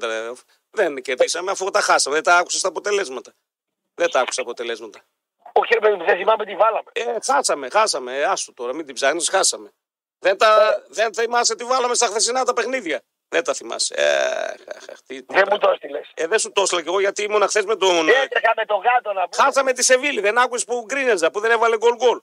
[0.80, 2.16] ε, δεν κερδίσαμε αφού τα χάσαμε.
[2.16, 3.34] Δεν τα άκουσα τα αποτελέσματα.
[3.94, 5.00] Δεν τα άκουσα αποτελέσματα.
[5.54, 6.90] Όχι, ρε παιδί μου, δεν θυμάμαι τι βάλαμε.
[6.94, 8.18] Ε, χάσαμε, χάσαμε.
[8.18, 9.74] Ε, άστο τώρα, μην την ψάχνεις, χάσαμε.
[10.20, 13.02] Δεν, τα, δεν θυμάσαι τι βάλαμε στα χθεσινά τα παιχνίδια.
[13.30, 13.94] Δεν τα θυμάσαι.
[13.98, 14.16] Ε,
[14.76, 15.58] αχ, αχ, τι- τι Δεν μου πράγμα.
[15.58, 16.12] το έστειλες.
[16.13, 18.10] ε, δεν σου το έστειλα κι εγώ γιατί ήμουν χθες με τον.
[18.10, 19.44] ε, Έτρεχα με τον γάτο να πούμε.
[19.44, 20.22] Χάσαμε τη Σεβίλη.
[20.22, 22.20] Δεν άκουσε που γκρίνεζα, που δεν έβαλε γκολ γκολ.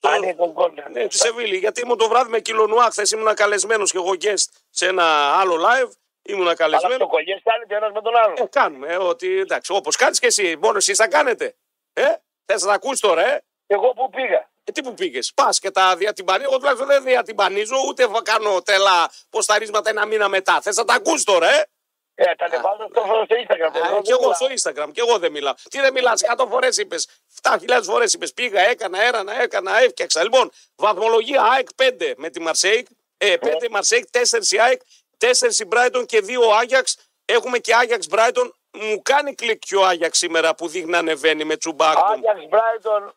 [0.00, 0.72] Α, ναι, γκολ γκολ.
[0.90, 1.56] Ναι, τη Σεβίλη.
[1.56, 2.90] Γιατί ήμουν το βράδυ με Κιλονουά.
[2.90, 5.04] Χθες ήμουν καλεσμένος και εγώ guest σε ένα
[5.40, 5.90] άλλο live.
[6.22, 6.98] Ήμουν Αλλά καλεσμένος.
[6.98, 8.34] το κολλιέ κάνετε ένας με τον άλλον.
[8.38, 8.92] Ε, κάνουμε.
[8.92, 10.56] Ε, ότι εντάξει, όπως κάνεις και εσύ.
[10.60, 11.54] Μόνο εσεί θα κάνετε.
[11.92, 12.02] Ε,
[12.44, 14.50] θες να τα ακούσει τώρα, ε; Εγώ που πήγα.
[14.64, 15.32] Ε, τι που πήγες.
[15.34, 16.48] Πας και τα διατυμπανίζω.
[16.48, 20.60] Εγώ τουλάχιστον δεν διατυμπανίζω, ούτε θα κάνω τέλα ποσταρίσματα ένα μήνα μετά.
[20.60, 21.66] Θες να τα ακούσει τώρα, ε;
[22.14, 23.76] Ε, τα ανεβάζω στο στο Instagram.
[23.84, 25.54] Α, Εγώ και εγώ δεν στο Instagram, και εγώ δεν μιλάω.
[25.70, 27.08] Τι δεν μιλάς, 100 φορές είπες,
[27.42, 30.22] 7.000 φορές είπες, πήγα, έκανα, έρανα, έκανα, έφτιαξα.
[30.22, 34.80] Λοιπόν, βαθμολογία ΑΕΚ 5 με τη Μαρσέιγ, ε, 5 η Μαρσέιγ, 4 η ΑΕΚ,
[35.22, 36.96] 4 η Brighton και 2 ο Άγιαξ.
[37.24, 38.50] Έχουμε και Άγιαξ Brighton.
[38.70, 42.04] Μου κάνει κλικ και ο Άγιαξ σήμερα που δείχνει να ανεβαίνει με τσουμπάκο.
[42.04, 43.12] Άγιαξ Brighton,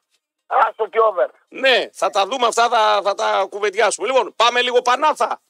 [0.47, 1.27] άστο και over.
[1.47, 4.07] Ναι, θα τα δούμε αυτά, θα, θα τα κουβεντιάσουμε.
[4.07, 5.41] Λοιπόν, πάμε λίγο Πανάθα.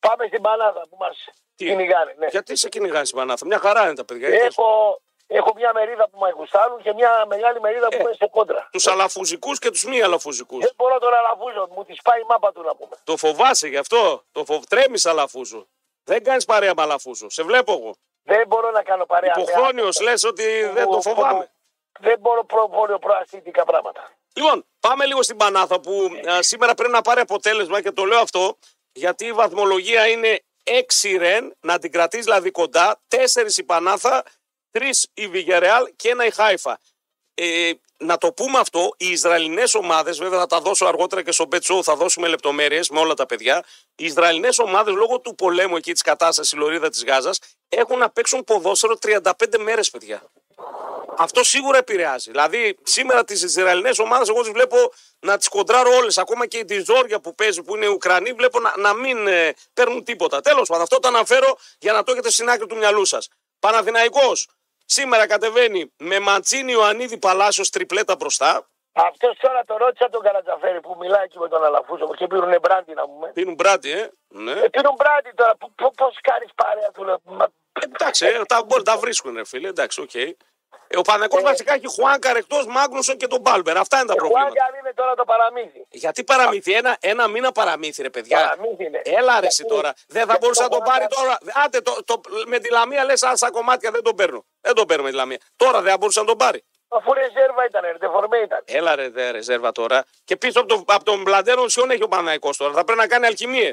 [0.00, 1.24] Πάμε στην Πανάδα που μας
[1.56, 2.14] Τι; κυνηγάνε.
[2.18, 2.26] Ναι.
[2.26, 4.28] Γιατί σε κυνηγάει στην Πανάθα, μια χαρά είναι τα παιδιά.
[4.28, 8.00] Ε, Έχω, έχω μια μερίδα που με γουστάρουν και μια μεγάλη μερίδα που Ε.
[8.00, 8.68] είμαι σε κόντρα.
[8.72, 10.64] Τους αλαφουζικούς και τους μη αλαφουζικούς.
[10.64, 12.96] Δεν μπορώ τον αλαφούζο, μου τη πάει η μάπα του να πούμε.
[13.04, 14.64] Το φοβάσαι γι' αυτό; Το φοβ...
[14.64, 15.66] Τρέμεις αλαφούζο;
[16.08, 17.30] Δεν κάνεις παρέα με αλαφούζο.
[17.30, 17.96] Σε βλέπω εγώ.
[18.22, 19.32] Δεν μπορώ να κάνω παρέα.
[19.36, 20.44] με Υποχρόνιος άτομα λες ότι
[20.74, 21.44] δεν που- το φοβάμαι.
[21.44, 21.50] που-
[22.00, 24.12] Δεν μπορώ προβόλιο προαστήτικα πράγματα.
[24.32, 28.18] Λοιπόν, πάμε λίγο στην Πανάθα που α, σήμερα πρέπει να πάρει αποτέλεσμα και το λέω
[28.20, 28.58] αυτό
[28.92, 34.22] γιατί η βαθμολογία είναι 6 ρεν, να την κρατήσεις δηλαδή κοντά, 4 η Πανάθα,
[34.70, 34.82] 3
[35.14, 36.78] η Βιγερεάλ και ένα η Χάιφα.
[37.34, 41.48] Ε, να το πούμε αυτό, οι Ισραηλινές ομάδες, βέβαια θα τα δώσω αργότερα και στο
[41.52, 43.64] Bet Show, θα δώσουμε λεπτομέρειες με όλα τα παιδιά.
[43.96, 48.10] Οι Ισραηλινές ομάδες, λόγω του πολέμου εκεί της κατάστασης, η Λωρίδα της Γάζας, έχουν να
[48.10, 50.22] παίξουν ποδόσφαιρο 35 μέρες, παιδιά.
[51.20, 52.30] Αυτό σίγουρα επηρεάζει.
[52.30, 54.76] Δηλαδή, σήμερα τις Ισραηλινές ομάδες, εγώ τις βλέπω
[55.20, 56.18] να τις κοντράρω όλες.
[56.18, 60.04] Ακόμα και η Τιζόρια που παίζει, που είναι Ουκρανοί, βλέπω να, να μην ε, παίρνουν
[60.04, 60.40] τίποτα.
[60.40, 63.28] Τέλος πάντων, αυτό το αναφέρω για να το έχετε στην άκρη του μυαλού σας.
[63.58, 64.48] Παναθηναϊκός
[64.88, 68.68] σήμερα κατεβαίνει με Ματσίνη Ιωαννίδη Παλάσιος τριπλέτα μπροστά.
[68.92, 72.94] Αυτός τώρα το ρώτησα τον Καρατζαφέρη που μιλάει εκεί με τον Αλαφούζο και πήρουν μπράντι
[72.94, 73.30] να πούμε.
[73.34, 74.10] Πίνουν μπράτι, ε.
[74.28, 74.50] Ναι.
[74.52, 75.54] Ε, πήρουν μπράντι τώρα.
[75.96, 77.20] Πώς κάνεις παρέα του, λέω.
[77.24, 77.48] Μα-
[77.84, 79.68] Εντάξει, ε, τα, μπορεί, τα βρίσκουν, ρε φίλε.
[79.68, 80.14] Εντάξει, οκ.
[80.14, 80.36] Ε,
[80.96, 83.76] ο Παναθηναϊκός βασικά έχει Χουάνκαρ εκτός Μάγνουσον και τον Μπάλμπερ.
[83.76, 84.48] Αυτά είναι τα προβλήματα.
[84.48, 85.86] Χουάνκαρ είναι τώρα το παραμύθι.
[85.90, 88.38] Γιατί παραμύθι, ένα, ένα μήνα παραμύθι, ρε παιδιά.
[88.38, 89.00] Παραμύθι είναι.
[89.04, 89.92] Έλα ρε εσύ Γιατί- τώρα.
[90.06, 91.64] Δεν θα γιατί μπορούσε να το τον πάρει Χουάνκαρ- τώρα.
[91.64, 94.44] Άντε, το, το, με τη Λαμία λες, αν στα κομμάτια δεν τον παίρνω.
[94.60, 95.38] Δεν τον παίρνω με τη Λαμία.
[95.56, 96.64] Τώρα δεν θα μπορούσε να τον πάρει.
[96.88, 98.62] Αφού ρεζέρβα ήταν, ρε, ντεφορμέ ήταν.
[98.64, 100.04] Έλα ρε, δε, ρεζέρβα τώρα.
[100.24, 103.06] Και πίσω από, το, από τον Μλαντένοβιτς ποιον έχει ο Παναθηναϊκός τώρα; Θα πρέπει να
[103.06, 103.70] κάνει αλχημίες.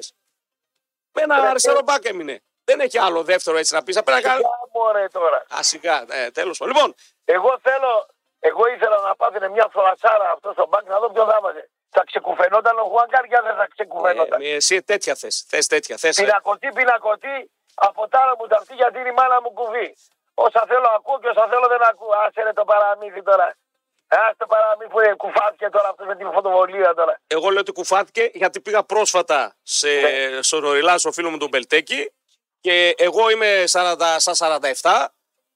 [1.12, 2.41] Με ένα Ρε, αριστερό τε- μπακ έμεινε.
[2.63, 3.95] Δεν έχει άλλο δεύτερο έτσι να πεις.
[3.95, 4.43] Θα πρέπει να κάνει.
[4.75, 5.45] Για μωρέ τώρα.
[5.49, 6.73] Ασικά, ε, τέλος πάντων.
[6.75, 7.91] Λοιπόν, Εγώ θέλω,
[8.39, 11.69] εγώ ήθελα να πάθαινε μια φλατσάρα αυτό στο μπακ να δω ποιον θα βάζε.
[11.89, 15.45] Θα ξεκουφαινόταν ο Χουάνκαρ ή δεν θα ξεκουφαινόταν; ε, εσύ τέτοια θες.
[15.49, 15.97] Θες τέτοια.
[15.97, 16.23] Θες, ε.
[16.23, 19.95] Πινακωτή, πινακωτή, από τάρα μου τα αυτή γιατί είναι η μάνα μου κουβί.
[20.33, 22.09] Όσα θέλω ακούω και όσα θέλω δεν ακούω.
[22.27, 23.55] Άσε ρε το παραμύθι τώρα.
[24.07, 27.19] Άσε το παραμύθι που είναι κουφάθηκε τώρα αυτός με την φωτοβολίδα τώρα.
[27.27, 30.41] Εγώ λέω ότι κουφάθηκε γιατί πήγα πρόσφατα σε, Ναι.
[30.41, 32.11] στον Οριλά, στο φίλο μου τον Μπελτέκη
[32.65, 35.05] και εγώ είμαι 40, στα 47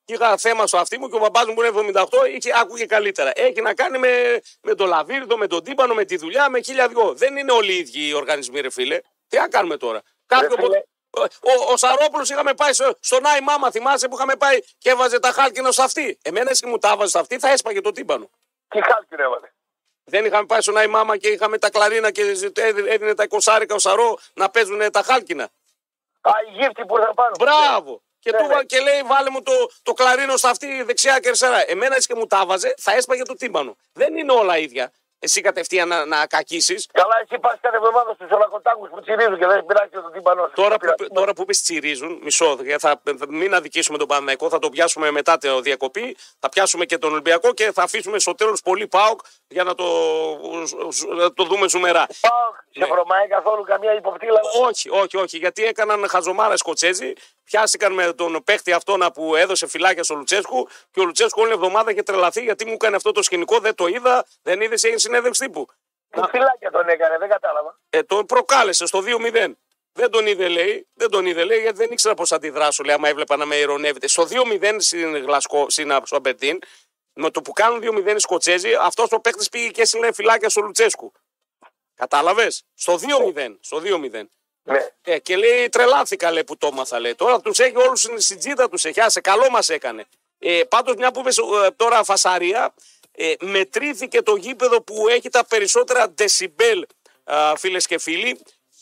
[0.06, 2.06] και είχα θέμα στο αυτί μου και ο μπαμπάς μου που είναι 78
[2.36, 3.32] είχε, άκουγε καλύτερα.
[3.36, 6.88] Έχει να κάνει με, με το λαβύρδο, με τον τύμπανο, με τη δουλειά, με χίλια
[6.88, 7.14] δυο.
[7.14, 9.00] Δεν είναι όλοι οι ίδιοι οι οργανισμοί, ρε φίλε.
[9.28, 10.82] Τι να κάνουμε τώρα; Κάποιο φίλε.
[11.10, 14.60] πο- ο, ο, ο Σαρόπουλος είχαμε πάει στο, στον Άι Μάμα, θυμάσαι που είχαμε πάει
[14.78, 17.82] και έβαζε τα χάλκινα στο αυτί; Εμένα εσύ μου τα έβαζες στο αυτί, θα έσπαγε
[17.82, 18.30] το τύμπανο.
[18.68, 19.48] Τι χάλκινο έβαλε;
[20.04, 23.76] Δεν είχαμε πάει στον Άι Μάμα και είχαμε τα κλαρίνα και έδινε έδινε τα εικοσάρικα
[23.76, 25.50] ο Σαρό να παίζουν τα χάλκινα.
[26.22, 27.32] Α, οι γύφτοι που ήρθαν πάνω.
[27.40, 28.02] Μπράβο!
[28.20, 28.54] Και, Ναι, του, ναι.
[28.54, 29.52] βα- και λέει, βάλε μου το,
[29.84, 31.70] το κλαρίνο στα αυτή δεξιά και αριστερά.
[31.70, 33.76] Εμένα έτσι και μου τα βάζε, θα έσπαγε το τύμπανο.
[33.94, 34.92] Δεν είναι όλα ίδια.
[35.20, 36.88] Εσύ κατευθείαν να, να κακίσεις.
[36.94, 40.54] Καλά, εσύ πας κάθε εβδομάδα στους Ολακοτάκου που τσιρίζουν και δεν πειράζει το τύπανό σου.
[40.56, 44.60] Τώρα που, τώρα που πες τσιρίζουν, μισό, γιατί θα, θα μην αδικήσουμε τον Παναθηναϊκό, θα
[44.60, 48.62] το πιάσουμε μετά το διακοπή, θα πιάσουμε και τον Ολυμπιακό και θα αφήσουμε στο τέλος
[48.62, 49.86] πολύ ΠΑΟΚ για να το,
[51.16, 52.08] να το δούμε ζουμερά.
[52.22, 52.86] Πάω, σε Ναι.
[52.86, 54.40] βρωμάει καθόλου καμία υποπτήλα.
[54.68, 57.14] Όχι, όχι, όχι, γιατί έκαναν χαζομάρα Σκοτσέζοι,
[57.50, 61.92] πιάστηκαν με τον παίχτη αυτόν που έδωσε φυλάκια στο Λουτσέσκου και ο Λουτσέσκου όλη εβδομάδα
[61.92, 65.42] είχε τρελαθεί γιατί μου έκανε αυτό το σκηνικό, δεν το είδα, δεν είδε, έγινε συνέντευξη
[65.42, 65.68] τύπου.
[66.10, 67.80] Τι φυλάκια τον έκανε, δεν κατάλαβα.
[67.90, 69.52] Ε, τον προκάλεσε στο 2-0.
[69.92, 70.88] Δεν τον είδε, λέει.
[70.94, 73.56] Δεν τον είδε, λέει, γιατί δεν ήξερα πώς θα αντιδράσω, λέει, άμα έβλεπα να με
[73.56, 74.08] ειρωνεύεται.
[74.08, 76.60] Στο 2-0 στην Γλασκό, στην Αμπερντίν,
[77.14, 80.62] με το που κάνουν 2-0 οι Σκοτσέζοι, αυτός ο παίκτης πήγε και έστειλε φυλάκια στο
[80.62, 81.12] Λουτσέσκου.
[81.96, 83.00] Κατάλαβες; Στο
[83.34, 83.58] 2-0.
[83.60, 84.24] Στο 2-0.
[84.64, 84.88] Ναι.
[85.02, 87.16] Ε, και λέει τρελάθηκα λέει που το έμαθα λέει.
[87.16, 89.02] Τώρα τους έχει όλους στην τζίτα τους έχει.
[89.02, 90.06] Άσε, καλό μας έκανε.
[90.40, 92.74] Ε, Πάντως μια που είπες, ε, τώρα φασαρία,
[93.12, 96.86] ε, μετρήθηκε το γήπεδο που έχει τα περισσότερα δεσιμπέλ
[97.58, 98.40] φίλες και φίλοι.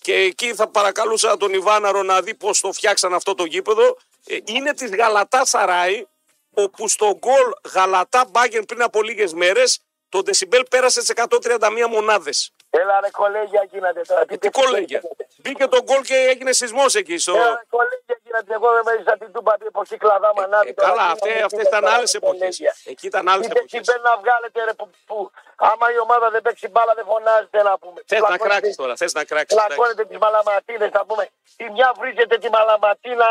[0.07, 3.97] Και εκεί θα παρακαλούσα τον Ιβάναρο να δει πώς το φτιάξαν αυτό το γήπεδο.
[4.27, 6.05] Ε, είναι της Γαλατά Σαράι,
[6.53, 12.51] όπου στο γκολ Γαλατά Μπάγκεν πριν από λίγες μέρες το δεσιμπέλ πέρασε σε 131 μονάδες.
[12.81, 14.23] Έλα ρε κολέγια γίνατε τώρα.
[14.29, 15.01] Ε, τι κολέγια;
[15.43, 17.17] Μπήκε το γκολ και έγινε σεισμός εκεί.
[17.17, 17.33] Στο...
[17.35, 18.53] Έλα ρε κολέγια γίνατε.
[18.53, 20.69] Εγώ δεν μέζησα την τούμπα την εποχή κλαδά μανάδι.
[20.69, 22.59] Ε, καλά, αυτέ, αυτές ήταν άλλες εποχές.
[22.91, 23.69] Εκεί ήταν άλλες Τι εποχές.
[23.71, 27.77] δεσιμπέλ να βγάλετε ρε που, που άμα η ομάδα δεν παίξει μπάλα δεν φωνάζετε να
[27.77, 27.99] πούμε.
[28.05, 29.51] Θες να Πλακώνετε- κράξεις τώρα, θες να κράξεις.
[29.57, 29.67] εντάξει.
[29.75, 31.23] Πλακώνετε τις μαλαματίνες να πούμε.
[31.59, 33.29] Τη μια βρίζετε τη μαλαματίνα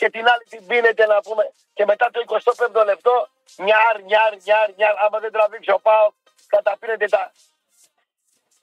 [0.00, 1.44] και την άλλη την πίνετε να πούμε.
[1.76, 3.28] Και μετά το 25ο λεπτό
[3.66, 4.94] νιάρ, νιάρ, νιάρ, νιάρ.
[5.04, 6.06] Άμα δεν τραβήξει ο Πάο
[6.54, 7.32] καταπίνετε τα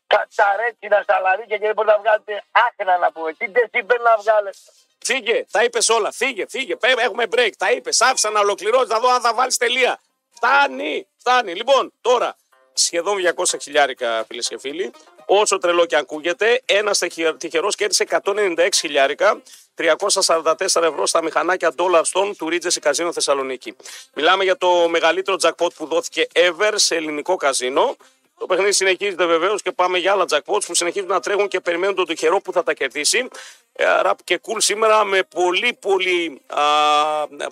[0.07, 3.33] τα, τα ρέτσινα στα λαρίκια και δεν μπορείτε να βγάλετε άχνα να πούμε.
[3.33, 4.57] Τι δεσιμπέλ να βγάλετε.
[5.05, 6.11] Φύγε, τα είπες όλα.
[6.11, 6.75] Φύγε, φύγε.
[6.75, 7.49] Πέ- Έχουμε break.
[7.57, 8.01] Τα είπες.
[8.01, 9.99] Άφησα να ολοκληρώσει, να δω αν θα βάλεις τελεία.
[10.35, 11.53] Φτάνει, φτάνει.
[11.55, 12.35] Λοιπόν, τώρα
[12.73, 14.91] σχεδόν 200 χιλιάρικα, φίλες και φίλοι.
[15.25, 17.01] Όσο τρελό και αν ακούγεται, ένας
[17.37, 19.41] τυχερός κέρδισε 196 χιλιάρικα.
[19.75, 23.75] 344 ευρώ στα μηχανάκια Dollar Stone του Regency Καζίνο Θεσσαλονίκη.
[24.13, 27.95] Μιλάμε για το μεγαλύτερο jackpot που δόθηκε ever σε ελληνικό καζίνο.
[28.37, 31.95] Το παιχνίδι συνεχίζεται βεβαίως και πάμε για άλλα jackpots που συνεχίζουν να τρέχουν και περιμένουν
[31.95, 33.27] τον τυχερό που θα τα κερδίσει.
[33.73, 36.61] Ε, Ραπ και cool σήμερα με πολύ πολύ α,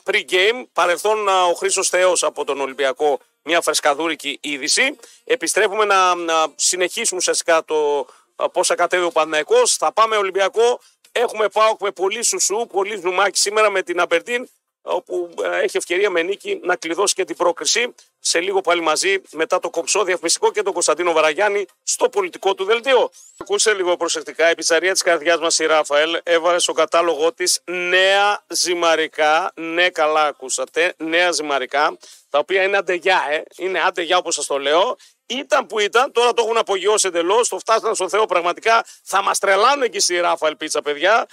[0.04, 0.64] pre-game.
[0.74, 4.96] Παρελθόν α, ο Χρήστος Θεός από τον Ολυμπιακό μια φρεσκαδούρικη είδηση.
[5.24, 9.76] Επιστρέφουμε να, να συνεχίσουμε ουσιαστικά το α, πόσα κατέβει ο Παναθηναϊκός.
[9.76, 10.80] Θα πάμε Ολυμπιακό.
[11.12, 14.50] Έχουμε πάω με πολύ σουσού, πολύ ζουμάκι σήμερα με την Αμπερντίν
[14.82, 17.94] όπου ε, έχει ευκαιρία με νίκη να κλειδώσει και την πρόκριση.
[18.26, 22.64] Σε λίγο πάλι μαζί μετά το κομψό διαφημιστικό και τον Κωνσταντίνο Βαραγιάννη στο πολιτικό του
[22.64, 23.12] δελτίο.
[23.38, 24.52] Ακούστε λίγο προσεκτικά.
[24.52, 29.52] Η πιτσαρία της καρδιάς μας, η Ράφαελ, έβαλε στο κατάλογο της νέα ζυμαρικά.
[29.56, 30.94] Ναι, καλά ακούσατε.
[30.98, 31.98] Νέα ζυμαρικά.
[32.30, 33.44] Τα οποία είναι αντεγιά, ε.
[33.56, 34.98] Είναι αντεγιά όπως σας το λέω.
[35.26, 37.50] Ήταν που ήταν, τώρα το έχουν απογειώσει εντελώς.
[37.50, 38.86] Το φτάσαν στο Θεό πραγματικά.
[39.04, 41.26] Θα μας τρελάνουν εκεί στη Ράφαελ πίτσα, παιδιά α,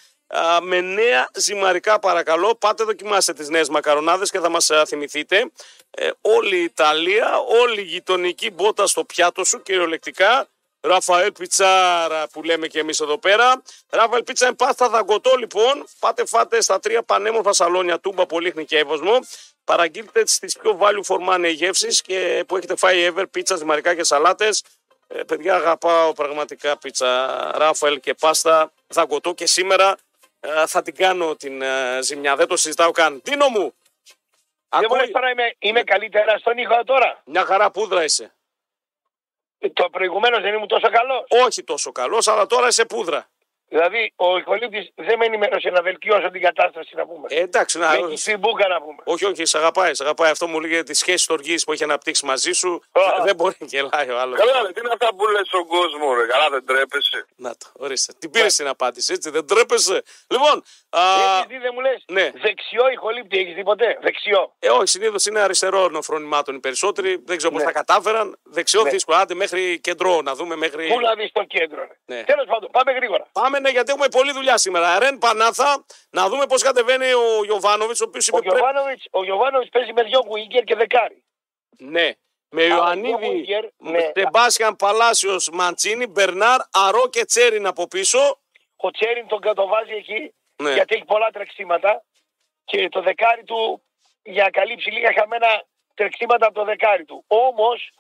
[0.62, 2.55] με νέα ζυμαρικά παρακαλώ.
[2.55, 5.51] Πάτε δοκιμάστε τις νέες μακαρονάδες και θα μας α, θυμηθείτε.
[5.91, 10.49] Ε, όλη η Ιταλία, όλη η γειτονική μπότα στο πιάτο σου κυριολεκτικά.
[10.81, 13.62] Ραφαέλ Πιτσάρα που λέμε και εμείς εδώ πέρα.
[13.91, 15.85] Ραφαέλ Πίτσα είναι πάστα δαγκωτό λοιπόν.
[15.99, 19.18] Πάτε φάτε στα τρία πανέμορφα σαλόνια Τούμπα, Πολύχνη και Εύωσμο.
[19.64, 24.05] Παραγγείλτε τις πιο value for money γεύσεις και που έχετε φάει ever, πίτσα, ζυμαρικά και
[24.05, 24.64] σαλάτες.
[25.07, 29.97] Ε, παιδιά αγαπάω πραγματικά πίτσα Ράφαελ και πάστα δαγκωτό και σήμερα ε,
[30.66, 32.36] θα την κάνω την ε, ζημιά.
[32.36, 33.20] Δεν το συζητάω καν.
[33.24, 33.74] Δίνο μου!
[34.68, 34.99] Δεν μου Ακούει.
[34.99, 37.22] λες τώρα είμαι, είμαι καλύτερα στον ήχο τώρα.
[37.24, 38.34] Μια χαρά πούδρα είσαι.
[39.72, 41.24] Το προηγουμένως δεν ήμουν τόσο καλός.
[41.28, 43.28] Όχι τόσο καλός, αλλά τώρα είσαι πούδρα.
[43.75, 47.27] Δηλαδή ο Ιχολήπτης δεν με ενημέρωσε να βελτιώσω την κατάσταση να πούμε.
[47.31, 49.03] Ε, εντάξει, να, με έχει στην μπουκα να πούμε.
[49.05, 50.31] όχι, όχι, σε αγαπάει, σε αγαπάει.
[50.31, 52.83] Αυτό μου λέγεται τη σχέση τοργή που έχει αναπτύξει μαζί σου.
[52.93, 53.01] Α.
[53.25, 54.39] δεν μπορεί να γελάει ο άλλος.
[54.39, 56.27] Καλά, ρε, τι είναι αυτά που λες στον κόσμο, ρε.
[56.27, 57.27] Καλά, δεν τρέπεσαι.
[57.37, 58.12] Να το, ορίστε.
[58.18, 60.03] Την πήρες την απάντηση, έτσι, δεν τρέπεσαι.
[60.29, 61.01] Λοιπόν, α,
[61.37, 62.31] Έχεις δει, δεν μου λες; ναι.
[62.35, 64.55] Δεξιό Ιχολήπτη έχεις δει ποτέ; Δεξιό.
[64.59, 67.23] ε, όχι, συνήθως είναι αριστερό φρονημάτων οι περισσότεροι.
[67.25, 67.66] Δεν ξέρω πώς Ναι.
[67.66, 68.37] τα κατάφεραν.
[68.43, 68.91] Δεξιό Ναι.
[68.91, 69.16] δύσκολο.
[69.18, 70.89] Άντε μέχρι κεντρό να δούμε μέχρι.
[70.89, 71.89] Πού να δει στο κέντρο.
[72.05, 72.23] Ναι.
[72.25, 73.27] Τέλος πάντων, πάμε γρήγορα.
[73.33, 74.99] Πάμε ναι, γιατί έχουμε πολλή δουλειά σήμερα.
[74.99, 78.49] Ρεν Πανάθα, να δούμε πώς κατεβαίνει ο Γιωβάνοβιτς, ο οποίος Ο είπε.
[78.49, 81.25] πρέπει- Γιωβάνοβιτ ο Γιωβάνοβιτς παίζει με δυο Γουίγκερ και δεκάρι.
[81.79, 82.11] Ναι.
[82.53, 84.11] Με Α, Ιωαννίδη, ο Γουίγκερ, ναι.
[84.15, 88.39] Σεμπάσιαν Παλάσιος, Μαντσίνη, Μπερνάρ, Αρό και Τσέριν από πίσω.
[88.77, 90.73] Ο Τσέριν τον κατοβάζει εκεί Ναι.
[90.73, 92.05] γιατί έχει πολλά τρεξίματα.
[92.65, 93.83] Και το δεκάρι του
[94.23, 95.63] για να καλύψει λίγα χαμένα
[95.95, 97.25] τρεξίματα από το δεκάρι του.
[97.27, 97.91] Όμως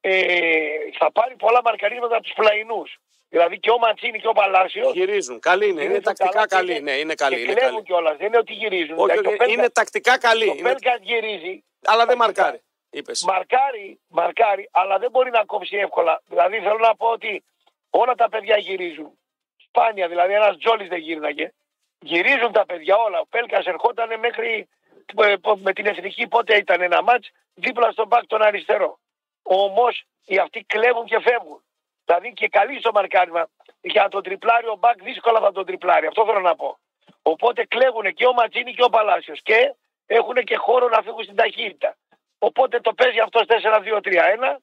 [0.00, 0.68] ε,
[0.98, 2.96] θα πάρει πολλά μαρκαρίσματα από τους πλαϊνούς.
[3.36, 4.92] Δηλαδή και ο Μαντσίνη και ο Παλάσιος.
[4.92, 5.40] Γυρίζουν.
[5.40, 6.80] Καλή είναι, είναι τακτικά καλή.
[6.80, 7.34] Ναι, είναι καλή.
[7.36, 7.84] Και Είναι κλέβουν καλή.
[7.86, 8.16] κιόλας.
[8.16, 8.98] Δεν είναι ότι γυρίζουν.
[8.98, 10.46] Όχι, Δηλαδή, όχι, το Πέλκα- είναι τακτικά καλή.
[10.46, 10.68] το Είναι...
[10.68, 11.64] Πέλκα γυρίζει.
[11.84, 12.42] Αλλά δεν τακτικά.
[12.42, 12.62] μαρκάρει.
[12.90, 13.22] Είπες.
[13.24, 16.22] Μαρκάρει, μαρκάρει, αλλά δεν μπορεί να κόψει εύκολα.
[16.28, 17.44] Δηλαδή θέλω να πω ότι
[17.90, 19.18] όλα τα παιδιά γυρίζουν.
[19.66, 21.52] Σπάνια, δηλαδή ένας Τζόλι δεν γύρναγε.
[21.98, 23.18] Γυρίζουν τα παιδιά όλα.
[23.20, 24.68] Ο Πέλκας ερχόταν μέχρι
[25.16, 28.98] ε, με την εθνική πότε ήταν ένα μάτς δίπλα στον μπακ τον αριστερό.
[29.42, 29.86] Όμω
[30.24, 31.64] οι αυτοί κλέβουν και φεύγουν.
[32.06, 33.48] Δηλαδή και καλή στο μαρκάρισμα.
[33.80, 36.06] Για τον τριπλάριο μπακ δύσκολα θα τον τριπλάρει.
[36.06, 36.78] Αυτό θέλω να πω.
[37.22, 39.40] Οπότε κλέβουν και ο Ματσίνη και ο Παλάσιος.
[39.42, 39.74] Και
[40.06, 41.96] έχουν και χώρο να φύγουν στην ταχύτητα.
[42.38, 44.56] Οπότε το παίζει αυτό 4-2-3-1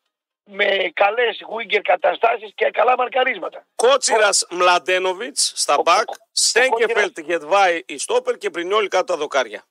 [0.46, 3.66] με καλές winger καταστάσεις και καλά μαρκαρίσματα.
[3.76, 9.18] Κότσιρας Μλαντένοβιτς στα Ο- μπακ, ο- ο Στέγκεφελτ Γετβάη η στόπερ και Πρινιόλη κάτω τα
[9.18, 9.64] δοκάρια.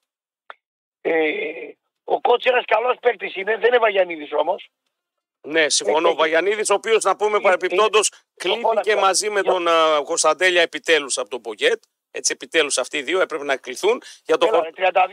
[1.01, 1.12] Ε,
[2.05, 4.68] ο Κότσιρας καλός παίκτης είναι, δεν είναι Βαγιανίδης όμως.
[5.49, 6.09] Ναι, συμφωνώ.
[6.09, 8.05] Ε, Ο Βαγιανίδη, ο οποίο να πούμε ε, παρεπιπτόντω όλα
[8.36, 8.97] κλείθηκε αυτά.
[9.07, 11.82] μαζί με Για- τον α, Κωνσταντέλια επιτέλου από τον Πογκέτ.
[12.15, 14.71] Έτσι, επιτέλους αυτοί οι δύο έπρεπε να κληθούν για το Έλα, χο- ρε,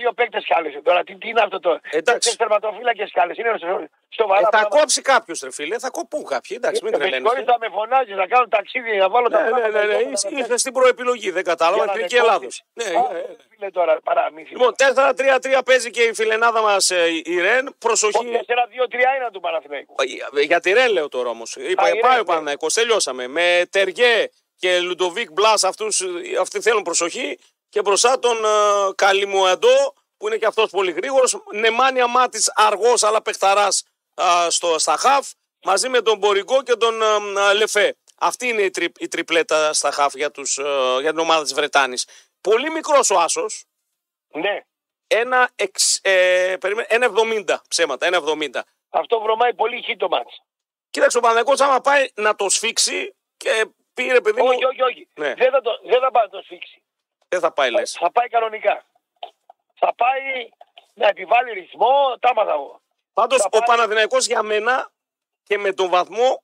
[0.09, 0.81] 32 παίκτες χάλεσε.
[0.83, 1.69] Τώρα τι, τι είναι αυτό το.
[1.69, 2.13] Εντάξει.
[2.13, 3.41] Τέσσερι τερματοφύλακε χάλεσε.
[3.41, 3.67] Είναι στο,
[4.09, 4.41] στο Ε, βαρά.
[4.41, 4.77] θα πράγματα.
[4.79, 6.57] κόψει κάποιος, ρε φίλε, θα κοπούν κάποιοι.
[6.59, 7.35] Εντάξει, μην Ε, με τρελαίνεσαι.
[7.35, 9.93] συγχωρείς, θα με φωνάζεις να κάνω ταξίδι να βάλω τα Ναι, ναι, πράγματα ναι, ναι,
[9.99, 11.75] εδώ, είσαι- να είσαι στην προεπιλογή, δεν κατάλαβα.
[11.83, 12.39] Για να Εθνική με Ελλάδος.
[12.41, 12.61] κόψεις.
[12.73, 13.35] Ναι, Α, ε, ε.
[13.49, 14.49] Φίλε τώρα, παραμύθι.
[14.49, 16.89] Λοιπόν, 4-3-3 παίζει και η φιλενάδα μας
[17.23, 17.75] η Ρεν.
[17.79, 18.25] Προσοχή.
[18.47, 19.95] 4-2-3-1 του Παναθηναϊκού.
[20.37, 21.57] Ε, Για τη Ρεν λέω τώρα όμως.
[21.57, 22.23] Α, η Πάει Ρεν, ο ναι.
[22.23, 23.27] Παναθηναϊκό, τελειώσαμε.
[23.27, 24.29] Με Τεριέ
[24.59, 25.63] και Λουντοβίκ Μπλάς,
[26.39, 27.39] αυτοί θέλουν προσοχή.
[27.69, 28.49] Και μπροστά τον ε,
[28.95, 31.43] Καλιμουαντό, που είναι και αυτός πολύ γρήγορος.
[31.53, 33.83] Νεμάνια Μάτιτς αργός, αλλά παιχταράς
[34.77, 35.29] στα χαφ.
[35.63, 37.01] Μαζί με τον Μποριγκό και τον
[37.37, 37.95] ε, Λεφέ.
[38.19, 41.53] Αυτή είναι η, τρι, η τριπλέτα στα χαφ για, τους, ε, για την ομάδα της
[41.53, 42.07] Βρετάνης.
[42.41, 43.63] Πολύ μικρός ο Άσος.
[44.27, 44.59] Ναι.
[45.07, 48.65] Ένα, εξ- ε, περίμενε, ένα 70 ψέματα, ένα 70.
[48.89, 50.41] Αυτό βρωμάει πολύ χι το μάτς.
[50.89, 54.47] Κοίταξε ο Παναγιώτης άμα πάει να το σφίξει και πήρε παιδί μου.
[54.47, 55.07] Όχι, όχι, όχι.
[55.15, 55.33] Ναι.
[55.33, 56.81] Δεν, θα το, δεν θα πάει να το σφίξει.
[57.27, 57.91] Δεν θα πάει λες.
[57.99, 58.85] Θα πάει κανονικά.
[59.75, 60.49] Θα πάει
[60.93, 62.81] να επιβάλλει ρυθμό, τα έμαθα εγώ.
[63.13, 64.91] Πάντως θα ο πάει- Παναθηναϊκός για μένα
[65.43, 66.43] και με τον βαθμό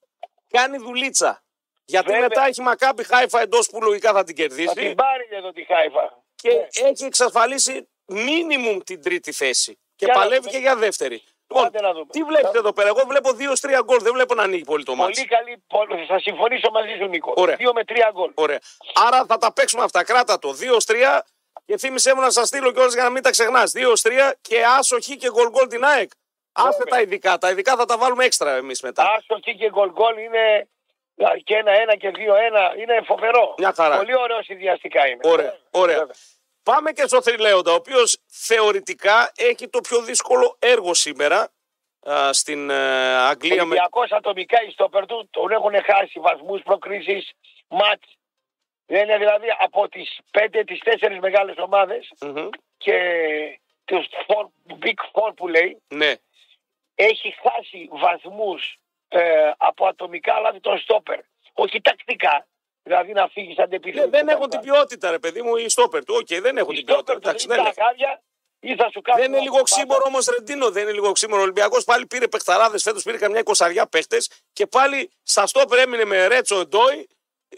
[0.50, 1.44] κάνει δουλίτσα.
[1.86, 2.28] Γιατί Βέβαια.
[2.28, 5.64] μετά έχει Μακάμπι Χάιφα εντός που λογικά θα την Θα κερδίσει την πάρει εδώ τη
[5.64, 6.24] Χάιφα.
[6.36, 6.68] και Ναι.
[6.90, 9.80] έχει εξασφαλίσει μίνιμουμ την τρίτη θέση.
[9.96, 10.52] Και Για να παλεύει δούμε.
[10.52, 11.24] και για δεύτερη.
[11.48, 12.06] Λοιπόν, Άντε να δούμε.
[12.12, 14.96] τι βλέπετε Θα- εδώ πέρα, εγώ βλέπω 2-3 γκολ, δεν βλέπω να ανοίγει πολύ το
[14.96, 15.12] μάτι.
[15.14, 15.64] Πολύ καλή.
[15.68, 17.34] πολύ- Θα συμφωνήσω μαζί σου, Νίκο.
[17.36, 17.56] Ωραία.
[17.56, 18.32] Δύο με τρία γκολ.
[18.36, 18.60] Ωραία.
[19.08, 20.04] Άρα θα τα παίξουμε αυτά.
[20.04, 20.54] Κράτα το.
[20.54, 21.24] 2-3
[21.66, 23.72] και θύμισέ μου να σας στείλω κιόλας για να μην τα ξεχνάς.
[23.72, 26.10] 2-3 και άσοχη και γκολ γκολ την ΑΕΚ.
[26.52, 26.94] Άσε Βέβαια.
[26.94, 27.38] τα ειδικά.
[27.38, 29.04] Τα ειδικά θα τα βάλουμε έξτρα εμείς μετά.
[29.04, 30.68] Άσο εκεί και γκολ γκολ είναι
[31.44, 32.74] και ένα-ένα και δύο-ένα.
[32.78, 33.54] Είναι φοβερό.
[33.58, 33.98] Μια χαρά.
[33.98, 35.20] Πολύ ωραίο συνδυαστικά είναι.
[35.24, 36.08] Ωραία, ωραία.
[36.66, 36.80] Βέβαια.
[36.80, 41.52] Πάμε και στο Θρυλέοντα, ο οποίος θεωρητικά έχει το πιο δύσκολο έργο σήμερα
[42.10, 42.74] α, στην ε,
[43.16, 43.56] Ο Αγγλία.
[43.56, 43.62] Με...
[43.62, 47.32] Ολυμπιακός ατομικά οι στόπερ του τον έχουν χάσει βαθμούς, προκρίσεις,
[47.68, 48.18] μάτς.
[48.88, 52.50] Δεν είναι δηλαδή από τις πέντε, τις τέσσερις μεγάλες ομάδες Μμμ.
[52.78, 53.00] και
[53.86, 54.46] τους four,
[54.80, 56.14] big four που λέει Ναι,
[56.96, 61.20] έχει χάσει βαθμούς ε, από ατομικά λάθη των στόπερ.
[61.54, 62.48] Όχι τακτικά.
[62.88, 66.16] Δηλαδή να φύγεις σαν Ναι, δεν έχουν την ποιότητα, ρε παιδί μου, οι στόπερ του.
[66.18, 67.14] Οκ, δεν έχουν την ποιότητα.
[67.14, 68.22] Εντάξει, δεν δεν, τα χάρια
[68.60, 71.40] ή θα σου κάνουν δεν είναι λίγο οξύμωρο όμως, Ρεντίνο, δεν είναι λίγο οξύμωρο.
[71.40, 76.06] Ο Ολυμπιακός πάλι πήρε παιχταράδες φέτος, πήρε καμιά εικοσαριά παίχτες και πάλι στα στόπερ έμεινε
[76.06, 77.08] με Ρέτσο Ντόι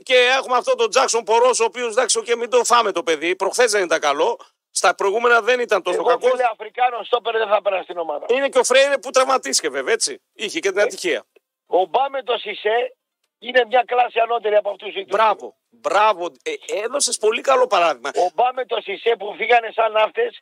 [0.04, 3.36] και έχουμε αυτό τον Τζάξον Πορός, ο οποίος εντάξει, και μην το φάμε το παιδί.
[3.36, 4.40] Προχθές δεν ήταν καλό.
[4.72, 6.32] Στα προηγούμενα δεν ήταν τόσο Εγώ κακός.
[6.32, 8.26] φίλε Αφρικάνος στόπερ δεν θα πέρασε στην ομάδα.
[8.30, 10.22] Είναι και ο Φρέιρε που τραυματίστηκε βέβαια, έτσι.
[10.34, 11.26] Είχε και την ατυχία.
[11.66, 12.97] Ο Μπάμε το Σισε
[13.40, 16.26] είναι μια κλάση ανώτερη από αυτούς του Μπράβο, μπράβο.
[16.44, 18.10] Ε, Έδωσες πολύ καλό παράδειγμα.
[18.16, 20.40] Ο Μπάμε το Σισε που φύγανε σαν ναύτες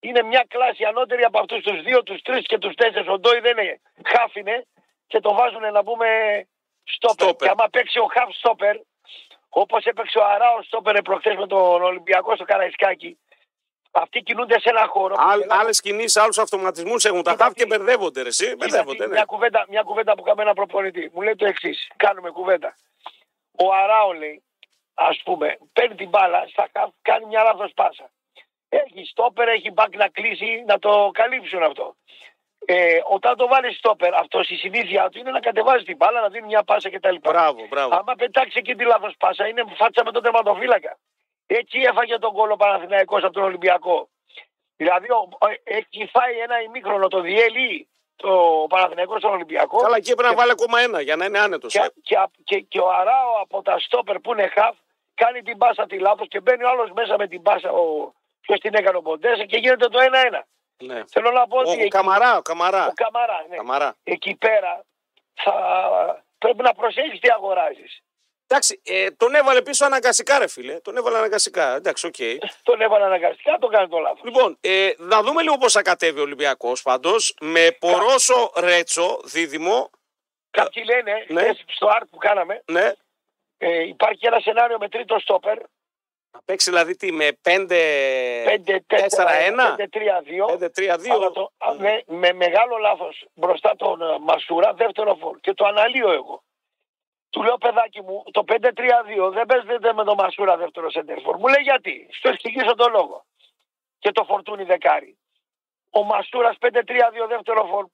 [0.00, 3.08] είναι μια κλάση ανώτερη από αυτούς τους δύο, τους τρεις και τους τέσσερις.
[3.08, 3.80] Ο Ντόι δεν είναι.
[4.04, 4.66] Χάφινε
[5.06, 6.08] και το βάζουν να πούμε
[6.84, 7.26] στόπερ.
[7.26, 7.48] Στόπερ.
[7.48, 8.76] Και άμα παίξει ο χαφ στόπερ,
[9.48, 13.18] όπως έπαιξε ο Αράος στόπερ προχθές με τον Ολυμπιακό στο Καραϊσκάκι,
[13.94, 15.14] αυτοί κινούνται σε ένα χώρο.
[15.48, 18.22] Άλλες κινήσεις, άλλους αυτοματισμούς έχουν τα Κοίτα χαφ και τι- μπερδεύονται.
[18.22, 18.44] Ρε, εσύ.
[18.44, 19.12] Κοίτα, Μπερδεύονται, ναι.
[19.12, 21.10] μια, κουβέντα, μια κουβέντα που κάνουμε ένα προπονητή.
[21.14, 21.88] Μου λέει το εξής.
[21.96, 22.76] Κάνουμε κουβέντα.
[23.58, 24.42] Ο Αράο λέει,
[24.94, 28.10] ας πούμε, παίρνει την μπάλα στα χαφ, κάνει μια λάθος πάσα.
[28.68, 31.96] Έχει στόπερ, έχει μπακ να κλείσει, να το καλύψουν αυτό.
[32.66, 36.28] Ε, όταν το βάλεις στόπερ, αυτό η συνήθεια του είναι να κατεβάζεις την μπάλα, να
[36.28, 37.14] δίνει μια πάσα κτλ.
[37.20, 37.94] Μπράβο, μπράβο.
[37.96, 40.98] Άμα πετάξεις εκεί τη λάθος πάσα, είναι φάτσα με τον τερματοφύλακα.
[41.46, 44.08] Έτσι έφαγε τον κόλλο Παναθηναϊκός από τον Ολυμπιακό.
[44.76, 49.76] Δηλαδή ο- ο- έχει φάει ένα ημίχρονο το διέλυει το Παναθηναϊκός στον Ολυμπιακό.
[49.78, 51.72] Καλά, εκεί έπρεπε να βάλει ακόμα ένα για να είναι άνετος.
[51.72, 54.76] Και, και, και, και ο Αράο από τα στόπερ που είναι χαφ
[55.14, 57.70] κάνει την πάσα τη λάθος και μπαίνει ο άλλος μέσα με την πάσα.
[57.70, 60.42] Ο, ποιος την έκανε ο Ποντένσε και γίνεται το 1-1.
[60.78, 61.02] Ναι.
[61.06, 62.86] Θέλω να πω Ο, ότι ο εκεί- Καμαρά, ο Καμαρά.
[62.86, 63.56] ο Καμαρά, ναι.
[63.56, 63.96] Καμαρά.
[64.02, 64.84] εκεί πέρα
[65.34, 65.54] θα
[66.38, 68.02] πρέπει να προσέχεις τι αγοράζεις.
[68.46, 70.80] Εντάξει, ε, τον έβαλε πίσω αναγκαστικά, ρε φίλε.
[70.80, 71.74] Τον έβαλε αναγκαστικά.
[71.74, 72.14] Εντάξει, οκ.
[72.62, 74.20] Τον έβαλε αναγκαστικά, το κάνει το λάθος.
[74.24, 77.34] Λοιπόν, ε, να δούμε λίγο πώς θα κατέβει ο Ολυμπιακός πάντως.
[77.40, 79.90] Με Πορόσο Ρέτσο, δίδυμο.
[80.50, 81.40] Κάποιοι λένε, Ναι.
[81.42, 82.92] χθες στο art που κάναμε, Ναι.
[83.58, 85.58] ε, υπάρχει ένα σενάριο με τρίτο στόπερ,
[86.32, 88.44] Να παίξει δηλαδή τι, με 5.
[88.44, 90.46] 5-4-1, 5-3-2.
[90.46, 91.12] 5-3-2.
[91.12, 91.32] Αλλά 5-3-2.
[91.32, 95.38] το- α, με, με μεγάλο λάθος μπροστά τον ε, Μασούρα, δεύτερο φόρ.
[95.40, 96.42] Και το αναλύω εγώ.
[97.34, 101.36] Του λέω, παιδάκι μου, το 5-3-2 δεν παίζεται με τον Μασούρα δεύτερο σεντερφόρ.
[101.36, 102.08] Μου λέει γιατί.
[102.10, 103.24] Στο εξηγήσω τον λόγο.
[103.98, 105.18] Και το φορτούνι δεκάρι.
[105.90, 107.86] Ο Μασούρας 5-3-2 δεύτερο φόρ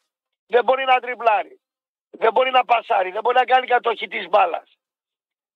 [0.47, 1.61] δεν μπορεί να τριπλάρει.
[2.11, 3.11] Δεν μπορεί να πασάρει.
[3.11, 4.79] Δεν μπορεί να κάνει κατοχή της μπάλας.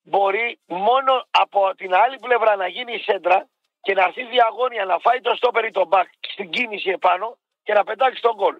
[0.03, 3.49] Μπορεί μόνο από την άλλη πλευρά να γίνει η σέντρα
[3.81, 7.73] και να έρθει διαγώνια να φάει το στόπερ ή το μπακ στην κίνηση επάνω και
[7.73, 8.57] να πετάξει τον γκολ.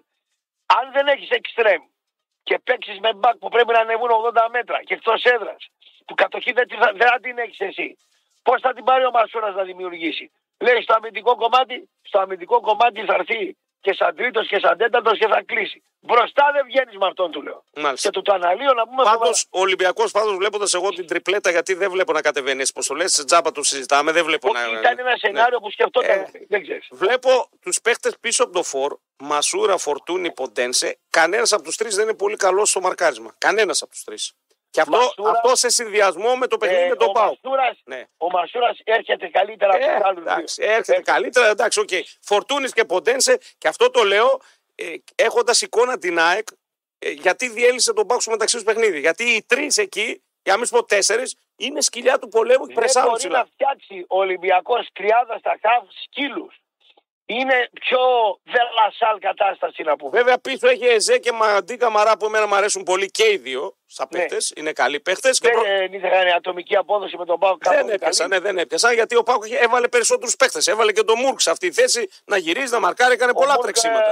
[0.65, 1.81] Αν δεν έχεις εξτρέμ
[2.47, 5.61] και παίξεις με μπακ που πρέπει να ανεβούν 80 μέτρα και εκτός έδρας,
[6.05, 7.97] που κατοχή δεν, τη θα, δεν θα την έχεις εσύ,
[8.43, 10.31] πώς θα την πάρει ο Μασούρας να δημιουργήσει;
[10.65, 15.17] Λέει στο αμυντικό κομμάτι, στο αμυντικό κομμάτι θα έρθει και σαν τρίτος και σαν τέταρτος
[15.17, 15.83] και θα κλείσει.
[15.99, 17.63] Μπροστά δεν βγαίνεις με αυτόν του λέω.
[17.75, 18.07] Μάλιστα.
[18.09, 19.49] Και του το αναλύω να πούμε Πάντως, σοβαρά.
[19.49, 22.93] ο Ολυμπιακός, πάντως βλέποντας εγώ την τριπλέτα, γιατί δεν βλέπω να κατεβαίνει έτσι πώς το
[22.93, 24.79] λες, τζάμπα του συζητάμε, δεν βλέπω Όχι, να.
[24.79, 26.09] ήταν ένα σενάριο που σκεφτόταν.
[26.19, 26.87] Ε, δεν ξέρεις.
[26.91, 30.99] Βλέπω τους παίχτες πίσω από το φόρ, Μασούρα, Φορτούνη, Ποντένσε.
[31.09, 33.35] Κανένας από τους τρεις δεν είναι πολύ καλό στο μαρκάρισμα.
[33.37, 34.33] Κανένας από τους τρεις.
[34.75, 37.37] Και αυτό, Μασούρα- αυτό σε συνδυασμό με το παιχνίδι με Ε, τον ο Πάου.
[37.43, 38.03] Μασούρας, Ναι.
[38.17, 40.71] ο Μασούρας έρχεται καλύτερα από Ε, τους άλλους εντάξει, δύο.
[40.71, 41.47] έρχεται Ε, καλύτερα.
[41.47, 41.89] Εντάξει, οκ.
[42.21, 44.39] Φορτούνης και Ποντένσε, και αυτό το λέω
[44.75, 46.47] ε, έχοντας εικόνα την ΑΕΚ,
[46.99, 48.99] ε, γιατί διέλυσε τον Πάου στο μεταξύ τους παιχνίδι.
[48.99, 52.73] Γιατί οι τρεις εκεί, για να μην σου πω τέσσερις, είναι σκυλιά του πολέμου και
[52.73, 53.37] Δεν πρεσάρουν μπορεί ψηλά.
[53.37, 56.55] να φτιάξει ο Ολυμπιακός τριάδα στα χαφ σκύλους.
[57.27, 57.99] Είναι πιο
[58.43, 60.11] δελασάλ κατάσταση να πούμε.
[60.17, 63.75] Βέβαια πίσω έχει Εζέ και Μαντί Καμαρά που εμένα μου αρέσουν πολύ και οι δύο
[63.85, 64.19] σαν Ναι.
[64.19, 64.37] παίχτε.
[64.55, 65.29] Είναι καλοί παίχτε.
[65.29, 65.63] Και Δεν προ...
[65.65, 69.43] ε, είχαν ατομική απόδοση με τον Πάο Δεν έπιασαν, ναι, δεν έπιασαν γιατί ο Πάκο
[69.61, 70.71] έβαλε περισσότερους παίχτε.
[70.71, 74.11] Έβαλε και τον Μούρκ σε αυτή τη θέση να γυρίζει, να μαρκάρει, έκανε πολλά τρεξίματα.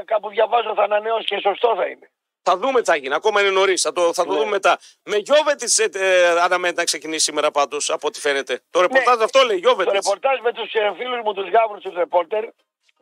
[0.00, 2.10] Ε, κάπου διαβάζω θα ανανεώσει και σωστό θα είναι.
[2.48, 3.14] Θα δούμε τι θα γίνει.
[3.14, 3.82] Ακόμα είναι νωρίς.
[3.82, 4.38] Θα το, θα το Ναι.
[4.38, 4.78] δούμε μετά.
[5.04, 5.62] Με Γιώβετ
[5.96, 8.60] ε, αναμένεται να ξεκινήσει σήμερα πάντως από ό,τι φαίνεται.
[8.70, 9.88] Το ρεπορτάζ αυτό λέει Το Γιώβετ.
[9.90, 12.44] ρεπορτάζ με τους ε, φίλους μου τους γάβρους τους ρεπόρτερ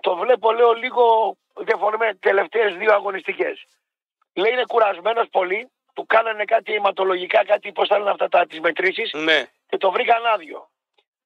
[0.00, 3.64] το βλέπω λέω λίγο διαφορετικά τελευταίες δύο αγωνιστικές.
[4.34, 8.60] Λέει είναι κουρασμένος πολύ, του κάνανε κάτι αιματολογικά, κάτι πώς θα λένε αυτά τα, τις
[8.60, 9.46] μετρήσεις Ναι.
[9.68, 10.70] και το βρήκαν άδειο.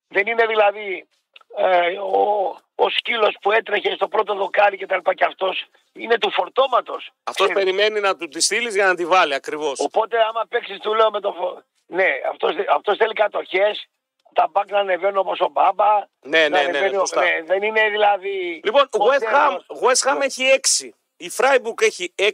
[0.09, 1.09] Δεν είναι δηλαδή
[1.57, 6.19] ε, ο, ο σκύλος που έτρεχε στο πρώτο δοκάρι και τα λοιπά και αυτός είναι
[6.19, 7.11] του φορτώματος.
[7.25, 7.65] Αυτός Ξέρεις.
[7.65, 9.79] περιμένει να του τη στείλεις για να τη βάλει ακριβώς.
[9.81, 11.63] Οπότε άμα παίξεις του λέω με το φω...
[11.87, 13.87] Ναι, αυτός, αυτός θέλει κατοχές,
[14.35, 15.99] τα μπακ να ανεβαίνουν όπως ο Μπάμπα.
[16.21, 17.21] Ναι, ναι, να ναι, ναι, ανεβαίνει ο- σωστά.
[17.23, 18.61] ναι, δεν είναι δηλαδή...
[18.65, 19.67] Λοιπόν, ο West Ham, Τέρνος.
[19.83, 20.89] West Ham έχει 6.
[21.17, 22.25] Η Freiburg έχει 6,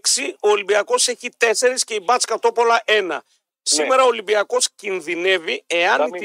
[0.41, 1.49] ο Ολυμπιακός έχει 4
[1.87, 3.19] και η Μπάτς Κατόπολα 1.
[3.63, 6.19] Σήμερα ο Ολυμπιακός κινδυνεύει εάν Ναι.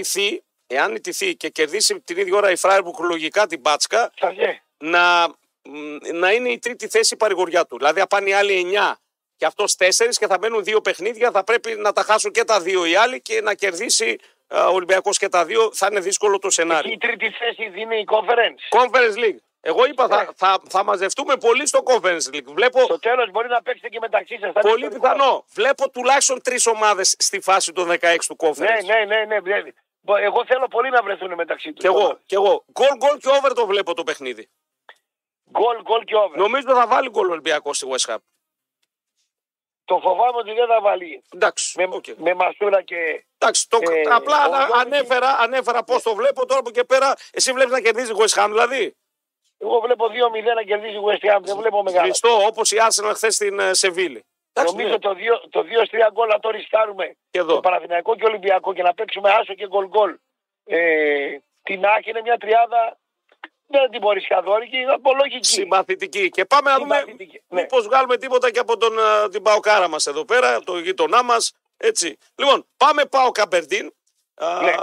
[0.76, 4.12] Να μην- ιτηθεί, εάν ιτηθεί και κερδίσει την ίδια ώρα η Freiburg λογικά την Μπάτσκα,
[4.20, 4.62] Θα βγει.
[4.78, 5.28] να,
[5.64, 7.78] μ, να είναι η τρίτη θέση η παρηγοριά του.
[7.78, 9.00] Δηλαδή, αν πάνε οι άλλοι 9
[9.36, 12.60] και αυτός 4 και θα μπαίνουν δύο παιχνίδια, θα πρέπει να τα χάσουν και τα
[12.60, 15.70] δύο οι άλλοι και να κερδίσει α, ο Ολυμπιακός και τα δύο.
[15.74, 16.92] Θα είναι δύσκολο το Εκεί σενάριο.
[16.92, 18.78] η τρίτη θέση δίνει η conference.
[18.80, 19.38] Conference League.
[19.64, 20.16] Εγώ είπα Ναι.
[20.16, 22.44] θα, θα, θα μαζευτούμε πολύ στο Conference League.
[22.54, 24.52] Βλέπω Στο τέλος μπορεί να παίξετε και μεταξύ σας.
[24.54, 25.02] Θα είναι πολύ ιστορικό.
[25.14, 25.46] πιθανό.
[25.54, 28.58] Βλέπω τουλάχιστον τρεις ομάδες στη φάση των 16 του Conference.
[28.86, 29.62] Ναι, ναι, ναι, ναι.
[30.02, 30.14] Ναι.
[30.14, 31.80] Μπο- Εγώ θέλω πολύ να βρεθούν μεταξύ τους.
[31.80, 32.66] Κι εγώ, κι εγώ.
[32.72, 34.50] Γκολ, γκολ και over το βλέπω το παιχνίδι.
[35.52, 36.36] Γκολ, γκολ και over.
[36.38, 38.18] Νομίζω θα βάλει γκολ ο Ολυμπιακός στη West Ham.
[39.86, 41.24] Το φοβάμαι ότι δεν θα βάλει.
[41.34, 41.78] Εντάξει.
[41.78, 42.06] Με, οκ.
[42.18, 43.26] με Μασούρα και...
[43.38, 46.80] Εντάξει, το, Ε, απλά ο ανα- Γκολ- ανέφερα, ανέφερα πώς το βλέπω τώρα από εκεί
[46.80, 47.14] και πέρα.
[47.32, 48.96] Εσύ βλέπεις να κερδίζει η West Ham δηλαδή;
[49.58, 51.40] Εγώ βλέπω 2-0 να κερδίζει η West Ham.
[51.44, 52.06] Δεν βλέπω μεγάλο.
[52.06, 54.26] Σβηστό όπως η Arsenal χθες στην ε, Σεβίλη.
[54.54, 55.00] Εντάξει, Νομίζω ναι.
[55.00, 57.54] το 2 το 2-3 γκολ να το ρισκάρουμε Και εδώ.
[57.54, 60.18] το Παναθηναϊκό και Ολυμπιακό και να παίξουμε άσο και γκολ γκολ.
[60.64, 63.00] Ε, την Άκη είναι μια τριάδα
[63.68, 65.46] δεν την μπορείς καθόλου είναι απολογική.
[65.48, 66.30] Συμπαθητική.
[66.30, 67.62] Και πάμε να δούμε Συμπαθητική, ναι.
[67.62, 71.52] μήπως βγάλουμε τίποτα και από τον, ε, την Παοκάρα μας εδώ πέρα, το γείτονά μας.
[71.78, 72.18] Έτσι.
[72.36, 73.94] Λοιπόν, πάμε πάω Καμπερντίν.
[74.36, 74.74] Α, Ναι.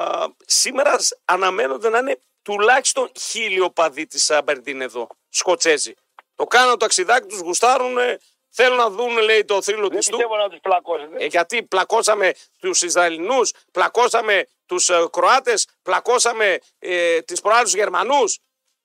[0.47, 5.07] Σήμερα σ- αναμένονται να είναι τουλάχιστον χίλιο παδί της Αμπερντίν εδώ.
[5.29, 5.95] Σκοτσέζοι.
[6.35, 7.97] Το κάνουν το ταξιδάκι τους, γουστάρουν.
[8.51, 10.17] Θέλουν να δουν, λέει, το θρύλο Δεν της του.
[10.17, 11.25] πιστεύω να τους πλακώσετε.
[11.25, 18.39] Ε, γιατί πλακώσαμε τους Ισραηλινούς, πλακώσαμε τους ε, Κροάτες, πλακώσαμε ε, τις προάλλους Γερμανούς.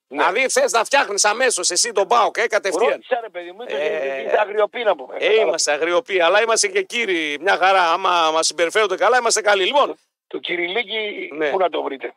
[0.07, 2.89] Δηλαδή θες να φτιάχνεις αμέσως εσύ τον Πάοκ, ε, κατευθείαν.
[2.91, 5.16] Ρώτησα ρε παιδί μου, Ε, είναι αγριοπή να πούμε.
[5.20, 7.38] Ε, είμαστε αγριοποί, αλλά είμαστε και κύριοι.
[7.41, 7.91] Μια χαρά.
[7.91, 9.64] Άμα μας συμπεριφέρονται καλά, είμαστε καλοί.
[9.66, 9.95] Λοιπόν,
[10.28, 11.49] Το Κυριλίκη, Ναι.
[11.51, 12.14] πού να το βρείτε.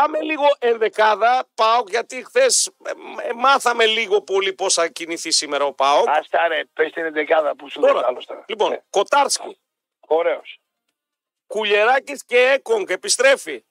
[0.00, 2.70] Πάμε λίγο ενδεκάδα Πάοκ, γιατί χθες
[3.36, 6.08] μάθαμε λίγο πολύ πώς θα κινηθεί σήμερα ο Πάοκ.
[6.08, 8.44] Άστα ρε, πες την εντεκάδα που σου λέει Τώρα, άλλος τώρα.
[8.48, 8.80] λοιπόν, Ναι.
[8.90, 9.58] Κοτάρσκι,
[10.00, 10.60] Ωραίος.
[11.46, 13.64] Κουλιεράκη και Έκονγκ επιστρέφει.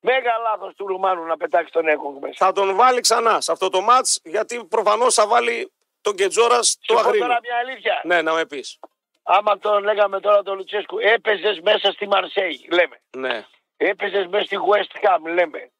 [0.00, 2.46] Μέγα λάθος του Ρουμάνου να πετάξει τον Έκογκ μέσα.
[2.46, 6.96] Θα τον βάλει ξανά σε αυτό το μάτς γιατί προφανώς θα βάλει τον Κετζόρας στο
[6.96, 7.26] Σου πω αγρίνο.
[7.26, 8.00] τώρα μια αλήθεια.
[8.04, 8.78] Ναι, να με πεις.
[9.22, 13.00] Άμα τον λέγαμε τώρα τον Λουτσέσκου, έπαιζες μέσα στη Μαρσέη, λέμε.
[13.16, 13.46] Ναι.
[13.76, 15.70] Έπαιζες μέσα στη West Ham, λέμε.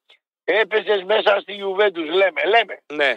[0.45, 2.45] Έπαιζες μέσα στη Juventus, λέμε.
[2.45, 2.83] Λέμε.
[2.93, 3.15] Ναι.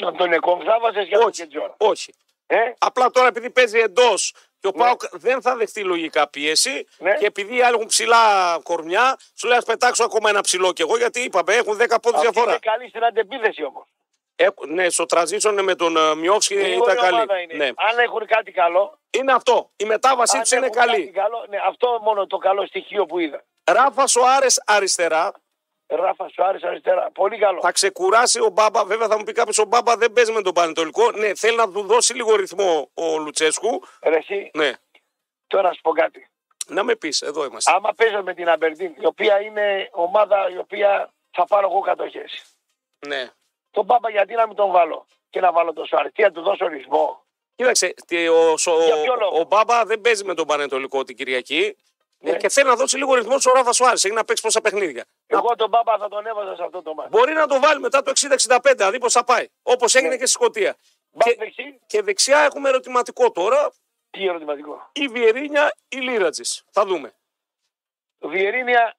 [0.00, 1.42] Να τον Εκόνγκ θα βάζες για τον Όχι.
[1.42, 1.74] Κετζόρα.
[1.78, 2.12] Όχι.
[2.46, 4.82] Ε; Απλά τώρα επειδή παίζει εντός και ο Ναι.
[4.82, 7.14] Πάοκ δεν θα δεχτεί λογικά πίεση Ναι.
[7.18, 10.82] και επειδή οι άλλοι έχουν ψηλά κορμιά, σου λέει ας πετάξω ακόμα ένα ψηλό κι
[10.82, 12.50] εγώ γιατί είπαμε έχουν 10 πόντους Αυτή διαφορά.
[12.50, 13.84] είναι καλή στην αντεπίθεση όμως.
[14.36, 17.20] Έχουν- ναι, στο transition με τον ε, Μιόφσκι ήταν καλή.
[17.42, 17.54] Είναι.
[17.64, 17.66] Ναι.
[17.66, 19.70] Αν έχουν κάτι καλό, Είναι αυτό.
[19.76, 21.10] Η μετάβασή αν τους είναι έχουν κάτι καλή.
[21.10, 23.44] καλό, ναι, αυτό μόνο το καλό στοιχείο που είδα.
[23.64, 25.32] Ράφα Σοάρες αριστερά.
[25.86, 27.10] Ράφα Σουάρε αριστερά.
[27.10, 27.60] Πολύ καλό.
[27.60, 28.84] Θα ξεκουράσει ο Μπάμπα.
[28.84, 31.10] Βέβαια θα μου πει κάποιος ο Μπάμπα δεν παίζει με τον Πανετολικό.
[31.10, 33.82] Ναι, θέλει να του δώσει λίγο ρυθμό ο Λουτσέσκου.
[34.02, 34.72] Ρε, εσύ, Ναι.
[35.46, 36.26] τώρα να σου πω κάτι.
[36.66, 37.72] Να με πεις, εδώ είμαστε.
[37.72, 42.42] Άμα παίζω με την Αμπερντίν, η οποία είναι ομάδα η οποία θα πάρω εγώ κατοχές.
[43.06, 43.30] Ναι.
[43.72, 46.08] Τον Μπάμπα γιατί να μην τον βάλω και να βάλω το Σουάρε.
[46.10, 47.24] Τι να του δώσω ορισμό.
[47.54, 51.16] Κοίταξε, τι, ο, Σο- Για ποιο λόγο; ο Μπάμπα δεν παίζει με τον Πανετολικό την
[51.16, 51.76] Κυριακή.
[52.18, 52.30] Ναι.
[52.30, 53.94] Ε, Και θέλει να δώσει λίγο ρυθμό στο Ράφα Σοάρε.
[53.94, 55.04] Έχει να παίξει πόσα παιχνίδια.
[55.26, 57.08] Εγώ τον Μπάμπα θα τον έβαζα σε αυτό το μάτι.
[57.08, 59.48] Μπορεί να το βάλει μετά το 60-65, να δει πώς θα πάει.
[59.62, 60.16] Όπως έγινε Ναι.
[60.16, 60.76] και στη Σκωτία.
[61.10, 63.72] Μπακ Και, δεξί, και δεξιά έχουμε ερωτηματικό τώρα.
[64.10, 66.64] τι ερωτηματικό; Η Βιερίνια ή Λίρατζης.
[66.70, 67.12] Θα δούμε.
[68.18, 68.94] Βιερίνια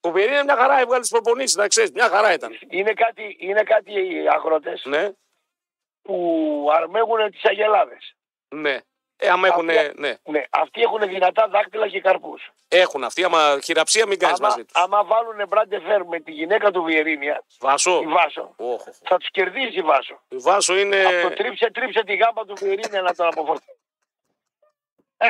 [0.00, 1.90] Ο Βιερίνια μια χαρά έβγαλε τις προπονήσεις, να ξέρεις.
[1.92, 2.58] Μια χαρά ήταν.
[2.68, 5.10] είναι κάτι, είναι κάτι οι αγρότες Ναι,
[6.02, 8.14] που αρμέγουν τις αγελάδες.
[8.48, 8.78] ναι.
[9.20, 12.50] Ε, άμα έχουν, Αυτοί- ναι, Ναι, αυτοί έχουν δυνατά δάκτυλα και καρπούς.
[12.68, 13.24] έχουν αυτοί.
[13.24, 14.82] Άμα χειραψία μην κάνεις Άμα, μαζί τους.
[14.82, 18.00] άμα βάλουν μπράντε φέρ με τη γυναίκα του Βιερίνια, Βάσο.
[18.02, 18.96] η Βάσο, Όχ, όχ.
[19.08, 20.20] θα τους κερδίσει η Βάσο.
[20.28, 21.04] Η Βάσο είναι.
[21.04, 23.77] Αυτό τρίψε, τρίψε τη γάμπα του Βιερίνια να τον αποφορτήσει.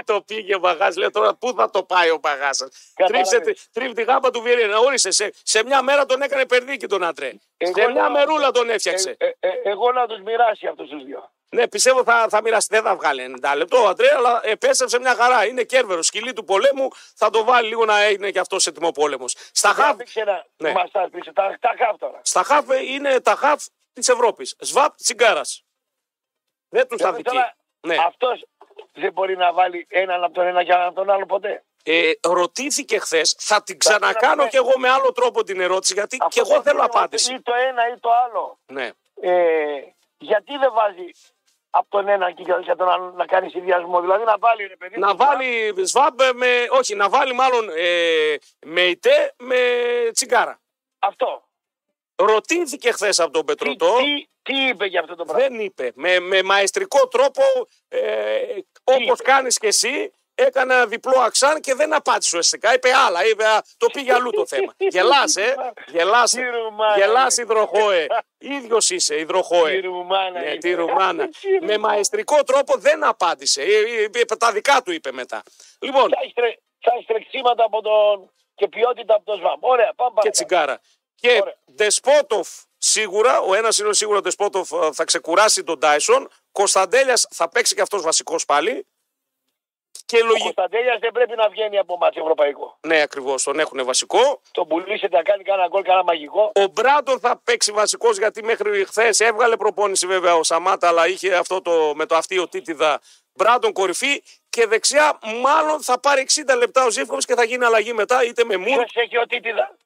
[0.04, 0.92] Το πήγε ο Παγά.
[0.96, 2.50] Λέω τώρα πού θα το πάει ο Παγά.
[2.94, 3.28] Κατάλαβες.
[3.28, 4.78] Τρίψε, τρίψε τη γάμπα του Βιερίνια.
[4.78, 7.32] Ορίστε, σε, σε μια μέρα τον έκανε περδίκι τον άντρε.
[7.56, 9.16] Εγώ σε μια λέω- μερούλα τον έφτιαξε.
[9.18, 11.30] Ε, ε, ε, εγώ να τους μοιράσει αυτούς τους δύο.
[11.50, 12.74] Ναι, πιστεύω θα, θα μοιραστεί.
[12.74, 15.46] Δεν θα βγάλει 90 λεπτό ο Αντρέα, αλλά επέστρεψε μια χαρά.
[15.46, 16.02] Είναι κέρβερο.
[16.02, 16.88] Σκυλί του πολέμου.
[17.14, 19.34] Θα το βάλει λίγο να είναι και αυτός έτοιμο πόλεμος.
[19.52, 20.72] Στα χαφ, Δείξε ένα Ναι.
[20.72, 21.32] μαστάζ πίσω.
[21.32, 22.20] Τα, τα χαφ τώρα.
[22.24, 24.54] στα χαφ ε, είναι τα χαφ της Ευρώπης.
[24.60, 25.62] Σβάπ τσιγκάρας.
[26.68, 27.34] Δεν τους θα Δηλαδή δικεί.
[27.34, 27.96] τώρα Ναι.
[28.06, 28.44] Αυτός
[28.92, 31.62] δεν μπορεί να βάλει έναν από τον ένα και έναν από τον άλλο ποτέ.
[31.82, 34.48] Ε, ρωτήθηκε χθες, θα την ξανακάνω ναι.
[34.48, 37.34] κι εγώ με άλλο τρόπο την ερώτηση, γιατί και Αυτό εγώ το θέλω θέμα, απάντηση.
[37.34, 38.58] Ή το ένα ή το άλλο.
[38.66, 38.90] Ναι.
[39.20, 39.82] Ε,
[40.18, 41.10] γιατί δεν βάζει
[41.70, 44.98] από τον ένα και για τον άλλο να κάνει συνδυασμό; Δηλαδή να βάλει ρε παιδί.
[44.98, 46.66] Να μου, βάλει σβάμπ με.
[46.70, 48.34] Όχι, να βάλει μάλλον ε,
[48.66, 49.56] με ητέ με
[50.12, 50.60] τσιγκάρα.
[50.98, 51.47] Αυτό.
[52.22, 53.96] Ρωτήθηκε χθες από τον Τι, Πετρωτό.
[53.96, 55.92] τι, τι είπε για αυτό το πράγμα; Δεν είπε.
[55.94, 57.42] Με, με μαεστρικό τρόπο,
[57.88, 58.00] ε,
[58.84, 62.74] όπως είπε; κάνεις και εσύ, έκανε ένα διπλό αξάν και δεν απάντησε ουσιαστικά.
[62.74, 63.26] Είπε άλλα.
[63.26, 64.74] Είπε, α, το πήγε αλλού το θέμα.
[64.94, 65.54] Γελάς, ε.
[65.86, 66.30] Γελάς.
[66.30, 67.42] Τι ρουμάνα, Γελάς ρε.
[67.42, 68.06] υδροχόε.
[68.38, 69.72] Ίδιος είσαι υδροχόε.
[69.74, 70.56] Τι ρουμάνα Ναι, είναι.
[70.58, 71.28] τη Ρουμάνα.
[71.40, 71.78] Τι με ρουμάνα.
[71.78, 73.62] μαεστρικό τρόπο δεν απάντησε.
[73.62, 75.42] Ε, ε, είπε, τα δικά του είπε μετά.
[75.80, 78.30] Λοιπόν, Θα έχει τρε- θα έχει τρεξίματα από τον...
[78.54, 79.58] και ποιότητα από τον ΣΒΑΜ.
[79.60, 80.30] Ωραία, πάμε και παρακάτω.
[80.30, 80.80] τσιγκάρα.
[81.20, 81.54] Και Ωραία.
[81.64, 82.48] Δεσπότοφ
[82.78, 86.30] σίγουρα, ο ένας είναι σίγουρο ο Δεσπότοφ ε, θα ξεκουράσει τον Τάισον.
[86.52, 88.86] Κωνσταντέλιας θα παίξει και αυτός βασικός πάλι.
[90.06, 90.42] Και Ο λογικά.
[90.42, 92.78] Κωνσταντέλιας δεν πρέπει να βγαίνει από μάτι ευρωπαϊκό.
[92.86, 94.40] Ναι, ακριβώς, τον έχουν βασικό.
[94.50, 96.52] Τον πουλήσετε να κάνει κανένα γκολ, κανένα μαγικό.
[96.54, 101.34] Ο Μπράντον θα παίξει βασικός γιατί μέχρι χθες έβγαλε προπόνηση βέβαια ο Σαμάτα, αλλά είχε
[101.34, 103.00] αυτό το, με το αυτή ο Τίτιδα
[103.32, 104.22] Μπράντον κορυφή.
[104.50, 108.44] Και δεξιά, μάλλον θα πάρει 60 λεπτά ο Ζήφκοβιτς και θα γίνει αλλαγή μετά, είτε
[108.44, 108.76] με Μουρ.
[108.76, 109.76] Ποιος έχει ο Τίτιδα.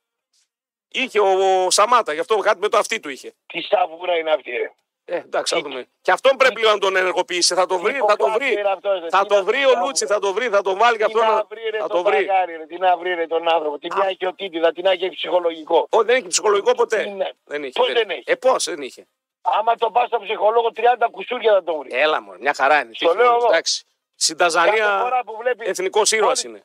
[0.92, 3.32] Είχε ο, ο Σαμάτα, γι' αυτό κάτι με το αυτή του είχε.
[3.46, 4.50] Τι σαβούρα είναι αυτή.
[4.50, 4.72] Ρε.
[5.04, 5.86] Ε, εντάξει, θα δούμε.
[6.02, 7.54] Και αυτόν πρέπει λίγο να τον ενεργοποιήσει.
[7.54, 8.52] Θα το βρει, θα το βρει.
[8.52, 9.08] Είναι αυτός, ρε.
[9.08, 11.04] Θα Τι το να βρει ο βρει, Λούτσι, θα το βρει, θα το βάλει και
[11.04, 11.18] Τι αυτό.
[11.30, 12.24] να να- βρει ρε Θα τον το βρει.
[12.26, 12.66] Παγκάρι, ρε.
[12.66, 13.78] Τι να βρει ρε τον άνθρωπο.
[13.78, 15.86] Τι μια έχει ο Τίτιδα, τι να έχει ψυχολογικό.
[15.90, 17.08] Όχι, δεν έχει ψυχολογικό ποτέ.
[17.08, 17.32] Είναι.
[17.44, 17.72] Δεν είχε.
[17.80, 19.06] Πώς δεν έχει; Ε, πώς δεν είχε.
[19.42, 21.88] Άμα τον πας στον ψυχολόγο 30 κουσούρια θα τον βρει.
[21.92, 22.90] Έλα μου, μια χαρά είναι.
[22.94, 23.46] Στο λέω εγώ.
[23.48, 23.84] Εντάξει.
[24.14, 25.68] Στην Κάθε Ταζανία φορά που βλέπεις.
[25.68, 26.64] εθνικός ήρωας Όλοι- είναι.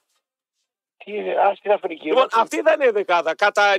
[1.08, 2.06] Τι είναι, α στην Αφρική.
[2.06, 2.42] Λοιπόν, ρε.
[2.42, 3.36] αυτή δεν είναι η δεκάδα.
[3.36, 3.74] Κατά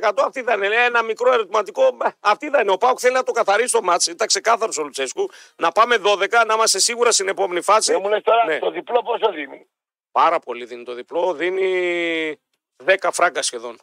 [0.00, 0.76] 90% αυτή δεν είναι.
[0.84, 1.82] Ένα μικρό ερωτηματικό.
[1.82, 2.70] ε, Αυτή δεν είναι.
[2.72, 4.10] Ο Πάουκ θέλει να το καθαρίσει το μάτσο.
[4.10, 5.28] Ήταν ξεκάθαρος ο Λουτσέσκου.
[5.56, 7.92] Να πάμε 12, να είμαστε σίγουρα στην επόμενη φάση.
[7.92, 8.58] Δεν μου λες τώρα Ναι.
[8.58, 9.66] το διπλό πόσο δίνει;
[10.12, 11.32] Πάρα πολύ δίνει το διπλό.
[11.34, 12.40] Δίνει
[12.84, 13.78] 10 φράγκα σχεδόν.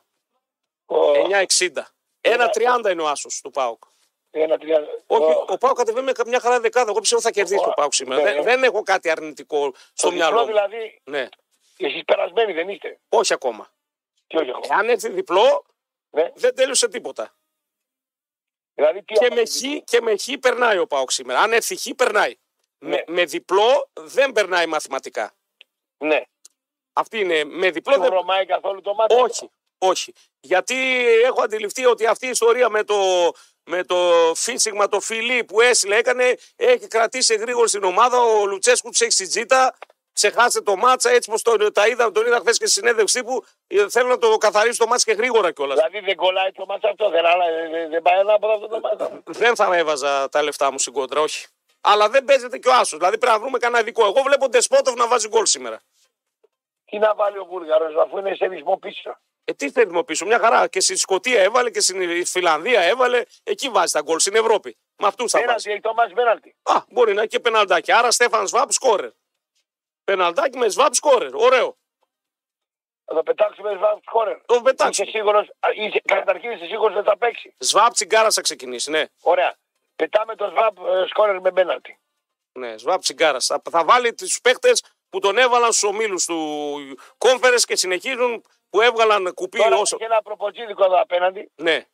[0.86, 0.96] Ο...
[1.12, 1.84] 9,60.
[2.22, 3.84] 1,30 είναι ο άσος του Πάουκ.
[4.32, 4.84] Ένα, τρία...
[5.08, 6.90] Όχι, ο- ο Πάουκ κατεβαίνει με μια χαρά δεκάδα.
[6.92, 8.22] Εγώ πιστεύω θα κερδίσει Ο- ο Πάουκ σήμερα.
[8.24, 8.32] ναι.
[8.34, 10.46] Δεν, δεν έχω κάτι αρνητικό το στο διπλό μυαλό μου.
[10.48, 11.28] δηλαδή, Ναι,
[11.86, 13.00] εσείς περασμένοι δεν είστε.
[13.10, 13.72] όχι ακόμα.
[14.28, 14.76] Τι όχι ακόμα.
[14.76, 15.66] Εάν έρθει διπλό,
[16.10, 16.32] Ναι.
[16.36, 17.36] δεν τέλειωσε τίποτα.
[18.74, 21.40] Δηλαδή, τι Και άμα με, είναι χ, και με χ περνάει ο Πάουκ σήμερα.
[21.42, 22.36] Αν έρθει χ, περνάει.
[22.78, 22.90] Ναι.
[22.90, 25.34] Με, με διπλό δεν περνάει μαθηματικά.
[25.98, 26.22] Ναι.
[26.94, 27.94] Αυτή είναι με διπλό.
[27.94, 30.14] Δεν δεν- βρωμάει καθόλου το μάτι; Όχι, όχι.
[30.40, 30.76] Γιατί
[31.24, 33.32] έχω αντιληφθεί ότι αυτή η ιστορία με το,
[33.64, 38.18] με το φύσιγμα, το φιλί που έστειλε, έκανε, έχει κρατήσει γρήγορα στην ομάδα.
[38.24, 39.78] Ο Λουτσέσκου του έχει στη τζίτα.
[40.14, 43.46] Ξεχάσε το μάτσα έτσι πως τον, τα είδα, τον είδα χθες και στη συνέντευξη τύπου.
[43.68, 45.76] Ε, Θέλω να το καθαρίσει το μάτσα και γρήγορα κιόλας.
[45.78, 47.10] Δηλαδή δεν κολλάει το μάτι αυτό.
[47.10, 49.22] Δεν, άλλα- δεν, δεν πάει ένα από αυτό το μάτι.
[49.26, 51.46] Δεν θα έβαζα τα λεφτά μου στην κόντρα, όχι.
[51.82, 52.98] Αλλά δεν παίζεται και ο Άσος.
[53.00, 54.06] Δηλαδή πρέπει να βρούμε κανένα ειδικό.
[54.06, 55.82] Εγώ βλέπω Ντεσπότοφ να βάζει γκολ σήμερα.
[56.86, 59.18] Τι να βάλει ο Βούλγαρος αφού είναι σε ρυθμό πίσω.
[59.46, 60.68] Ε, τι θέλουμε πίσω, μια χαρά.
[60.68, 63.24] Και στη Σκωτία έβαλε και στην Φιλανδία έβαλε.
[63.44, 64.78] Εκεί βάζει τα γκολ στην Ευρώπη.
[64.98, 65.46] Με αυτούς θα βάζει.
[65.48, 66.56] Πέναλτι, έχει το μάτι πέναλτι.
[66.64, 67.92] Α, μπορεί να έχει και πεναλτάκι.
[67.92, 69.10] Άρα Στέφαν Σβάπ σκόρερ.
[70.04, 71.36] Πεναλτάκι με Σβάπ σκόρερ.
[71.36, 71.78] Ωραίο.
[73.06, 74.38] Θα το πετάξουμε σβάπ σκόρερ.
[74.46, 75.10] Το Είσαι πετάξουμε.
[75.10, 77.56] σίγουρος, α, είσαι, καταρχήν είσαι σίγουρος ότι θα παίξει.
[77.60, 79.04] Σβάπ τσιγκάρα θα ξεκινήσει, ναι.
[79.22, 79.56] Ωραία.
[79.96, 82.00] Πετάμε το σβάπ ε, σκόρερ με πέναλτι.
[82.52, 83.40] ναι Σβάπ τσιγκάρα.
[83.40, 86.78] Θα, θα βάλει τους παίχτες που τον έβαλαν στους ομίλους του
[87.18, 89.96] κόμφερε και συνεχίζουν που έβγαλαν κουπί Τώρα όσο.
[89.96, 91.52] έχει ένα προποτζίδικο εδώ απέναντι.
[91.56, 91.86] Ναι.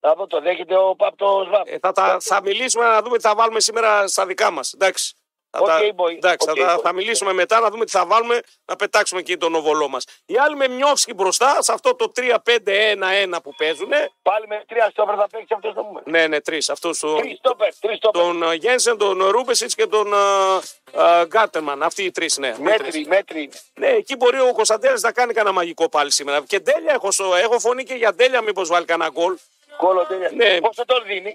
[0.00, 1.66] Να δω το δέχεται ο Παπ το σβάπ.
[1.68, 4.72] Ε, θα, τα, θα μιλήσουμε να δούμε τι θα βάλουμε σήμερα στα δικά μας.
[4.72, 5.14] Εντάξει.
[5.50, 6.10] Θα, Οκ, τα- boy.
[6.16, 6.80] εντάξει, Οκ, θα, τα- boy.
[6.82, 10.04] θα μιλήσουμε μετά να δούμε τι θα βάλουμε να πετάξουμε εκεί τον οβολό μας.
[10.26, 13.88] Οι άλλοι με Μιόφσκι μπροστά σε αυτό το 3-5-1-1 που παίζουν.
[14.22, 16.04] Πάλι με τρία στόπερ θα παίξει αυτός το νούμερο.
[16.08, 16.70] Ναι, ναι, τρεις.
[16.70, 18.22] Αυτός τον, Τρεις στόπερ, τρεις στόπερ.
[18.22, 20.16] τον ε, Γένσεν, τον Ρούμπεσιτς και τον ε,
[21.20, 21.82] ε, Γκάτεμαν.
[21.82, 22.54] Αυτοί οι τρεις, ναι.
[22.58, 22.84] Με τρεις.
[22.84, 23.50] Μέτρη, μέτρη.
[23.74, 26.40] Ναι, εκεί μπορεί ο Κωνσταντέλης να κάνει κανένα μαγικό πάλι σήμερα.
[26.46, 29.36] Και τέλεια έχω, στο- έχω φωνή και για τέλεια, μήπως βάλει κανένα γκολ.
[29.76, 30.30] Κόλλο τέλεια.
[30.34, 30.60] Ναι.
[30.60, 31.34] Πόσο τον δίνει;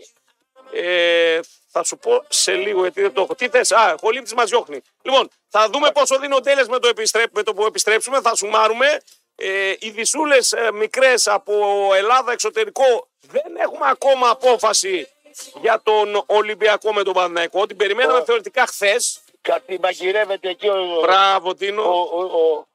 [0.74, 1.40] Ε,
[1.72, 3.36] θα σου πω σε λίγο γιατί δεν το έχω.
[3.36, 4.82] Τι θες, Α, ο Λίμπτη μας διώχνει.
[5.02, 8.22] Λοιπόν, θα δούμε πόσο δίνει ο Τέλες με, το επιστρέ- με το που επιστρέψουμε.
[8.22, 9.02] Θα σουμάρουμε.
[9.36, 11.54] Ε, οι δυσούλες ε, μικρές από
[11.96, 15.08] Ελλάδα εξωτερικό δεν έχουμε ακόμα απόφαση
[15.62, 17.66] για τον Ολυμπιακό με τον Παναθηναϊκό.
[17.66, 18.24] Την περιμέναμε Ω.
[18.24, 19.20] θεωρητικά χθες.
[19.42, 21.00] Κάτι μαγειρεύεται εκεί ο.
[21.02, 21.82] Μπράβο, Ο, Τίνο.
[21.84, 22.66] ο, ο, ο,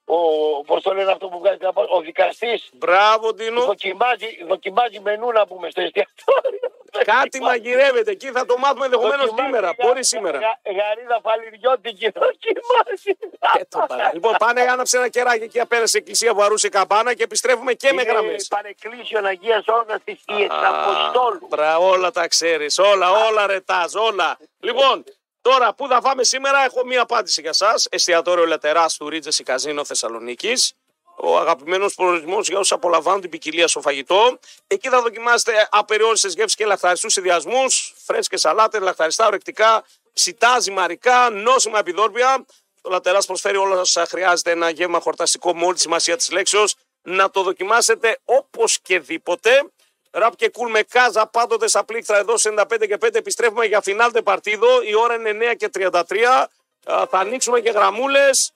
[0.66, 3.64] πώς το λένε αυτό που βγάζει την απόφαση, ο δικαστής Μπράβο, Τίνο.
[3.64, 6.70] δοκιμάζει, δοκιμάζει μενού να πούμε στο εστιατόριο.
[7.04, 8.30] Κάτι μαγειρεύεται εκεί.
[8.30, 9.66] Θα το μάθουμε ενδεχομένως Δοκιμάζει σήμερα.
[9.66, 10.38] γα- Μπορεί σήμερα.
[10.38, 13.10] γα- Γαρίδα φαλιριώτικη δοκιμάζει.
[13.58, 14.10] Ε, το παρά.
[14.12, 17.72] λοιπόν, πάνε, άναψε ένα κεράκι εκεί απέναντι στην εκκλησία που αρούσε η καμπάνα και επιστρέφουμε
[17.72, 18.46] και με Είναι γραμμές.
[18.48, 21.46] Πανεκκλήσιον Αγίας Όρνας της Ιες Αποστόλου.
[21.48, 22.78] Μπρα, όλα τα ξέρεις.
[22.78, 24.38] Όλα, όλα ρετάζ, όλα.
[24.60, 25.04] Λοιπόν,
[25.50, 27.74] τώρα που θα φάμε σήμερα, έχω μία απάντηση για εσά.
[27.90, 30.72] Εστιατόριο Λετεράς του Ρίτζεση Καζίνο Θεσσαλονίκης.
[31.16, 34.38] Ο αγαπημένος προορισμός για όσους απολαμβάνουν την ποικιλία στο φαγητό.
[34.66, 41.78] Εκεί θα δοκιμάσετε απεριόριστες γεύσεις και λαχταριστούς συνδυασμούς, φρέσκες σαλάτες, λαχταριστά ορεκτικά, ψητά, ζυμαρικά, νόσημα
[41.78, 42.44] επιδόρπια.
[42.80, 46.74] Το Λατερά προσφέρει όλα όσα χρειάζεται ένα γεύμα χορταστικό με όλη τη σημασία της λέξεως.
[47.02, 49.70] Να το δοκιμάσετε όπως και δίποτε.
[50.18, 53.80] Ραπ και κουλ με κάζα πάντοτε στα πλήκτρα εδώ σε 95 και 5 επιστρέφουμε για
[53.80, 54.82] φινάλτε παρτίδο.
[54.82, 56.48] Η ώρα είναι 9 και 33.
[56.84, 58.52] Α, Θα ανοίξουμε και γραμμούλες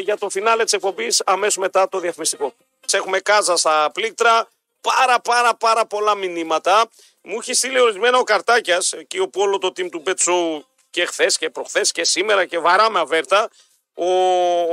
[0.00, 2.52] για το φινάλε της εκπομπής αμέσως μετά το διαφημιστικό.
[2.84, 4.48] Σε έχουμε κάζα στα πλήκτρα.
[4.80, 6.88] Πάρα πάρα πάρα πολλά μηνύματα.
[7.22, 11.04] Μου έχει στείλει ορισμένα ο Καρτάκιας, εκεί όπου όλο το team του Bet Show και
[11.04, 13.50] χθες και προχθές και σήμερα και βαράμε αβέρτα.
[13.94, 14.10] Ο,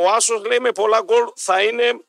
[0.01, 1.99] ο Άσος λέει με πολλά γκολ θα είναι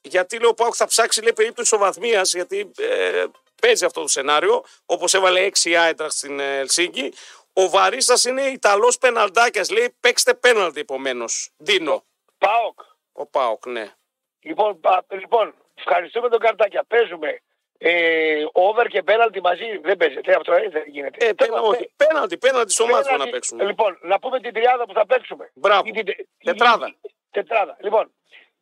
[0.00, 3.24] γιατί λέει ο Πάουκ θα ψάξει λέει, περίπτωση ισοβαθμία, γιατί ε,
[3.60, 7.12] παίζει αυτό το σενάριο, όπω έβαλε 6 η Άιντραχτ στην ε, Ελσίνκη.
[7.52, 9.64] Ο Βαρίστα είναι Ιταλό πεναλτάκια.
[9.72, 11.24] Λέει παίξτε πέναλτι επομένω.
[11.56, 12.04] Δίνω.
[12.38, 12.80] ΠΑΟΚ.
[13.12, 13.92] Ο Πάουκ, ναι.
[14.40, 16.84] Λοιπόν, πα- λοιπόν, ευχαριστούμε τον Καρτάκια.
[16.88, 17.40] Παίζουμε
[17.78, 19.78] ε, over και πέναλτι μαζί.
[19.82, 21.26] Δεν παίζεται αυτό, ε, δεν γίνεται.
[21.26, 21.90] Ε, πένα, όχι.
[21.96, 23.30] Πέναλτι, πέναλτι στο μάτσο να Πέναλτι.
[23.32, 23.64] παίξουμε.
[23.64, 25.50] Λοιπόν, να πούμε την τριάδα που θα παίξουμε.
[25.54, 25.82] Μπράβο.
[25.86, 26.86] Ή την τε- Τετράδα.
[27.02, 27.76] ή- Τετράδα.
[27.80, 28.12] Λοιπόν,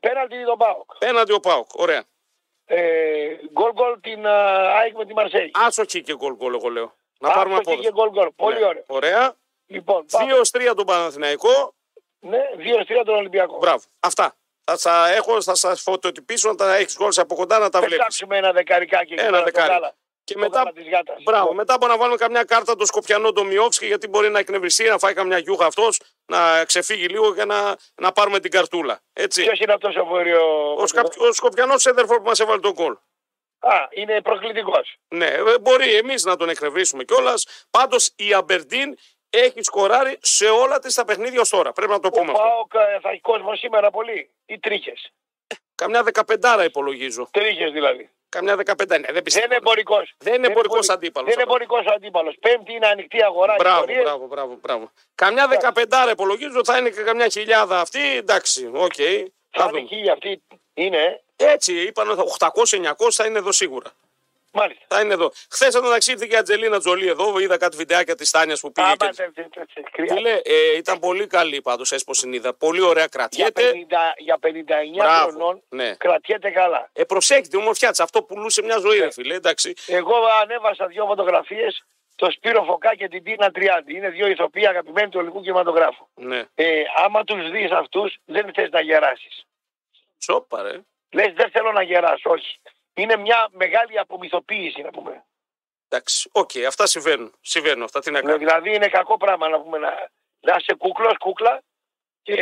[0.00, 0.96] πέναλτι τον ΠΑΟΚ.
[0.98, 1.74] Πέναλτι ο Πάουκ.
[1.74, 2.04] Ωραία.
[2.70, 4.34] Ε, γκολ γκολ την α,
[4.78, 5.50] ΑΕΚ με τη Μαρσέη.
[5.66, 6.94] Άσο εκεί και γκολ γκολ, εγώ λέω.
[7.20, 7.88] Να πάρουμε Άστοχη απόδοση.
[7.88, 8.28] και γκολ γκολ.
[8.36, 8.66] Πολύ Ναι.
[8.66, 8.84] ωραίο.
[8.86, 9.34] Ωραία.
[9.66, 10.32] Λοιπόν, πάμε.
[10.32, 11.74] 2-3 τον Παναθηναϊκό.
[12.20, 13.58] Ναι, 2-3 τον Ολυμπιακό.
[13.58, 13.82] Μπράβο.
[14.00, 14.36] Αυτά.
[14.64, 17.96] Θα σα έχω, θα σας φωτοτυπήσω να τα έχεις γκολ από κοντά να τα βλέπεις.
[17.96, 19.12] Πετάξουμε ένα δεκαρικάκι.
[19.12, 19.72] εκεί Ένα πέρα, το δεκάρι.
[19.72, 19.94] γάλα.
[20.24, 21.22] Και Το μετά, γάλα της γάτας.
[21.22, 24.38] μπράβο, Λοιπόν, μετά μπορούμε να βάλουμε καμιά κάρτα το Σκοπιανό το Μιόφσκι γιατί μπορεί να
[24.38, 29.00] εκνευριστεί, να φάει καμιά γιούχα αυτός, να ξεφύγει λίγο και να, να πάρουμε την καρτούλα.
[29.12, 29.42] Έτσι.
[29.42, 30.74] Ποιος είναι αυτός ο βόρειο...
[30.74, 32.96] Ο, Σκαπ, ο Σκοπιανός σέντερφορ που μας έβαλε τον γκολ.
[33.58, 34.96] Α, είναι προκλητικός.
[35.08, 37.66] Ναι, ε, μπορεί εμείς να τον εκνευρίσουμε κιόλας.
[37.70, 38.96] Πάντως η Αμπερντίν
[39.30, 41.72] έχει σκοράρει σε όλα της τα παιχνίδια ως τώρα.
[41.72, 42.42] Πρέπει να το Ο πούμε αυτό.
[42.42, 44.30] ΠΑΟΚ ε, θα έχει κόσμο σήμερα πολύ.
[44.46, 45.12] Ή τρίχες;
[45.74, 47.28] Καμιά δεκαπεντάρα υπολογίζω.
[47.30, 48.10] Τρίχες δηλαδή.
[48.28, 49.00] Καμιά δεκαπεντάρα.
[49.00, 49.46] Ναι, δεν Δεν πιστεύω.
[49.46, 50.14] είναι εμπορικός.
[50.18, 51.66] Δεν είναι εμπορικός αντίπαλος Δεν είναι αυτός.
[51.66, 52.36] εμπορικός ο αντίπαλος.
[52.40, 53.54] Πέμπτη είναι ανοιχτή αγορά.
[53.58, 54.02] Μπράβο, ιστορίες.
[54.02, 54.90] μπράβο, μπράβο, μπράβο.
[55.14, 58.16] Καμιά δεκαπεντάρα υπολογίζω θα είναι και καμιά χιλιάδα αυτή.
[58.16, 58.92] Εντάξει, οκ.
[58.94, 59.02] Θα
[59.50, 59.86] θα είναι δούμε.
[59.88, 60.42] χίλια αυτή.
[60.74, 61.20] Είναι.
[61.36, 61.52] ε.
[61.52, 63.90] Έτσι είπαν ότι 800-900 θα είναι εδώ σίγουρα.
[64.58, 64.84] Μάλιστα.
[64.88, 65.32] Θα είναι εδώ.
[65.50, 67.38] Χθες εντωμεταξύ ήρθε και η Ατζελίνα Τζολί εδώ.
[67.38, 68.86] Είδα κάτι βιντεάκια της Τάνιας που πήγε.
[68.86, 69.06] Άμα Και...
[69.16, 70.14] τε- τε- τε- τε- κρυά.
[70.14, 72.54] Φίλε, ε, ήταν πολύ καλή πάντως, έσπω είδα.
[72.54, 73.70] Πολύ ωραία Για, κρατιέται.
[73.72, 74.48] 50, για 59
[74.96, 75.28] Μπράβο.
[75.30, 75.94] χρονών Ναι.
[75.94, 76.90] κρατιέται καλά.
[76.92, 78.00] Ε, προσέχει την ομορφιά της.
[78.00, 79.34] Αυτό πουλούσε μια ζωή, ρε φίλε.
[79.34, 79.74] Εντάξει.
[79.86, 81.84] Εγώ ανέβασα δύο φωτογραφίες,
[82.16, 83.94] το Σπύρο Φωκά και την Τίνα Τριάντη.
[83.96, 86.06] Είναι δύο ηθοποιοί αγαπημένοι του ελληνικού κινηματογράφου.
[86.14, 86.44] Ναι.
[86.54, 89.42] Ε, άμα τους δεις αυτούς, δεν θες να γεράσεις.
[90.18, 90.80] Τσόπα, ρε.
[91.12, 92.58] Λες, δεν θέλω να γεράσω, όχι.
[92.98, 95.24] Είναι μια μεγάλη απομυθοποίηση, να πούμε.
[95.88, 96.30] Εντάξει.
[96.32, 97.34] Οκ, αυτά συμβαίνουν.
[97.40, 98.00] Συμβαίνουν αυτά.
[98.00, 98.38] Τι να Ε, κάνουμε.
[98.38, 101.62] Δηλαδή είναι κακό πράγμα να πούμε να, να είσαι κούκλος, κούκλα
[102.22, 102.34] και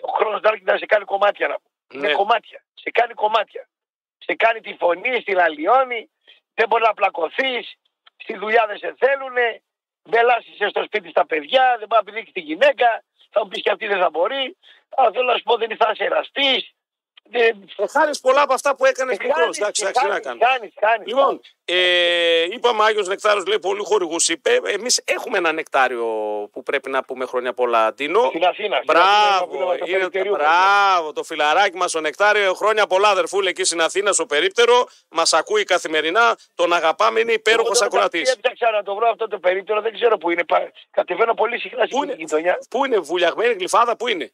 [0.00, 1.48] ο χρόνος να έρχεται να σε κάνει κομμάτια.
[1.48, 2.00] Να πούμε.
[2.00, 2.06] Ναι.
[2.08, 2.64] Είναι κομμάτια.
[2.74, 3.68] Σε κάνει κομμάτια.
[4.18, 6.10] Σε κάνει τη φωνή, στη λαλιώνει,
[6.54, 7.74] δεν μπορεί να πλακωθείς,
[8.16, 9.34] στη δουλειά δεν σε θέλουν,
[10.02, 13.70] μπελάσει στο σπίτι στα παιδιά, δεν μπορεί να πηδήξει τη γυναίκα, θα μου πεις και
[13.70, 14.56] αυτή δεν θα μπορεί.
[14.88, 16.72] Αλλά θέλω να σου πω δεν θα είσαι εραστής.
[17.30, 17.68] Δεν...
[17.76, 19.36] Ε, χάρη πολλά από αυτά που έκανες μικρός.
[19.38, 20.44] Κάνεις, Εντάξει, και εντάξει, τι να κάνεις, κάνουμε.
[20.44, 21.06] κάνεις, κάνεις.
[21.06, 24.60] Λοιπόν, ε, είπαμε Άγιος Νεκτάριος λέει πολύ χορηγούς είπε.
[24.64, 26.04] Εμείς έχουμε ένα νεκτάριο
[26.52, 28.22] που πρέπει να πούμε χρόνια πολλά Ντίνο.
[28.28, 28.74] Στην Αθήνα.
[28.76, 30.32] στην Μπράβο, Αθήνα, είναι, στο περιτερίου.
[30.36, 32.54] μπράβο, το φιλαράκι μας ο Νεκτάριο.
[32.54, 34.86] Χρόνια πολλά αδερφούλε εκεί στην Αθήνα στο περίπτερο.
[35.08, 36.36] Μας ακούει καθημερινά.
[36.54, 38.32] Τον αγαπάμε, είναι υπέροχος Εγώ τώρα ακροατής.
[38.32, 40.44] Έψαξα να το βρω αυτό το περίπτερο, δεν ξέρω πού είναι.
[40.44, 42.58] Πα- Κατεβαίνω πολύ συχνά Πού στην είναι, γειτονιά.
[42.70, 44.32] πού είναι βουλιαγμένη γλυφάδα, πού είναι;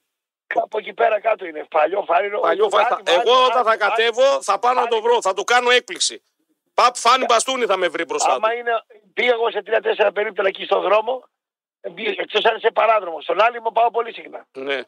[0.55, 1.65] Κάπου εκεί πέρα κάτω είναι.
[1.71, 2.39] Παλιό φάρινο.
[2.41, 3.03] Παλιό Κάτι, φάστα.
[3.07, 6.23] μάλλον, Εγώ όταν θα μάλλον, κατέβω θα πάω να το βρω, θα του κάνω έκπληξη.
[6.75, 8.35] Παπ φάνη μπαστούνι θα με βρει μπροστά του.
[8.35, 8.71] Άμα είναι,
[9.15, 11.25] πήγα εγώ σε τρία-τέσσερα περίπτερα εκεί στον δρόμο,
[12.17, 13.23] εκτός αν είναι σε παράδρομος.
[13.25, 14.47] Στον άλλη μου πάω πολύ συχνά.
[14.53, 14.81] Ναι.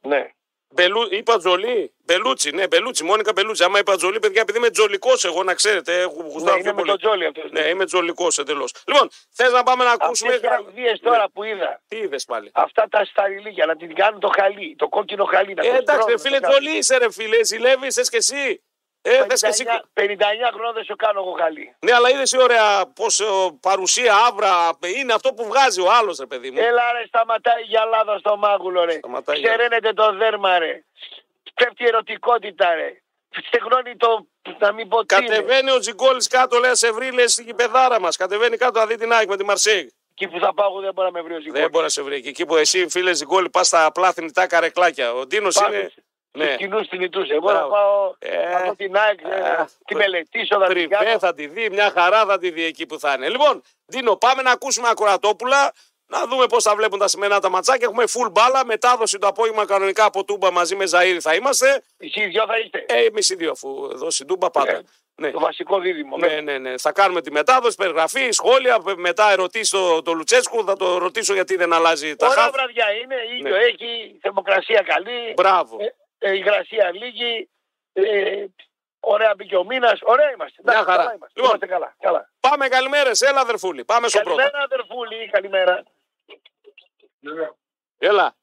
[0.00, 0.30] Ναι.
[0.74, 1.92] Μπελού, είπα Τζολί.
[2.04, 3.64] Μπελούτσι, ναι, Μπελούτσι, Μόνικα Μπελούτσι.
[3.64, 6.70] Άμα είπα Τζολί, παιδιά, επειδή είμαι τζολικός, εγώ να ξέρετε, έχω ναι γουστάρω είναι πιο
[6.72, 6.88] με πολύ.
[6.90, 7.50] τον Τζόλι αυτός.
[7.50, 8.72] Ναι, είμαι τζολικός εντελώς.
[8.86, 10.34] Λοιπόν, θες να πάμε να ακούσουμε.
[10.34, 14.20] Αυτές οι αηδίες τώρα που είδα, Τι είδες πάλι; αυτά τα σταριλίγια, να την κάνουν
[14.20, 15.54] το χαλί, το κόκκινο χαλί.
[15.54, 16.58] Να Ε, το εντάξει, στρώνουν, ρε να φίλε, το κάνουν.
[16.60, 17.44] τζολί είσαι, ρε φίλε.
[17.44, 18.62] Ζηλεύεις, θε και εσύ.
[19.02, 19.64] Ε, θες και εσύ.
[19.64, 20.02] 59, 59
[20.54, 21.74] χρόνια δεν σου κάνω εγώ χαλί.
[21.80, 23.06] Ναι, αλλά είδες η ωραία πώ
[23.60, 24.78] παρουσία, άβρα.
[24.98, 26.58] Είναι αυτό που βγάζει ο άλλος, ρε παιδί μου.
[26.58, 28.92] Έλα ρε, σταματάει η γυαλάδα στο μάγουλο ρε.
[28.92, 30.84] Σταματάει η Ξεραίνεται το δέρμα ρε.
[31.54, 33.02] Πέφτει η ερωτικότητα ρε.
[33.46, 34.26] Στεγνώνει το,
[34.58, 35.26] να μην πω τι είναι.
[35.26, 38.16] Κατεβαίνει ο Τζιγκόλης κάτω, λέει, σε βρει, λέει, στην πεδάρα μας.
[38.16, 39.92] Κατεβαίνει κάτω να δει την ΑΕΚ με τη Μαρσέη.
[40.10, 41.60] Εκεί που θα πάω εγώ δεν μπορεί να με βρει ο Ζυγός.
[41.60, 42.28] Δεν μπορεί να σε βρει εκεί.
[42.28, 45.12] Εκεί που εσύ, φίλε Ζιγκόλη, πας στα απλά θνητά καρεκλάκια.
[45.14, 45.92] Ο Ντίνος Πάμε είναι.
[46.32, 46.56] Τους Ναι.
[46.56, 47.28] κοινούς θνητούς.
[47.28, 47.60] Εγώ Μπράβο.
[47.60, 51.18] θα πάω Ε, να δω την ΑΕΚ, ε, ε, τη μελετήσω, θα την Τριβέ κάνω.
[51.18, 53.28] θα τη δει, μια χαρά θα τη δει εκεί που θα είναι.
[53.28, 53.62] Λοιπόν,
[53.92, 55.72] Ντίνο, πάμε να ακούσουμε ακροατόπουλα.
[56.12, 57.86] Να δούμε πώς θα βλέπουν τα σημερινά τα ματσάκια.
[57.90, 58.64] Έχουμε full μπάλα.
[58.64, 61.82] Μετάδοση το απόγευμα κανονικά από Τούμπα μαζί με Ζαήρη θα είμαστε.
[61.98, 62.84] Εσείς δυο θα είστε.
[62.88, 64.70] Ε, εμείς οι δύο, αφού εδώ στην Τούμπα πάντα.
[64.70, 64.80] Ε,
[65.14, 65.30] Ναι.
[65.30, 66.16] Το βασικό δίδυμο.
[66.16, 66.78] Ναι, ναι, ναι.
[66.78, 68.78] Θα κάνουμε τη μετάδοση, περιγραφή, σχόλια.
[68.96, 70.64] Μετά ερωτήσει το, το Λουτσέσκου.
[70.64, 72.52] Θα το ρωτήσω γιατί δεν αλλάζει τα Ωραία χαφ.
[72.52, 73.62] βραδιά είναι, ήλιο Ναι.
[73.64, 75.76] έχει, θερμοκρασία καλή, Μπράβο.
[75.80, 77.50] ε, ε, υγρασία λίγη,
[77.92, 78.44] ε,
[79.00, 80.62] ωραία μπήκε ο μήνας, ωραία είμαστε.
[80.64, 81.02] Μια Εντάξει, χαρά.
[81.02, 81.40] καλά είμαστε.
[81.40, 81.48] Λοιπόν.
[81.48, 82.32] είμαστε καλά, καλά.
[82.40, 83.20] Πάμε καλημέρες.
[83.20, 83.84] Έλα, αδερφούλη.
[83.84, 84.36] Πάμε στο πρώτο.
[84.36, 85.82] Καλημέρα αδερφούλη, καλημέρα.
[87.98, 88.36] Έλα.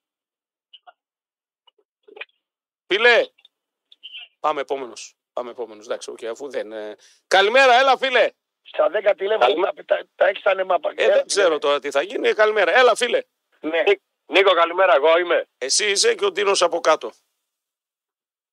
[2.87, 3.25] Φίλε.
[4.39, 5.15] Πάμε επόμενος.
[5.33, 5.85] Πάμε επόμενος.
[5.85, 6.71] Εντάξει, οκ, αφού δεν.
[6.71, 6.95] ε.
[7.27, 8.29] Καλημέρα, έλα, φίλε.
[8.61, 10.91] Στα 10 τηλέφωνα τα, τα, τα έχεις σαν εμάπα.
[10.95, 12.33] Ε, δεν ξέρω τώρα τι θα γίνει.
[12.33, 12.77] Καλημέρα.
[12.79, 13.21] Έλα, φίλε.
[13.59, 13.83] Ναι.
[14.25, 14.95] Νίκο, καλημέρα.
[14.95, 15.47] Εγώ είμαι.
[15.57, 17.11] Εσύ είσαι και ο Ντίνος από κάτω.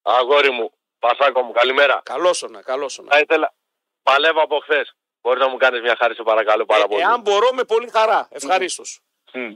[0.06, 0.72] Αγόρι μου.
[0.98, 2.00] Πασάκο μου, καλημέρα.
[2.04, 3.08] Καλόσονα, καλόσονα.
[3.12, 3.54] Θα ήθελα.
[4.02, 4.96] Παλεύω από χθες.
[5.20, 7.00] Μπορείς να μου κάνεις μια χάρη, σε παρακαλώ πάρα Ε, πολύ.
[7.00, 8.28] εάν μπορώ, με πολύ χαρά.
[8.30, 9.00] Ευχαρίστως.
[9.32, 9.52] Μμ.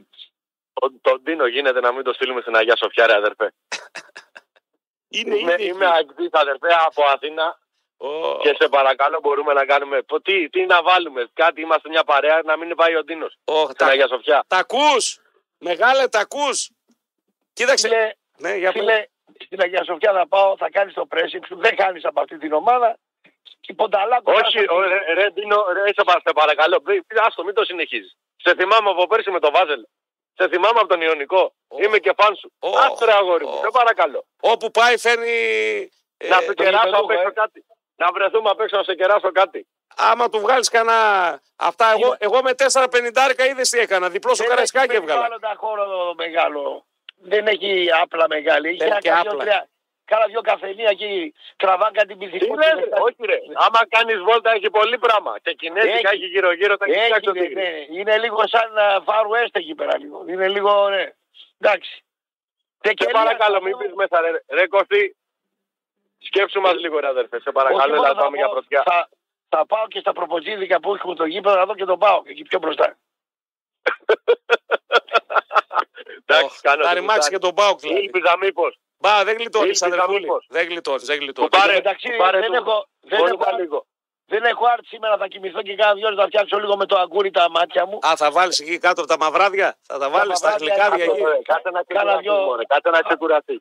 [0.72, 3.53] Το, τον Τίνο γίνεται να μην το στείλουμε στην Αγία Σοφιά, ρε αδερφέ.
[5.11, 5.62] Είναι, Είμαι, είναι.
[5.62, 7.59] είμαι αγκτής, αδερφέ από Αθήνα
[7.96, 10.03] Ω, και σε παρακαλώ μπορούμε να κάνουμε.
[10.03, 13.62] πω, Τι, τι να βάλουμε, κάτι είμαστε μια παρέα να μην πάει ο Τίνο ω,
[13.64, 14.44] στην τα, Αγία Σοφιά.
[14.46, 15.20] τα ακούς.
[15.59, 16.70] Μεγάλε, τα ακούς.
[17.53, 17.88] Κοίταξε.
[17.88, 18.80] Φίλε, Ναι, για πες.
[18.80, 19.07] φίλε,
[19.45, 22.53] στην Αγία Σοφιά θα πάω, θα κάνεις το pressing σου, δεν κάνεις από αυτή την
[22.53, 22.99] ομάδα.
[23.61, 24.32] Και πονταλάκο.
[24.32, 26.80] Όχι, ο, ρε, ρε, Τίνο, ρε, σε πα- σε παρακαλώ.
[26.82, 28.16] Μπη- μπη- Άστο, μην το συνεχίζεις.
[28.36, 29.80] Σε θυμάμαι από πέρσι με το Βάζελ.
[30.34, 31.53] Σε θυμάμαι από τον Ιωνικό.
[31.68, 31.76] Ω.
[31.82, 32.53] Είμαι και φαν σου.
[32.59, 32.68] Ω.
[32.78, 33.57] Άστο, ρε, αγόρι μου, Ω.
[33.64, 34.24] σε παρακαλώ.
[34.41, 35.30] Όπου πάει φέρνει.
[36.16, 37.32] ε, να σε κεράσω γηπεδούχο, απ' έξω ε.
[37.32, 37.64] κάτι.
[37.97, 39.66] Να βρεθούμε απ' έξω να σε κεράσω κάτι.
[39.97, 41.41] άμα του βγάλεις κανένα.
[41.57, 44.09] Αυτά, εγώ, εγώ με 4,50 είδες τι έκανα.
[44.09, 45.24] Διπλό στο καραϊσκάκι έβγαλα.
[45.24, 46.86] Άλλο τα χώρο μεγάλο.
[47.20, 48.68] Δεν έχει άπλα μεγάλη.
[48.68, 49.44] Έχει Δεν ένα και κάποιο άπλα.
[49.44, 49.68] τρία-
[50.04, 51.34] Κάνα δυο καφενεία εκεί.
[51.56, 52.54] Τραβάνε κάτι Τι πυθικό.
[52.54, 53.38] λες, ρε, όχι ρε.
[53.54, 55.38] Άμα κάνεις βόλτα έχει πολύ πράγμα.
[55.42, 56.06] Και κινέζικα Έχει.
[56.06, 57.56] έχει γύρω-γύρω τα έχει Έχει, φτιάξει το ναι, τίγρης.
[57.88, 57.98] ναι.
[57.98, 58.70] Είναι λίγο σαν
[59.06, 60.24] Far West εκεί πέρα λίγο.
[60.28, 61.12] Είναι λίγο, ναι.
[61.60, 61.90] Εντάξει.
[61.92, 62.02] Σε
[62.80, 63.78] Τεκερία, παρακαλώ, θα μην πω.
[63.78, 65.16] πεις μέσα, ρε, ρε Κωστή.
[66.18, 67.36] Σκέψου μας λίγο, ρε αδερφέ.
[67.40, 68.82] Σε Όχι παρακαλώ, μόνο έλα θα πάμε για πω, πρωτιά.
[68.84, 69.08] Θα,
[69.48, 72.42] θα πάω και στα προποτζίδικα που έχουμε το γήπεδο να δω και τον πάω εκεί
[72.42, 72.96] πιο μπροστά.
[76.30, 77.34] Εντάξει, κάνω Θα το ρημάξει κουτάκι.
[77.34, 78.00] και τον Μπάουκ δηλαδή.
[78.04, 78.72] Ήλπιζα μήπως.
[79.00, 80.20] Μπα, δεν γλιτώνεις, Ήλπιζα αδερφούλη.
[80.20, 80.46] μήπως.
[80.48, 81.48] Δεν γλιτώνεις, δεν Που γλιτώνει.
[81.48, 83.78] πάρε, μεταξύ που πάρε δεν του- έχω- δεν Μπορούσα έχω- λίγο.
[84.32, 86.96] Δεν έχω άρτη σήμερα, θα κοιμηθώ και κάνα δυο ώρες να φτιάξω λίγο με το
[86.98, 87.98] αγκούρι τα μάτια μου.
[88.06, 91.16] Α, θα βάλεις εκεί κάτω από τα μαυράδια; Θα τα βάλεις στα μαυράδια, γλυκάδια κάτω,
[91.28, 91.42] εκεί; ε.
[91.52, 92.64] Κάτσε να Κάνα ξεκουραστείς, δυο- μωρέ.
[92.64, 93.58] Κάτσε να ξεκουραστείς.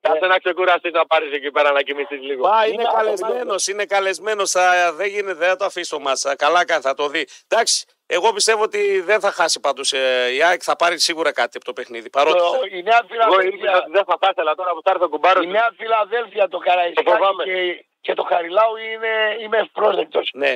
[0.00, 2.48] Κάτσε να ξεκουραστείς να πάρεις εκεί πέρα να κοιμηθείς λίγο.
[2.48, 4.52] Μα είναι Είναι καλεσμένος, είναι καλεσμένος.
[4.96, 6.12] Δεν γίνεται, δεν θα το αφήσω μα.
[6.36, 7.26] Καλά κάνει, θα το δει.
[7.48, 9.92] Εντάξει, εγώ πιστεύω ότι δεν θα χάσει πάντως
[10.36, 12.10] η ΑΕΚ, θα πάρει σίγουρα κάτι από το παιχνίδι.
[12.10, 12.38] Παρότι.
[12.38, 15.04] Το- Η Νέα Εγώ ήρθα Φιλαδέλφια, ότι δεν θα θα ήθελα τώρα που θα έρθει
[15.04, 15.44] ο κουμπάρος.
[15.44, 17.44] η Νέα Φιλαδέλφια το Καραϊσκάκι φοβάμαι.
[17.44, 20.30] και, και το Χαριλάου είναι, είμαι ευπρόσδεκτος.
[20.34, 20.50] Ναι.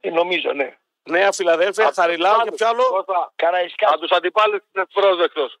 [0.00, 0.76] Ε, Νομίζω, ναι.
[1.02, 5.56] Νέα Φιλαδέλφια, Απ' Χαριλάου και τους ποιο άλλο; Κώστα, Από Καραϊσκάκι τους αντιπάλους είναι πρόσδεκτος.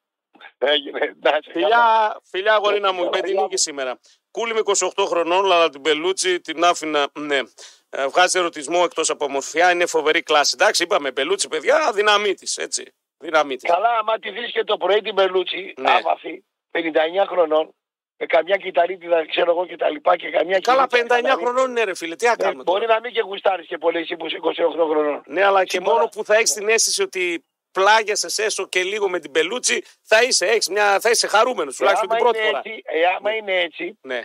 [0.58, 0.98] έγινε.
[1.22, 1.52] Να είσαι καλά.
[1.52, 3.42] Φιλιά, φιλιά αγορίνα μου, με την Χαριλάου.
[3.42, 3.98] νίκη σήμερα.
[4.30, 7.06] Κούλι με 28 χρονών, αλλά την Πελούτσι την άφηνα.
[7.12, 7.38] Ναι.
[7.94, 10.56] Ε, Βγάζει ερωτισμό εκτός από ομορφιά, είναι φοβερή κλάση.
[10.60, 12.62] Εντάξει, είπαμε Πελούτσι, παιδιά, δύναμή τη.
[12.62, 12.84] Έτσι.
[13.18, 13.70] Δύναμή της.
[13.70, 15.90] Καλά, άμα τη δεις και το πρωί την Μπελούτσι, Ναι.
[15.92, 17.74] άβαφη, 59 χρονών,
[18.16, 21.44] με καμιά κυταρίτιδα, ξέρω εγώ και τα λοιπά και καμιά Καλά, κυλίτσα 59 κανάλι.
[21.44, 22.62] χρονών είναι ρε φίλε, τι να Ε, κάνουμε.
[22.62, 22.94] Μπορεί τώρα.
[22.94, 25.22] να μην και γουστάρεις και πολύ εσύ που είσαι 28 χρονών.
[25.26, 29.08] Ναι, αλλά και Σήμερα- μόνο που θα έχεις την αίσθηση ότι πλάγιασαι έσω και λίγο
[29.08, 32.38] με την Πελούτσι, θα είσαι, έχεις μια, θα είσαι χαρούμενος τουλάχιστον Ε, την άμα πρώτη
[32.48, 32.62] είναι φορά.
[32.64, 34.22] έτσι, ε, άμα είναι έτσι, Ναι,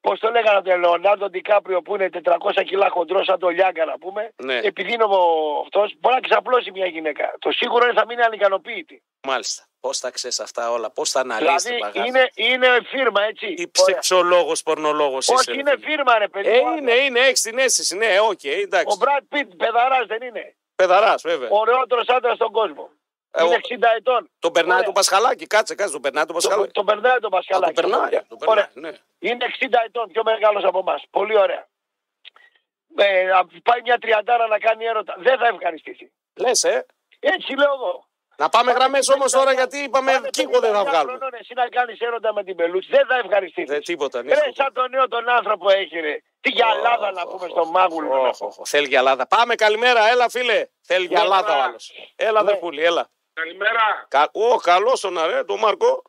[0.00, 3.98] πώς το λέγανε τον Λεωνάρντο Ντικάπριο που είναι 400 κιλά χοντρός, σαν το Λιάγκα να
[3.98, 5.04] πούμε, ναι, επειδή είναι
[5.64, 7.34] αυτός, μπορεί να ξαπλώσει μια γυναίκα.
[7.38, 9.02] Το σίγουρο είναι θα μείνει ανικανοποίητη.
[9.26, 9.62] μάλιστα.
[9.80, 13.46] Πώς θα ξέρεις αυτά όλα, πώς θα αναλύσει Δηλαδή είναι, είναι φίρμα, έτσι.
[13.46, 13.70] Τι Ωραία.
[13.72, 15.34] σεξολόγος, πορνολόγος είσαι.
[15.34, 15.86] Όχι, ρε είναι φίλε.
[15.86, 16.48] φίρμα, ρε παιδί.
[16.48, 16.76] Ε, μου.
[16.76, 17.96] είναι, είναι, έχεις την αίσθηση.
[17.96, 18.96] Ναι, οκ, Ο εντάξει.
[19.00, 20.56] Μπραντ Πιτ, παιδαράς δεν είναι.
[20.76, 21.48] Παιδαράς, βέβαια.
[21.50, 22.90] Ωραιότερος άντρας στον κόσμο.
[23.30, 24.30] Ε, είναι ο- 60 ετών.
[24.38, 24.84] Τον περνάει Ωραία.
[24.84, 26.72] τον Πασχαλάκι, κάτσε, κάτσε, τον περνάει τον Τον, Πασχαλάκι.
[26.72, 27.72] τον περνάει τον Α, Πασχαλάκη.
[27.74, 28.24] τον περνάει, Ωραία.
[28.28, 28.90] τον περνάει, Ωραία.
[28.92, 28.98] ναι.
[29.18, 31.02] Είναι 60 ετών, πιο μεγάλος από εμάς.
[31.10, 31.66] Πολύ ωραία.
[32.96, 35.14] Ε, να πάει μια τριαντάρα να κάνει έρωτα.
[35.18, 36.12] Δεν θα ευχαριστήσει.
[36.34, 36.86] Λες, ε.
[37.20, 38.06] Έτσι λέω εγώ.
[38.36, 41.16] Να πάμε γραμμές όμως τώρα γιατί είπαμε Πάνε κύκο δεν θα 59 βγάλουμε.
[41.18, 42.88] χρονών, Εσύ να κάνεις έρωτα με την πελούτσι.
[42.90, 43.70] Δεν θα ευχαριστήσεις.
[43.70, 44.34] Δεν τίποτα, ναι.
[44.34, 46.22] Ρε, σαν τον νέο τον άνθρωπο έχει ρε.
[46.40, 48.08] Τι γυαλάδα να πούμε στον μάγουλο.
[48.22, 49.26] να Όχ, όχ, Θέλει γυαλάδα.
[49.26, 50.66] Πάμε, καλημέρα, έλα φίλε.
[50.82, 51.92] Θέλει γυαλάδα ο άλλος.
[52.16, 52.50] Έλα, Ναι.
[52.50, 53.08] δερφούλη, έλα.
[53.42, 54.06] Καλημέρα.
[54.08, 54.28] Κα...
[54.32, 56.02] Ω, καλό τον αρέ, τον Μάρκο.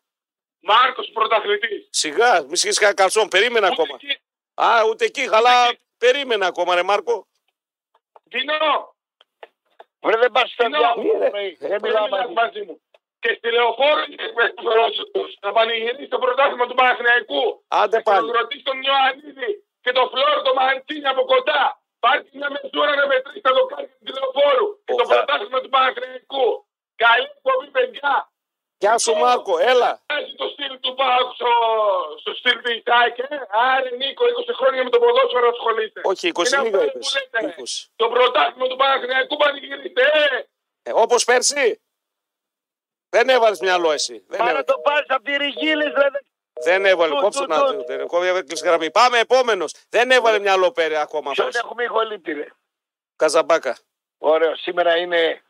[0.60, 1.88] Μάρκος πρωταθλητής.
[1.90, 3.98] Σιγά, μη σχέσει κανένα καλσόν, περίμενα Ούτε ακόμα.
[4.02, 4.14] εκεί.
[4.54, 5.54] Α, ούτε εκεί, αλλά
[5.98, 7.28] περίμενα ακόμα, ρε Μάρκο.
[8.30, 8.96] Τινό.
[10.02, 11.02] Βρε δεν πας στο Τι να- διάλογο.
[11.02, 11.30] Μη, ρε.
[11.30, 11.48] πρωί.
[11.48, 12.34] Ε, Δεν Δεν μιλάω μιλάς μαζί.
[12.42, 12.76] μαζί μου.
[13.20, 17.44] Και στη λεωφόρο και εκπαιδευτικός να πανηγυρίσει το πρωτάθλημα του Παναθηναϊκού.
[17.68, 18.32] Άντε Να πάλι.
[18.32, 19.52] ρωτήσει τον Ιωαννίδη
[19.82, 21.64] και τον Φλόρο το Μαντσίνη από κοντά.
[22.00, 24.68] Πάρτε μια μεσούρα να μετρήσει τα δοκάρια του τηλεοφόρου.
[24.86, 25.14] Και το Οχα.
[25.16, 26.46] πρωτάθλημα του Παναθηναϊκού.
[27.04, 28.32] Καλή εκπομπή, παιδιά.
[28.82, 29.92] Γεια σου Μάρκο, έλα.
[30.06, 31.52] Έχει το στυλ του Πάουκ στο,
[32.20, 33.22] στο στυλ του Ισάκη.
[33.22, 33.38] ε.
[33.50, 36.02] Άρε Νίκο, 20 χρόνια με το ποδόσφαιρο ασχολείται.
[36.04, 37.08] Όχι, 20 Είναι λίγα αυτό είπες.
[37.12, 37.56] που λέτε, ρε.
[37.58, 37.90] 20.
[37.96, 40.02] Το πρωτάθλημα του Παναθηναϊκού πανηγυρίστε.
[40.02, 40.38] Ε.
[40.84, 41.82] Ε, Όπως πέρσι.
[43.10, 44.24] Δεν έβαλες μυαλό εσύ.
[44.28, 44.66] Δεν Μα να έβαλες.
[44.66, 46.08] το πάρεις από τη Ριγίλης ρε.
[46.64, 47.14] Δεν έβαλε.
[47.16, 47.84] Του, Κόψε του, να του.
[47.88, 48.06] το.
[48.06, 48.92] Κόβει έκλεισε γραμμή.
[48.92, 49.74] Πάμε επόμενος.
[49.90, 51.60] Δεν έβαλε μυαλό πέρι ακόμα Ποιον αυτό.
[51.64, 52.48] έχουμε ηχολήπτη ρε.
[53.16, 53.78] Καζαμπάκα.
[54.18, 55.42] Ωραίο, σήμερα είναι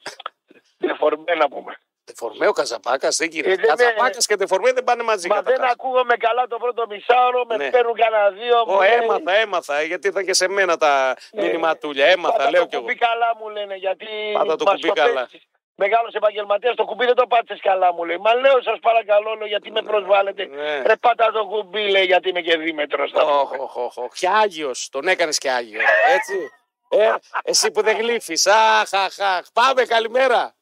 [0.79, 1.73] δεφορμέ να πούμε.
[2.03, 3.55] Τεφορμέ ο Καζαμπάκα δεν Ε, γίνεται.
[3.55, 5.27] δεν Καζαμπάκα είναι- και τεφορμέ δεν πάνε μαζί.
[5.27, 5.71] Μα δεν καταρχάς.
[5.73, 7.69] ακούγομαι καλά το πρώτο μισάωρο, με Ναι.
[7.69, 8.59] παίρνουν κανένα δύο.
[8.67, 9.75] Ω, μου λέει, έμαθα, έμαθα.
[9.77, 11.41] ε, Γιατί ήρθαν και σε μένα τα Ναι.
[11.43, 12.05] μηνυματούλια.
[12.05, 12.83] Έμαθα, Πάτα λέω το κι εγώ.
[12.83, 15.13] κουμπί καλά μου λένε, γιατί Πάτα το μας κουμπί καλά.
[15.13, 15.43] παίζεις.
[15.75, 18.17] Μεγάλος επαγγελματίας, το κουμπί δεν το πάτησες καλά μου λέει.
[18.17, 20.45] Μα λέω σας παρακαλώ, λέω, γιατί με προσβάλλετε.
[20.45, 20.81] Ναι.
[20.85, 23.11] Ρε πάτα το κουμπί λέει, γιατί είμαι και δίμετρος.
[23.11, 23.63] θα Οχ, πούμε.
[23.63, 24.13] οχ, οχ, οχ.
[24.13, 24.89] Και Άγιος.
[24.91, 25.83] Τον έκανες και Άγιος.
[26.15, 26.51] Έτσι.
[26.89, 27.13] Ε,
[27.43, 28.47] εσύ που δεν γλύφεις.
[28.47, 29.45] Αχ, αχ, αχ.
[29.53, 30.55] Πάμε, καλημέρα.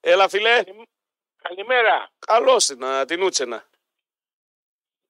[0.00, 0.62] Έλα, φιλέ.
[1.42, 2.10] Καλημέρα.
[2.26, 3.68] Καλώς την, την Ούτσενα.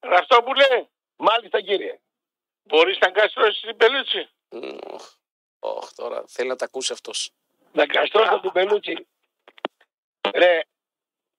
[0.01, 2.01] Ραστόπουλε, Μάλιστα κύριε.
[2.63, 5.13] μπορείς να καστρώσεις την πελούτσι; Μμ, οχ,
[5.59, 7.31] οχ, τώρα θέλει να τα ακούσει αυτός.
[7.73, 9.07] Να καστρώσω την πελούτσι.
[10.35, 10.61] Ρε,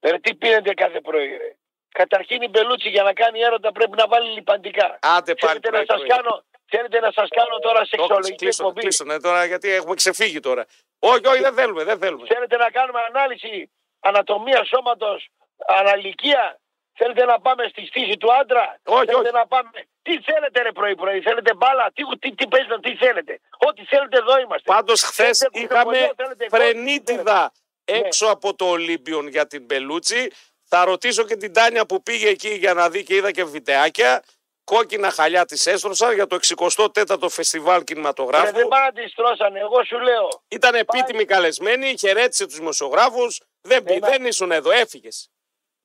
[0.01, 1.55] ρε, τι πίνετε κάθε πρωί ρε.
[1.89, 4.99] Καταρχήν η πελούτσι για να κάνει έρωτα πρέπει να βάλει λιπαντικά.
[5.01, 5.59] Άντε πάλι.
[5.59, 6.07] Θέλετε να πρωί, σας πρωί.
[6.09, 9.95] κάνω, θέλετε να σας κάνω τώρα Το σεξουαλική κλείσω, εκπομπή; κλείσω, ναι, τώρα γιατί έχουμε
[9.95, 10.65] ξεφύγει τώρα.
[10.99, 12.27] Όχι, όχι, δεν θέλουμε, δεν θέλουμε.
[12.27, 15.27] Θέλετε να κάνουμε ανάλυση ανατομία σώματος,
[15.67, 16.59] αναλυκία.
[16.97, 19.31] Θέλετε να πάμε στη στήση του άντρα; Όχι, θέλετε όχι.
[19.37, 19.69] να πάμε.
[20.01, 21.21] Τι θέλετε ρε πρωί πρωί.
[21.21, 24.71] Θέλετε μπάλα; Τι, τι, τι παίζετε, τι θέλετε; Ό,τι θέλετε εδώ είμαστε.
[24.71, 27.51] Πάντως χθες Θέλετε είχαμε κουτεβολιό, θέλετε γκολ, φρενίτιδα
[27.91, 27.97] Ναι.
[27.97, 30.31] έξω από το Ολύμπιον για την Πελούτσι.
[30.67, 34.23] Θα ρωτήσω και την Τάνια που πήγε εκεί για να δει και είδα και βιντεάκια.
[34.65, 38.53] Κόκκινα χαλιά της έστρωσαν για το 64ο φεστιβάλ Ρε, κινηματογράφου.
[38.53, 39.59] δεν πάνε να τη στρώσανε.
[39.59, 40.29] Εγώ σου λέω.
[40.47, 43.41] Ήταν επίτιμη καλεσμένη, χαιρέτησε τους δημοσιογράφους.
[43.61, 45.29] Δεν, πει- Εμά- δεν ήσουν εδώ, έφυγες.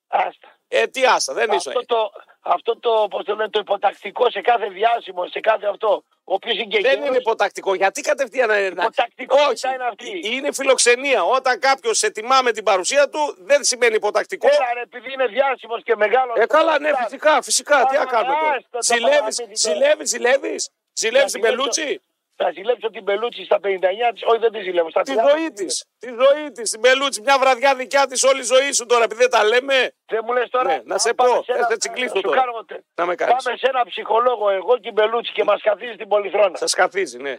[0.09, 0.59] Άστα.
[0.69, 1.73] Ε, τι άστα, δεν ήσουν.
[1.77, 2.11] Αυτό το,
[2.41, 6.05] αυτό το, πώς το, λένε, το υποτακτικό σε κάθε διάσημο, σε κάθε αυτό.
[6.25, 7.75] Ο οποίος είναι και Δεν γέρος, είναι υποτακτικό.
[7.75, 8.55] Γιατί κατευθείαν να.
[8.61, 9.69] να- Υποτακτικό Όχι.
[9.75, 10.21] είναι αυτή.
[10.37, 11.23] Είναι φιλοξενία.
[11.25, 14.47] Όταν κάποιος σε τιμά με την παρουσία του, δεν σημαίνει υποτακτικό.
[14.47, 16.37] Έλα ρε, επειδή είναι διάσημος και μεγάλος.
[16.39, 17.85] Ε, καλά, ναι, φυσικά, φυσικά.
[17.87, 19.55] Τι να Άμα, κάνουμε τώρα; άστο, το Ζηλεύεις, παραμύθι τώρα.
[19.55, 22.01] ζηλεύεις, ζηλεύεις; Ζηλεύεις την πηγαίνω- πελούτσι.
[22.43, 24.23] Θα ζηλέψω την Πελούτσι στα 59 της.
[24.31, 24.91] Όχι, δεν τη ζηλεύω.
[24.91, 25.85] Στα Τη 30 ζωή της.
[25.99, 26.71] Της ζωή της.
[26.71, 29.93] Την Μπελούτσι, μια βραδιά δικιά της, όλη η ζωή σου τώρα, επειδή δεν τα λέμε.
[30.07, 30.65] Δεν μου λες τώρα.
[30.69, 32.41] Ναι, να αν σε πάμε πω, σε ένα- θες να τσιγκλίσω σου τώρα.
[32.41, 33.45] κάνω τε- Να με κάνεις.
[33.45, 36.57] Πάμε σε ένα ψυχολόγο εγώ και η Μπελούτσι και μας καθίσει την Πολυθρόνα.
[36.57, 37.37] Σας καθίζει, ναι.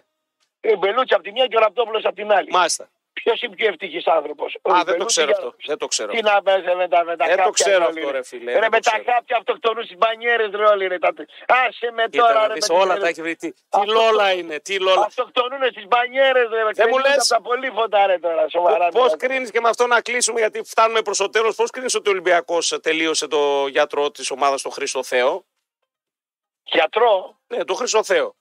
[0.61, 2.49] Η Μπελούτσι από τη μία και ο Ραπτόπουλος από την άλλη.
[2.51, 2.89] Μάλιστα.
[3.23, 4.57] Ποιος είναι πιο ευτυχής άνθρωπος.
[4.61, 5.55] Α, δεν το ξέρω αυτό.
[5.65, 6.11] Δεν το ξέρω.
[6.11, 8.53] Τι να παίζει με τα, με τα Δεν το χάπια ξέρω όλοι, αυτό, ρε φίλε,
[8.53, 9.11] Ρε, δεν με το τα ξέρω.
[9.13, 10.87] χάπια αυτοκτονούν στι μπανιέρες, ρε όλοι.
[10.87, 11.13] Ρε, τα...
[11.47, 12.53] Άσε με Κοίτα, τώρα, να ρε.
[12.53, 13.01] δεις, με τις όλα μέρες.
[13.03, 13.35] τα έχει βρει.
[13.35, 15.01] Τι, τι Αυτό- λόλα είναι, τι λόλα.
[15.01, 16.57] Αυτοκτονούν στις μπανιέρες, ρε.
[16.57, 18.49] Δεν μου ξενίζονται λες; Από τα πολύ φωτά, ρε τώρα.
[18.49, 18.87] Σοβαρά.
[18.87, 19.17] Πώς δηλαδή.
[19.27, 22.11] κρίνεις και με αυτό να κλείσουμε, γιατί φτάνουμε προς το τέλος, πώς κρίνεις ότι ο
[22.11, 25.45] Ολυμπιακός τελείωσε το γιατρό της ομάδας, τον Χρήστο Θεό;
[26.63, 28.35] Γιατρό; Ναι, τον Χρήστο Θεό.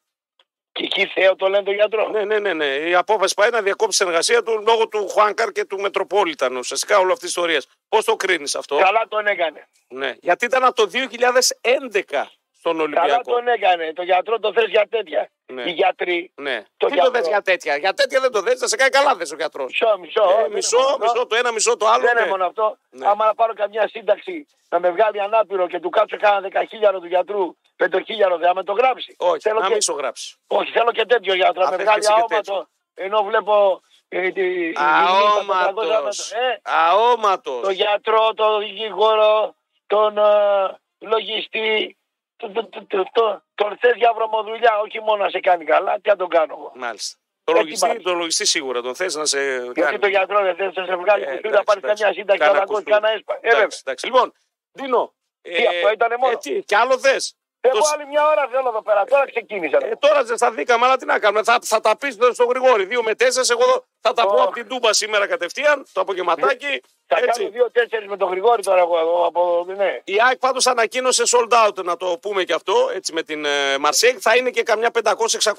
[0.72, 2.08] Και εκεί Θεό το λένε το γιατρό.
[2.08, 2.66] Ναι, ναι, ναι, ναι.
[2.66, 6.56] Η απόφαση πάει να διακόψει την εργασία του λόγω του Χουάνκαρ και του Μετροπόλιταν.
[6.56, 7.62] Ουσιαστικά όλη αυτή η ιστορία.
[7.88, 9.68] Πώς το κρίνεις αυτό; Καλά τον έκανε.
[9.88, 10.14] Ναι.
[10.20, 12.26] Γιατί ήταν από το 2011
[12.58, 13.32] στον Καλά Ολυμπιακό.
[13.32, 13.92] τον έκανε.
[13.92, 15.30] Το γιατρό το θες για τέτοια.
[15.46, 15.62] Ναι.
[15.62, 16.32] Οι γιατροί.
[16.34, 16.62] Ναι.
[16.76, 17.10] Το Τι το γιατρό.
[17.10, 19.66] δες για τέτοια; Για τέτοια δεν το δες, θα σε κάνει καλά δες ο γιατρός.
[19.70, 20.22] Μισό, μισό.
[20.22, 21.04] Ε, δεν είναι μισό, μόνο αυτό.
[21.04, 22.04] μισό το ένα, μισό το άλλο.
[22.04, 22.20] Δεν ναι.
[22.20, 22.76] είναι μόνο αυτό.
[22.90, 23.06] Ναι.
[23.08, 27.06] Άμα να πάρω καμιά σύνταξη να με βγάλει ανάπηρο και του κάτσω κάνα δεκαχίλιαρο του
[27.06, 29.14] γιατρού, πεντοχίλιαρο, δεν θα με το γράψει.
[29.18, 29.72] Όχι, θέλω να και...
[29.72, 30.36] μην σου γράψει.
[30.46, 31.62] Όχι, θέλω και τέτοιο γιατρό.
[31.62, 32.68] Α, Να με θες βγάλει και εσύ και αόματο.
[32.94, 33.80] Ενώ βλέπω.
[34.08, 36.30] Ε, τη, Αόματος.
[36.32, 37.60] ε, Αόματος.
[37.62, 39.54] τον γιατρό, τον δικηγόρο,
[39.86, 41.94] τον ε, λογιστή.
[42.36, 45.94] Τον, τον, τον, τον, τον, τον θες για βρωμοδουλειά, όχι μόνο να σε κάνει καλά,
[46.00, 46.72] τι να τον κάνω εγώ.
[46.74, 47.16] Μάλιστα.
[47.44, 48.10] Το Έτσι λογιστή, μάλιστα.
[48.10, 49.98] το λογιστή σίγουρα τον θες να σε Γιατί κάνει.
[49.98, 52.02] το γιατρό δεν θες να σε βγάλει Ε, κουστού, εντάξει, να πάρεις εντάξει.
[52.02, 52.90] καμιά σύνταξη, Κάνα να ακούσει κουστού.
[52.90, 53.34] κανένα έσπα.
[53.34, 53.58] Ε, βέβαια.
[53.58, 54.06] Εντάξει, εντάξει.
[54.06, 54.32] Λοιπόν,
[54.72, 55.14] Δίνο.
[55.42, 58.68] Τι, αυτό ήτανε μόνο; Ε, τι, κι άλλο θες; Εγώ Το- άλλη μια ώρα θέλω
[58.68, 59.04] εδώ πέρα.
[59.04, 59.78] Τώρα ξεκίνησα.
[59.82, 61.42] Ε, τώρα δεν θα δίκαμε, αλλά τι να κάνουμε.
[61.42, 62.84] Θα, θα τα πεις στον Γρηγόρη.
[62.84, 63.50] Δύο με τέσσερις.
[63.50, 64.42] Εγώ θα τα πω Ωχ.
[64.42, 65.86] από την Τούμπα σήμερα κατευθείαν.
[65.92, 66.82] Το απογευματάκι.
[67.06, 67.48] Θα κάνω Έτσι.
[67.48, 69.64] δύο-τέσσερι με τον Γρηγόρη τώρα εγώ εδώ από.
[69.76, 70.00] Ναι.
[70.04, 73.78] Η ΑΕΚ πάντως ανακοίνωσε sold out, να το πούμε και αυτό, έτσι με την ε,
[73.78, 74.18] Μαρσέικ.
[74.20, 75.12] Θα είναι και καμιά 500-600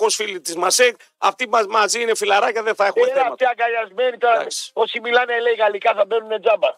[0.09, 0.95] φίλοι της Μαρσέικ.
[1.17, 3.31] Αυτοί μας, μαζί είναι φιλαράκια, δεν θα έχουμε Είναι θέματα.
[3.31, 4.35] αυτοί αγκαλιασμένοι τώρα.
[4.35, 4.71] Εντάξει.
[4.73, 6.69] Όσοι μιλάνε λέει γαλλικά θα μπαίνουν τζάμπα.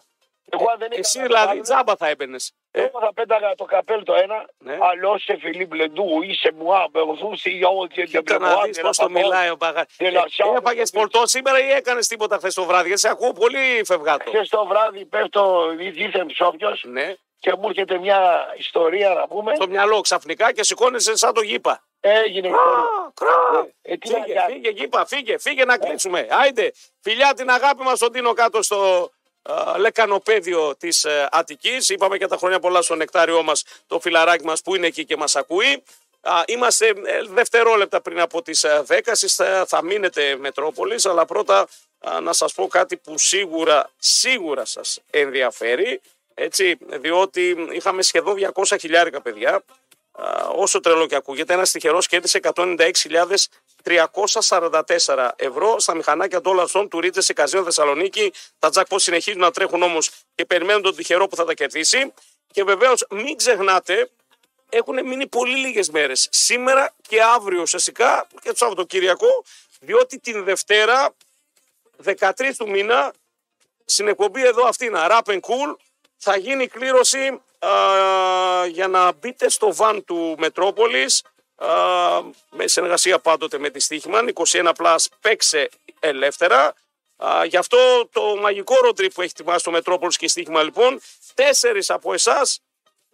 [0.50, 2.52] Εγώ αν δεν είχα Εσύ να δηλαδή βάλω, τζάμπα θα έμπαινες.
[2.70, 4.48] Ε, Εγώ θα πέταγα το καπέλ το ένα.
[4.58, 4.78] Ναι.
[4.80, 9.10] Αλλιώς σε Φιλίπ Λεντού, είσαι μου άμπερδού, σε γιαό και Κοίτα να δεις πώς το
[9.10, 9.84] μιλάει ο Μπαγά.
[9.98, 10.56] De la Chambre.
[10.58, 14.30] Έφαγες πολτό σήμερα ή έκανες τίποτα χθες το βράδυ; Γιατί σε ακούω πολύ φευγάτο.
[14.30, 19.54] Χθες το βράδυ πέφτω δίθεν ψόφιος Ναι, και μου έρχεται μια ιστορία να πούμε.
[19.54, 21.84] στο μυαλό ξαφνικά και σηκώνεσαι σαν το γήπα.
[22.00, 23.12] Έγινε ιστορία.
[23.14, 24.52] Κρά, Ε, τι να Φύγε, κάνει.
[24.52, 26.26] φύγε, γήπα, φύγε, φύγε να κλείσουμε.
[26.30, 29.06] Άιντε, φιλιά την αγάπη μας στον Τίνο κάτω στο α,
[29.76, 31.88] λεκανοπέδιο της ε, Αττικής.
[31.88, 35.16] Είπαμε και τα χρόνια πολλά στο νεκτάριό μας, το φιλαράκι μας που είναι εκεί και
[35.16, 35.82] μας ακούει.
[36.20, 41.24] Α, είμαστε ε, δευτερόλεπτα πριν από τις ε, 10, εσείς θα, θα μείνετε Μετρόπολης, αλλά
[41.24, 41.68] πρώτα
[41.98, 46.00] α, να σας πω κάτι που σίγουρα, σίγουρα σας ενδιαφέρει,
[46.34, 49.64] έτσι, διότι είχαμε σχεδόν 200 χιλιάρικα παιδιά,
[50.16, 52.40] Α, όσο τρελό και ακούγεται, ένας τυχερός κέρδισε
[53.84, 58.32] 196.344 ευρώ στα μηχανάκια Dollar Zone του Ρίτζε σε Καζίνο Θεσσαλονίκη.
[58.58, 62.12] Τα jackpot συνεχίζουν να τρέχουν όμως και περιμένουν τον τυχερό που θα τα κερδίσει.
[62.52, 64.10] Και βεβαίως μην ξεχνάτε,
[64.68, 66.28] έχουν μείνει πολύ λίγες μέρες.
[66.30, 69.44] Σήμερα και αύριο ουσιαστικά και το Σαββατοκύριακο,
[69.80, 71.14] διότι την Δευτέρα
[72.04, 73.12] 13 του μήνα
[73.84, 75.76] στην εκπομπή εδώ αυτή είναι Rap and Cool
[76.16, 77.70] θα γίνει η κλήρωση α,
[78.66, 81.33] για να μπείτε στο βαν του Μετρόπολης α,
[82.50, 85.68] με συνεργασία πάντοτε με τη Στίχημαν 21 plus παίξε
[86.00, 86.74] ελεύθερα.
[87.16, 90.62] Α, γι' αυτό το μαγικό road trip που έχει ετοιμάσει το Μετρόπολης και η Στίχημα
[90.62, 91.00] λοιπόν
[91.34, 92.60] τέσσερις από εσάς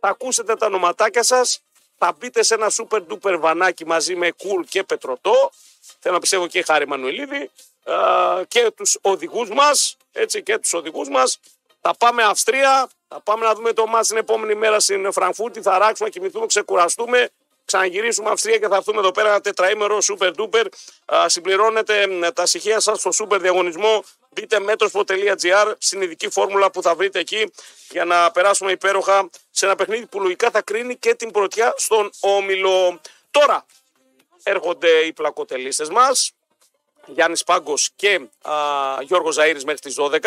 [0.00, 1.60] θα ακούσετε τα ονοματάκια σας
[2.02, 5.50] θα μπείτε σε ένα super duper βανάκι μαζί με Cool και Πετρωτό.
[5.98, 7.50] Θέλω να πιστεύω και Χάρη Μανουελίδη
[7.84, 11.40] α, και τους οδηγούς μας έτσι και τους οδηγούς μας.
[11.80, 15.78] Θα πάμε Αυστρία, θα πάμε να δούμε το μάτς την επόμενη μέρα στην Φραγκφούρτη, θα
[15.78, 17.30] ράξουμε, να κοιμηθούμε, ξεκουραστούμε,
[17.70, 20.64] ξαναγυρίσουμε Αυστρία και θα έρθουμε εδώ πέρα ένα τετραήμερο super duper.
[21.14, 24.04] Α, συμπληρώνετε μ, τα στοιχεία σας στο super διαγωνισμό.
[24.30, 27.52] Μπείτε μέτροσπο.gr στην ειδική φόρμουλα που θα βρείτε εκεί
[27.90, 32.10] για να περάσουμε υπέροχα σε ένα παιχνίδι που λογικά θα κρίνει και την πρωτιά στον
[32.20, 33.00] Όμιλο.
[33.30, 33.66] Τώρα
[34.42, 36.32] έρχονται οι πλακοτελίστες μας.
[37.06, 38.54] Γιάννης Πάγκος και α,
[39.02, 40.18] Γιώργος Ζαήρη μέχρι τις 12.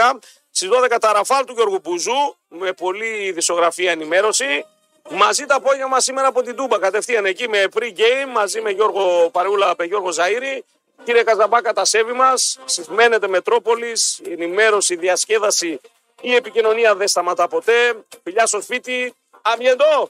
[0.52, 4.66] Στις 12 τα ραφάλ του Γιώργου Μπουζού με πολλή δισογραφία ενημέρωση.
[5.10, 9.74] Μαζί τα απόγευμα σήμερα από την Τούμπα κατευθείαν εκεί με pre-game μαζί με Γιώργο Παρούλα
[9.78, 10.64] με Γιώργο Ζαήρη.
[11.04, 12.60] Κύριε Καζαμπάκα, τα σέβη μας.
[12.88, 14.20] Μένετε Μετρόπολης.
[14.24, 15.80] Η ενημέρωση, η διασκέδαση,
[16.22, 18.04] η επικοινωνία δεν σταματά ποτέ.
[18.24, 19.14] Φιλιά στο σπίτι.
[19.42, 20.10] Αμιεντό!